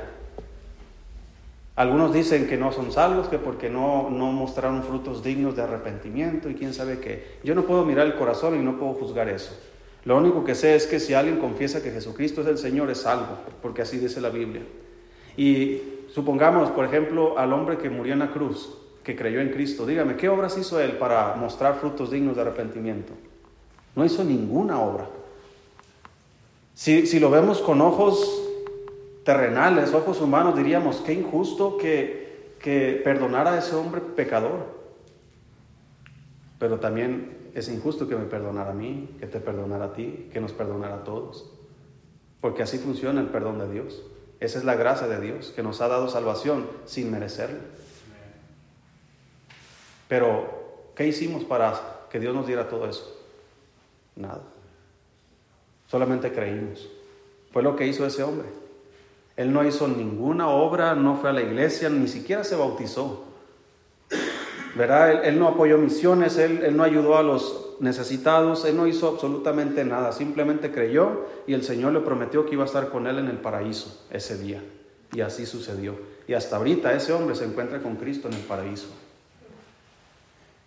Algunos 1.77 2.13
dicen 2.13 2.47
que 2.47 2.57
no 2.57 2.73
son 2.73 2.91
salvos, 2.91 3.29
que 3.29 3.37
porque 3.37 3.69
no, 3.69 4.09
no 4.09 4.33
mostraron 4.33 4.83
frutos 4.83 5.23
dignos 5.23 5.55
de 5.55 5.61
arrepentimiento 5.61 6.49
y 6.49 6.53
quién 6.53 6.73
sabe 6.73 6.99
qué. 6.99 7.37
Yo 7.41 7.55
no 7.55 7.63
puedo 7.63 7.85
mirar 7.85 8.07
el 8.07 8.15
corazón 8.15 8.59
y 8.59 8.61
no 8.61 8.77
puedo 8.77 8.93
juzgar 8.95 9.29
eso. 9.29 9.57
Lo 10.03 10.17
único 10.17 10.43
que 10.43 10.53
sé 10.53 10.75
es 10.75 10.85
que 10.85 10.99
si 10.99 11.13
alguien 11.13 11.37
confiesa 11.37 11.81
que 11.81 11.91
Jesucristo 11.91 12.41
es 12.41 12.47
el 12.47 12.57
Señor, 12.57 12.89
es 12.89 13.03
salvo, 13.03 13.37
porque 13.61 13.83
así 13.83 13.99
dice 13.99 14.19
la 14.19 14.27
Biblia. 14.27 14.63
Y 15.37 15.81
supongamos, 16.13 16.71
por 16.71 16.83
ejemplo, 16.83 17.39
al 17.39 17.53
hombre 17.53 17.77
que 17.77 17.89
murió 17.89 18.11
en 18.11 18.19
la 18.19 18.31
cruz, 18.31 18.77
que 19.01 19.15
creyó 19.15 19.39
en 19.39 19.51
Cristo. 19.51 19.85
Dígame, 19.85 20.17
¿qué 20.17 20.27
obras 20.27 20.57
hizo 20.57 20.77
él 20.81 20.97
para 20.97 21.35
mostrar 21.35 21.79
frutos 21.79 22.11
dignos 22.11 22.35
de 22.35 22.41
arrepentimiento? 22.41 23.13
No 23.95 24.03
hizo 24.03 24.25
ninguna 24.25 24.77
obra. 24.81 25.07
Si, 26.73 27.07
si 27.07 27.21
lo 27.21 27.31
vemos 27.31 27.61
con 27.61 27.79
ojos 27.79 28.44
terrenales, 29.25 29.93
ojos 29.93 30.21
humanos, 30.21 30.55
diríamos, 30.55 30.97
qué 30.97 31.13
injusto 31.13 31.77
que, 31.77 32.55
que 32.59 33.01
perdonara 33.03 33.53
a 33.53 33.57
ese 33.57 33.75
hombre 33.75 33.99
pecador. 33.99 34.67
Pero 36.59 36.79
también 36.79 37.49
es 37.55 37.67
injusto 37.67 38.07
que 38.07 38.15
me 38.15 38.25
perdonara 38.25 38.71
a 38.71 38.75
mí, 38.75 39.09
que 39.19 39.25
te 39.25 39.39
perdonara 39.39 39.85
a 39.85 39.93
ti, 39.93 40.29
que 40.31 40.39
nos 40.39 40.53
perdonara 40.53 40.97
a 40.97 41.03
todos. 41.03 41.51
Porque 42.39 42.61
así 42.61 42.77
funciona 42.77 43.19
el 43.19 43.27
perdón 43.27 43.57
de 43.57 43.69
Dios. 43.69 44.03
Esa 44.39 44.59
es 44.59 44.63
la 44.63 44.75
gracia 44.75 45.07
de 45.07 45.19
Dios, 45.19 45.51
que 45.55 45.63
nos 45.63 45.81
ha 45.81 45.87
dado 45.87 46.07
salvación 46.07 46.69
sin 46.85 47.09
merecerla. 47.11 47.59
Pero, 50.07 50.91
¿qué 50.95 51.07
hicimos 51.07 51.43
para 51.43 52.05
que 52.11 52.19
Dios 52.19 52.35
nos 52.35 52.45
diera 52.45 52.69
todo 52.69 52.87
eso? 52.87 53.25
Nada. 54.15 54.43
Solamente 55.87 56.31
creímos. 56.31 56.87
Fue 57.51 57.63
lo 57.63 57.75
que 57.75 57.87
hizo 57.87 58.05
ese 58.05 58.21
hombre. 58.21 58.64
Él 59.37 59.51
no 59.51 59.65
hizo 59.65 59.87
ninguna 59.87 60.47
obra, 60.47 60.95
no 60.95 61.17
fue 61.17 61.29
a 61.29 61.33
la 61.33 61.41
iglesia, 61.41 61.89
ni 61.89 62.07
siquiera 62.07 62.43
se 62.43 62.55
bautizó. 62.55 63.25
¿Verdad? 64.75 65.25
Él, 65.25 65.39
no 65.39 65.47
apoyó 65.47 65.77
misiones, 65.77 66.37
él, 66.37 66.75
no 66.75 66.83
ayudó 66.83 67.17
a 67.17 67.23
los 67.23 67.77
necesitados, 67.79 68.65
él 68.65 68.77
no 68.77 68.87
hizo 68.87 69.07
absolutamente 69.07 69.83
nada, 69.83 70.11
simplemente 70.11 70.71
creyó 70.71 71.25
y 71.47 71.53
el 71.53 71.63
Señor 71.63 71.93
le 71.93 71.99
prometió 72.01 72.45
que 72.45 72.53
iba 72.53 72.63
a 72.63 72.67
estar 72.67 72.89
con 72.89 73.07
él 73.07 73.19
en 73.19 73.27
el 73.27 73.37
paraíso 73.37 74.05
ese 74.11 74.37
día. 74.37 74.61
Y 75.13 75.21
así 75.21 75.45
sucedió. 75.45 75.95
Y 76.27 76.33
hasta 76.33 76.57
ahorita 76.57 76.93
ese 76.93 77.13
hombre 77.13 77.35
se 77.35 77.45
encuentra 77.45 77.81
con 77.81 77.95
Cristo 77.95 78.27
en 78.27 78.33
el 78.33 78.41
paraíso. 78.41 78.87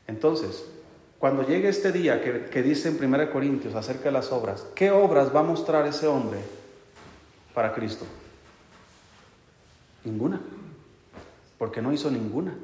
Entonces, 0.07 0.65
cuando 1.19 1.43
llegue 1.47 1.69
este 1.69 1.93
día 1.93 2.23
que, 2.23 2.63
dice 2.63 2.89
en 2.89 3.13
1 3.13 3.31
Corintios 3.31 3.75
acerca 3.75 4.05
de 4.05 4.13
las 4.13 4.33
obras, 4.33 4.65
¿qué 4.75 4.91
obras 4.91 5.35
va 5.35 5.41
a 5.41 5.43
mostrar 5.43 5.87
ese 5.87 6.07
hombre 6.07 6.39
para 7.53 7.75
Cristo? 7.75 8.07
Ninguna, 10.05 10.41
porque 11.59 11.83
no 11.83 11.93
hizo 11.93 12.11
ninguna. 12.11 12.55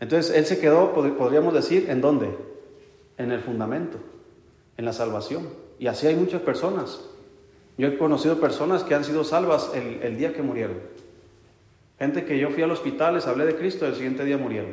Entonces 0.00 0.34
él 0.34 0.46
se 0.46 0.58
quedó, 0.58 0.92
podríamos 0.92 1.52
decir, 1.52 1.90
¿en 1.90 2.00
dónde? 2.00 2.28
En 3.16 3.32
el 3.32 3.40
fundamento, 3.40 3.98
en 4.76 4.84
la 4.84 4.92
salvación. 4.92 5.48
Y 5.78 5.88
así 5.88 6.06
hay 6.06 6.14
muchas 6.14 6.42
personas. 6.42 7.00
Yo 7.76 7.88
he 7.88 7.98
conocido 7.98 8.40
personas 8.40 8.84
que 8.84 8.94
han 8.94 9.04
sido 9.04 9.24
salvas 9.24 9.72
el, 9.74 10.02
el 10.02 10.16
día 10.16 10.32
que 10.32 10.42
murieron. 10.42 10.78
Gente 11.98 12.24
que 12.24 12.38
yo 12.38 12.50
fui 12.50 12.62
al 12.62 12.70
hospital, 12.70 13.14
les 13.14 13.26
hablé 13.26 13.44
de 13.44 13.56
Cristo, 13.56 13.86
el 13.86 13.94
siguiente 13.94 14.24
día 14.24 14.38
murieron. 14.38 14.72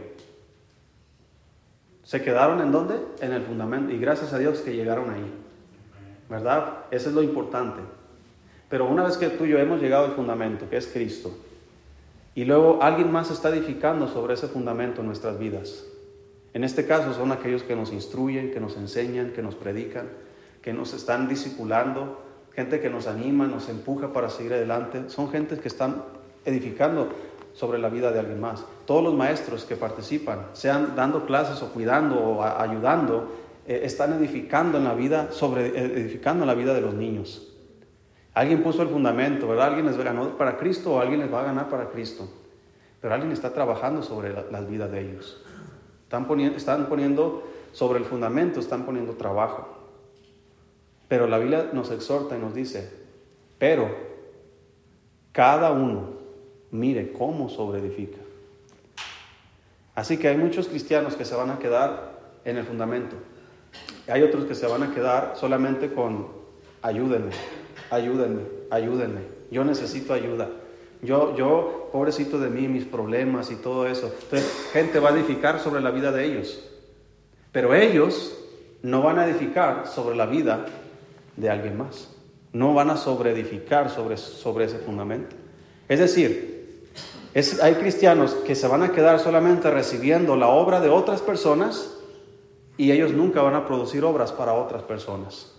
¿Se 2.04 2.22
quedaron 2.22 2.62
en 2.62 2.72
dónde? 2.72 2.96
En 3.20 3.34
el 3.34 3.42
fundamento. 3.42 3.92
Y 3.92 3.98
gracias 3.98 4.32
a 4.32 4.38
Dios 4.38 4.60
que 4.60 4.76
llegaron 4.76 5.10
ahí. 5.10 5.26
¿Verdad? 6.30 6.86
Eso 6.92 7.10
es 7.10 7.16
lo 7.16 7.24
importante. 7.24 7.82
Pero 8.76 8.90
una 8.90 9.06
vez 9.06 9.16
que 9.16 9.30
tú 9.30 9.46
y 9.46 9.52
yo 9.52 9.58
hemos 9.58 9.82
llegado 9.82 10.04
al 10.04 10.12
fundamento, 10.12 10.70
que 10.70 10.76
es 10.76 10.88
Cristo, 10.88 11.32
y 12.36 12.44
luego 12.44 12.80
alguien 12.82 13.10
más 13.10 13.32
está 13.32 13.48
edificando 13.48 14.10
sobre 14.10 14.34
ese 14.34 14.50
fundamento 14.50 15.00
en 15.00 15.08
nuestras 15.08 15.40
vidas. 15.40 15.86
En 16.54 16.66
este 16.66 16.86
caso 16.86 17.14
son 17.14 17.32
aquellos 17.32 17.64
que 17.64 17.74
nos 17.74 17.94
instruyen, 17.94 18.52
que 18.52 18.60
nos 18.60 18.76
enseñan, 18.76 19.32
que 19.32 19.42
nos 19.42 19.56
predican, 19.56 20.10
que 20.62 20.74
nos 20.74 20.94
están 20.94 21.30
discipulando, 21.30 22.22
gente 22.54 22.82
que 22.82 22.90
nos 22.90 23.08
anima, 23.08 23.48
nos 23.48 23.70
empuja 23.70 24.12
para 24.12 24.30
seguir 24.30 24.52
adelante. 24.52 25.06
Son 25.08 25.32
gente 25.32 25.58
que 25.58 25.70
están 25.70 26.04
edificando 26.44 27.08
sobre 27.54 27.80
la 27.80 27.88
vida 27.88 28.12
de 28.12 28.20
alguien 28.20 28.42
más. 28.42 28.66
Todos 28.86 29.06
los 29.06 29.14
maestros 29.14 29.64
que 29.64 29.78
participan, 29.78 30.48
sean 30.52 30.98
dando 30.98 31.26
clases 31.26 31.62
o 31.62 31.70
cuidando 31.72 32.20
o 32.20 32.44
ayudando, 32.44 33.32
eh, 33.66 33.84
están 33.86 34.12
edificando 34.12 34.80
en 34.80 34.84
la 34.84 34.96
vida, 34.96 35.30
eh, 35.32 35.92
edificando 35.96 36.44
en 36.44 36.48
la 36.48 36.56
vida 36.56 36.74
de 36.74 36.82
los 36.82 36.94
niños. 36.94 37.54
Alguien 38.36 38.62
puso 38.62 38.82
el 38.82 38.90
fundamento, 38.90 39.48
¿verdad? 39.48 39.68
Alguien 39.68 39.86
les 39.86 39.98
ganó 39.98 40.38
para 40.38 40.58
Cristo 40.58 40.94
o 40.94 41.00
alguien 41.00 41.22
les 41.22 41.34
va 41.34 41.40
a 41.40 41.46
ganar 41.46 41.70
para 41.70 41.90
Cristo. 41.90 42.28
Pero 43.02 43.14
alguien 43.14 43.32
está 43.32 43.54
trabajando 43.54 44.04
sobre 44.04 44.34
las 44.52 44.70
vidas 44.70 44.92
de 44.92 45.02
ellos. 45.02 45.42
Están 46.04 46.28
poniendo, 46.28 46.58
están 46.58 46.88
poniendo 46.88 47.48
sobre 47.72 48.00
el 48.00 48.06
fundamento, 48.06 48.60
están 48.60 48.86
poniendo 48.86 49.14
trabajo. 49.14 49.70
Pero 51.08 51.28
la 51.28 51.38
Biblia 51.38 51.70
nos 51.72 51.92
exhorta 51.92 52.36
y 52.36 52.40
nos 52.40 52.54
dice, 52.54 52.92
pero 53.58 53.90
cada 55.32 55.72
uno 55.72 56.10
mire 56.72 57.14
cómo 57.14 57.48
sobreedifica. 57.48 58.18
Así 59.96 60.18
que 60.18 60.28
hay 60.28 60.36
muchos 60.36 60.68
cristianos 60.68 61.16
que 61.16 61.24
se 61.24 61.36
van 61.36 61.52
a 61.52 61.60
quedar 61.60 62.20
en 62.44 62.58
el 62.58 62.66
fundamento. 62.66 63.16
Hay 64.08 64.24
otros 64.24 64.44
que 64.44 64.56
se 64.56 64.68
van 64.68 64.84
a 64.84 64.94
quedar 64.94 65.34
solamente 65.36 65.94
con 65.94 66.28
ayúdenme, 66.82 67.32
ayúdenme, 67.96 68.42
ayúdenme. 68.70 69.22
Yo 69.52 69.64
necesito 69.64 70.14
ayuda. 70.14 70.50
Yo, 71.02 71.36
yo, 71.36 71.90
pobrecito 71.92 72.40
de 72.40 72.50
mí, 72.50 72.68
mis 72.68 72.86
problemas 72.86 73.52
y 73.52 73.56
todo 73.56 73.88
eso. 73.88 74.12
Entonces, 74.24 74.70
gente 74.72 75.00
va 75.00 75.10
a 75.10 75.14
edificar 75.14 75.60
sobre 75.60 75.82
la 75.82 75.92
vida 75.92 76.12
de 76.12 76.26
ellos. 76.26 76.64
Pero 77.52 77.74
ellos 77.74 78.38
no 78.82 79.02
van 79.02 79.20
a 79.20 79.28
edificar 79.28 79.88
sobre 79.88 80.16
la 80.16 80.26
vida 80.26 80.66
de 81.38 81.50
alguien 81.50 81.78
más. 81.78 82.10
No 82.54 82.74
van 82.74 82.90
a 82.90 82.98
sobreedificar 82.98 83.90
sobre, 83.90 84.18
sobre 84.18 84.66
ese 84.66 84.80
fundamento. 84.80 85.36
Es 85.88 86.00
decir, 86.00 86.56
hay 87.62 87.76
cristianos 87.76 88.34
que 88.46 88.56
se 88.56 88.68
van 88.68 88.84
a 88.84 88.92
quedar 88.92 89.20
solamente 89.20 89.70
recibiendo 89.70 90.36
la 90.36 90.48
obra 90.48 90.80
de 90.80 90.90
otras 90.90 91.22
personas 91.22 91.98
y 92.78 92.92
ellos 92.92 93.12
nunca 93.12 93.42
van 93.42 93.56
a 93.56 93.66
producir 93.66 94.04
obras 94.04 94.32
para 94.32 94.54
otras 94.54 94.84
personas. 94.84 95.55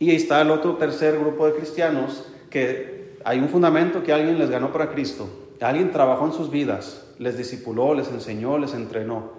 Y 0.00 0.08
ahí 0.08 0.16
está 0.16 0.40
el 0.40 0.50
otro 0.50 0.76
tercer 0.76 1.18
grupo 1.18 1.46
de 1.46 1.52
cristianos 1.52 2.24
que 2.48 3.18
hay 3.22 3.38
un 3.38 3.50
fundamento 3.50 4.02
que 4.02 4.14
alguien 4.14 4.38
les 4.38 4.48
ganó 4.48 4.72
para 4.72 4.90
Cristo. 4.90 5.28
Alguien 5.60 5.92
trabajó 5.92 6.24
en 6.24 6.32
sus 6.32 6.50
vidas, 6.50 7.06
les 7.18 7.36
discipuló, 7.36 7.92
les 7.94 8.08
enseñó, 8.08 8.56
les 8.56 8.72
entrenó. 8.72 9.32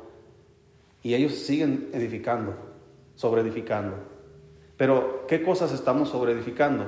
Y 1.01 1.15
ellos 1.15 1.33
siguen 1.33 1.89
edificando, 1.93 2.53
sobre 3.15 3.41
edificando. 3.41 3.95
Pero, 4.77 5.25
¿qué 5.27 5.41
cosas 5.41 5.71
estamos 5.73 6.09
sobre 6.09 6.33
edificando? 6.33 6.85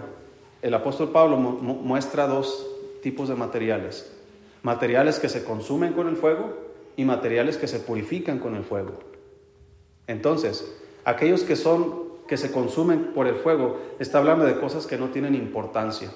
El 0.61 0.75
apóstol 0.75 1.09
Pablo 1.09 1.37
muestra 1.37 2.27
dos 2.27 2.67
tipos 3.01 3.27
de 3.27 3.33
materiales. 3.33 4.15
Materiales 4.61 5.19
que 5.19 5.29
se 5.29 5.43
consumen 5.43 5.93
con 5.93 6.07
el 6.07 6.15
fuego 6.15 6.53
y 6.95 7.05
materiales 7.05 7.57
que 7.57 7.67
se 7.67 7.79
purifican 7.79 8.37
con 8.37 8.55
el 8.55 8.63
fuego. 8.63 8.99
Entonces, 10.05 10.79
aquellos 11.05 11.41
que 11.41 11.55
son 11.55 12.12
que 12.33 12.37
se 12.37 12.51
consumen 12.51 13.11
por 13.13 13.27
el 13.27 13.35
fuego, 13.35 13.79
está 13.99 14.17
hablando 14.17 14.43
de 14.43 14.59
cosas 14.59 14.87
que 14.87 14.97
no 14.97 15.09
tienen 15.09 15.35
importancia. 15.35 16.09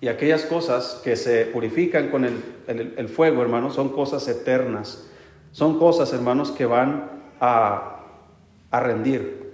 Y 0.00 0.06
aquellas 0.06 0.44
cosas 0.44 1.00
que 1.02 1.16
se 1.16 1.46
purifican 1.46 2.08
con 2.08 2.24
el, 2.24 2.40
el, 2.68 3.08
fuego, 3.08 3.42
hermanos, 3.42 3.74
son 3.74 3.88
cosas 3.88 4.28
eternas. 4.28 5.10
Son 5.50 5.80
cosas, 5.80 6.12
hermanos, 6.12 6.52
que 6.52 6.66
van 6.66 7.10
a, 7.40 8.04
a 8.70 8.78
rendir 8.78 9.52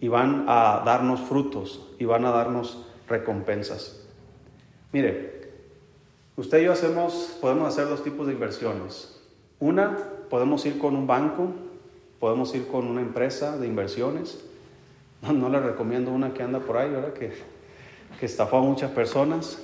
y 0.00 0.08
van 0.08 0.46
a 0.48 0.82
darnos 0.84 1.20
frutos 1.20 1.88
y 2.00 2.04
van 2.04 2.24
a 2.24 2.32
darnos 2.32 2.88
recompensas. 3.08 4.04
Mire, 4.92 5.48
usted 6.36 6.58
y 6.58 6.64
yo 6.64 6.72
hacemos, 6.72 7.38
podemos 7.40 7.68
hacer 7.68 7.88
dos 7.88 8.02
tipos 8.02 8.26
de 8.26 8.32
inversiones. 8.32 9.22
Una, 9.60 9.96
podemos 10.28 10.66
ir 10.66 10.80
con 10.80 10.96
un 10.96 11.06
banco, 11.06 11.52
podemos 12.18 12.52
ir 12.56 12.66
con 12.66 12.88
una 12.88 13.00
empresa 13.00 13.58
de 13.58 13.68
inversiones. 13.68 14.42
No, 15.22 15.48
le 15.48 15.60
recomiendo 15.60 16.12
una 16.12 16.32
que 16.32 16.42
anda 16.42 16.60
por 16.60 16.76
ahí, 16.76 16.90
¿verdad? 16.90 17.12
Que, 17.12 17.32
estafó 18.20 18.58
a 18.58 18.60
muchas 18.60 18.90
personas. 18.90 19.58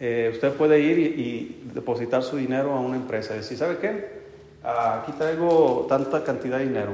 Eh, 0.00 0.30
usted 0.32 0.52
puede 0.52 0.80
ir 0.80 0.98
y, 0.98 1.62
depositar 1.74 2.22
su 2.22 2.36
dinero 2.36 2.72
a 2.72 2.80
una 2.80 2.96
empresa 2.96 3.34
y 3.34 3.38
decir, 3.38 3.58
¿sabe 3.58 3.78
qué? 3.78 4.22
aquí 4.64 5.10
traigo 5.12 5.86
tanta 5.88 6.22
cantidad 6.22 6.58
de 6.58 6.66
dinero. 6.66 6.92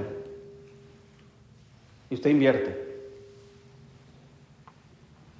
Y 2.10 2.14
usted 2.14 2.30
invierte. 2.30 2.88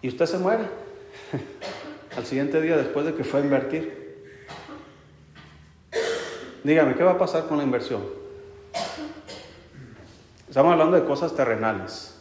Y 0.03 0.09
usted 0.09 0.27
se 0.27 0.39
muere. 0.39 0.65
al 2.17 2.27
siguiente 2.27 2.61
día 2.61 2.77
después 2.77 3.07
de 3.07 3.15
que 3.15 3.25
fue 3.25 3.41
a 3.41 3.45
invertir. 3.45 3.99
Dígame, 6.65 6.95
¿qué 6.95 7.05
va 7.05 7.13
a 7.13 7.19
pasar 7.19 7.47
con 7.47 7.59
la 7.59 7.65
inversión? 7.65 8.03
Estamos 10.49 10.73
hablando 10.73 10.97
de 10.97 11.05
cosas 11.05 11.35
terrenales. 11.35 12.15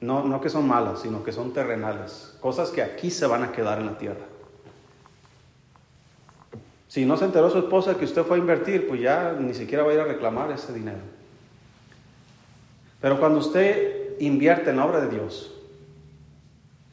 No, 0.00 0.24
no 0.24 0.40
que 0.40 0.48
son 0.48 0.66
malas, 0.66 1.00
sino 1.00 1.22
que 1.22 1.32
son 1.32 1.52
terrenales. 1.52 2.36
Cosas 2.40 2.70
que 2.70 2.82
aquí 2.82 3.10
se 3.10 3.26
van 3.26 3.42
a 3.42 3.52
quedar 3.52 3.78
en 3.78 3.86
la 3.86 3.98
tierra. 3.98 4.26
Si 6.88 7.04
no 7.04 7.16
se 7.16 7.26
enteró 7.26 7.50
su 7.50 7.58
esposa 7.58 7.96
que 7.96 8.06
usted 8.06 8.22
fue 8.22 8.38
a 8.38 8.40
invertir, 8.40 8.88
pues 8.88 9.00
ya 9.00 9.36
ni 9.38 9.52
siquiera 9.52 9.84
va 9.84 9.90
a 9.90 9.94
ir 9.94 10.00
a 10.00 10.04
reclamar 10.04 10.50
ese 10.50 10.72
dinero. 10.72 11.00
Pero 13.00 13.20
cuando 13.20 13.38
usted 13.40 14.18
invierte 14.20 14.70
en 14.70 14.76
la 14.76 14.86
obra 14.86 15.00
de 15.00 15.08
Dios, 15.08 15.54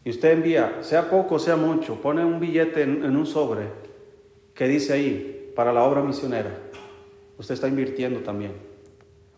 y 0.04 0.10
usted 0.12 0.34
envía, 0.34 0.80
sea 0.82 1.10
poco, 1.10 1.40
sea 1.40 1.56
mucho, 1.56 2.00
pone 2.02 2.24
un 2.24 2.40
billete 2.40 2.84
en, 2.84 3.04
un 3.04 3.26
sobre 3.26 3.70
que 4.54 4.68
dice 4.68 4.94
ahí, 4.94 5.52
para 5.56 5.74
la 5.74 5.84
obra 5.84 6.02
misionera, 6.02 6.52
usted 7.38 7.56
está 7.56 7.68
invirtiendo 7.68 8.20
también. 8.20 8.52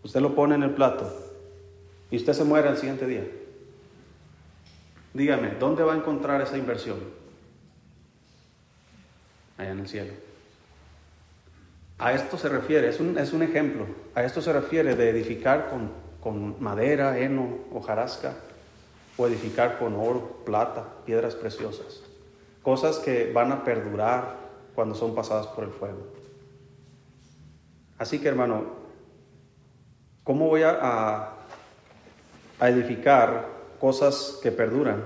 Usted 0.08 0.22
lo 0.22 0.34
pone 0.34 0.56
en 0.56 0.64
el 0.64 0.70
plato 0.70 1.06
y 2.10 2.16
usted 2.16 2.32
se 2.32 2.46
muere 2.46 2.70
al 2.70 2.78
siguiente 2.78 3.06
día. 3.06 3.28
Dígame, 5.14 5.56
¿dónde 5.60 5.84
va 5.84 5.96
a 5.96 5.98
encontrar 5.98 6.40
esa 6.40 6.58
inversión? 6.58 6.98
Allá 9.58 9.72
en 9.72 9.80
el 9.80 9.88
cielo. 9.90 10.14
A 11.98 12.14
esto 12.14 12.38
se 12.38 12.48
refiere, 12.48 12.88
es 12.88 13.02
un, 13.02 13.18
es 13.18 13.34
un 13.34 13.44
ejemplo, 13.44 13.86
a 14.16 14.24
esto 14.24 14.42
se 14.42 14.54
refiere 14.54 14.96
de 14.96 15.10
edificar 15.10 15.70
con, 15.70 15.92
con 16.22 16.64
madera, 16.64 17.20
heno, 17.20 17.58
hojarasca, 17.74 18.34
o 19.18 19.28
edificar 19.28 19.78
con 19.78 19.94
oro, 19.96 20.42
plata, 20.46 20.86
piedras 21.06 21.36
preciosas, 21.36 22.02
cosas 22.64 23.00
que 23.00 23.34
van 23.34 23.52
a 23.52 23.66
perdurar 23.66 24.38
cuando 24.74 24.96
son 24.96 25.14
pasadas 25.14 25.48
por 25.48 25.66
el 25.66 25.72
fuego. 25.72 26.08
Así 27.98 28.20
que 28.20 28.30
hermano, 28.30 28.77
¿cómo 30.28 30.50
voy 30.50 30.62
a, 30.64 31.30
a 32.60 32.70
edificar 32.70 33.48
cosas 33.80 34.38
que 34.44 34.52
perduran 34.52 35.06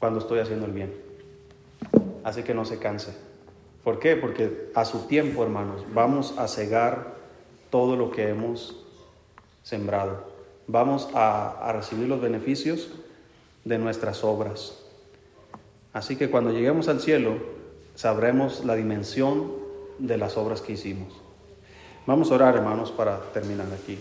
cuando 0.00 0.18
estoy 0.18 0.40
haciendo 0.40 0.66
el 0.66 0.72
bien? 0.72 0.92
Así 2.24 2.42
que 2.42 2.54
no 2.54 2.64
se 2.64 2.80
canse. 2.80 3.14
¿Por 3.84 4.00
qué? 4.00 4.16
Porque 4.16 4.72
a 4.74 4.84
su 4.84 5.06
tiempo, 5.06 5.44
hermanos, 5.44 5.84
vamos 5.94 6.36
a 6.38 6.48
cegar 6.48 7.14
todo 7.70 7.94
lo 7.94 8.10
que 8.10 8.28
hemos 8.28 8.84
sembrado. 9.62 10.24
Vamos 10.66 11.08
a, 11.14 11.50
a 11.68 11.72
recibir 11.72 12.08
los 12.08 12.20
beneficios 12.20 12.90
de 13.64 13.78
nuestras 13.78 14.24
obras. 14.24 14.76
Así 15.92 16.16
que 16.16 16.30
cuando 16.30 16.50
lleguemos 16.50 16.88
al 16.88 16.98
cielo, 16.98 17.36
sabremos 17.94 18.64
la 18.64 18.74
dimensión 18.74 19.52
de 20.00 20.18
las 20.18 20.36
obras 20.36 20.62
que 20.62 20.72
hicimos. 20.72 21.27
Vamos 22.08 22.32
a 22.32 22.36
orar, 22.36 22.56
hermanos, 22.56 22.90
para 22.90 23.18
terminar 23.34 23.66
aquí. 23.70 23.98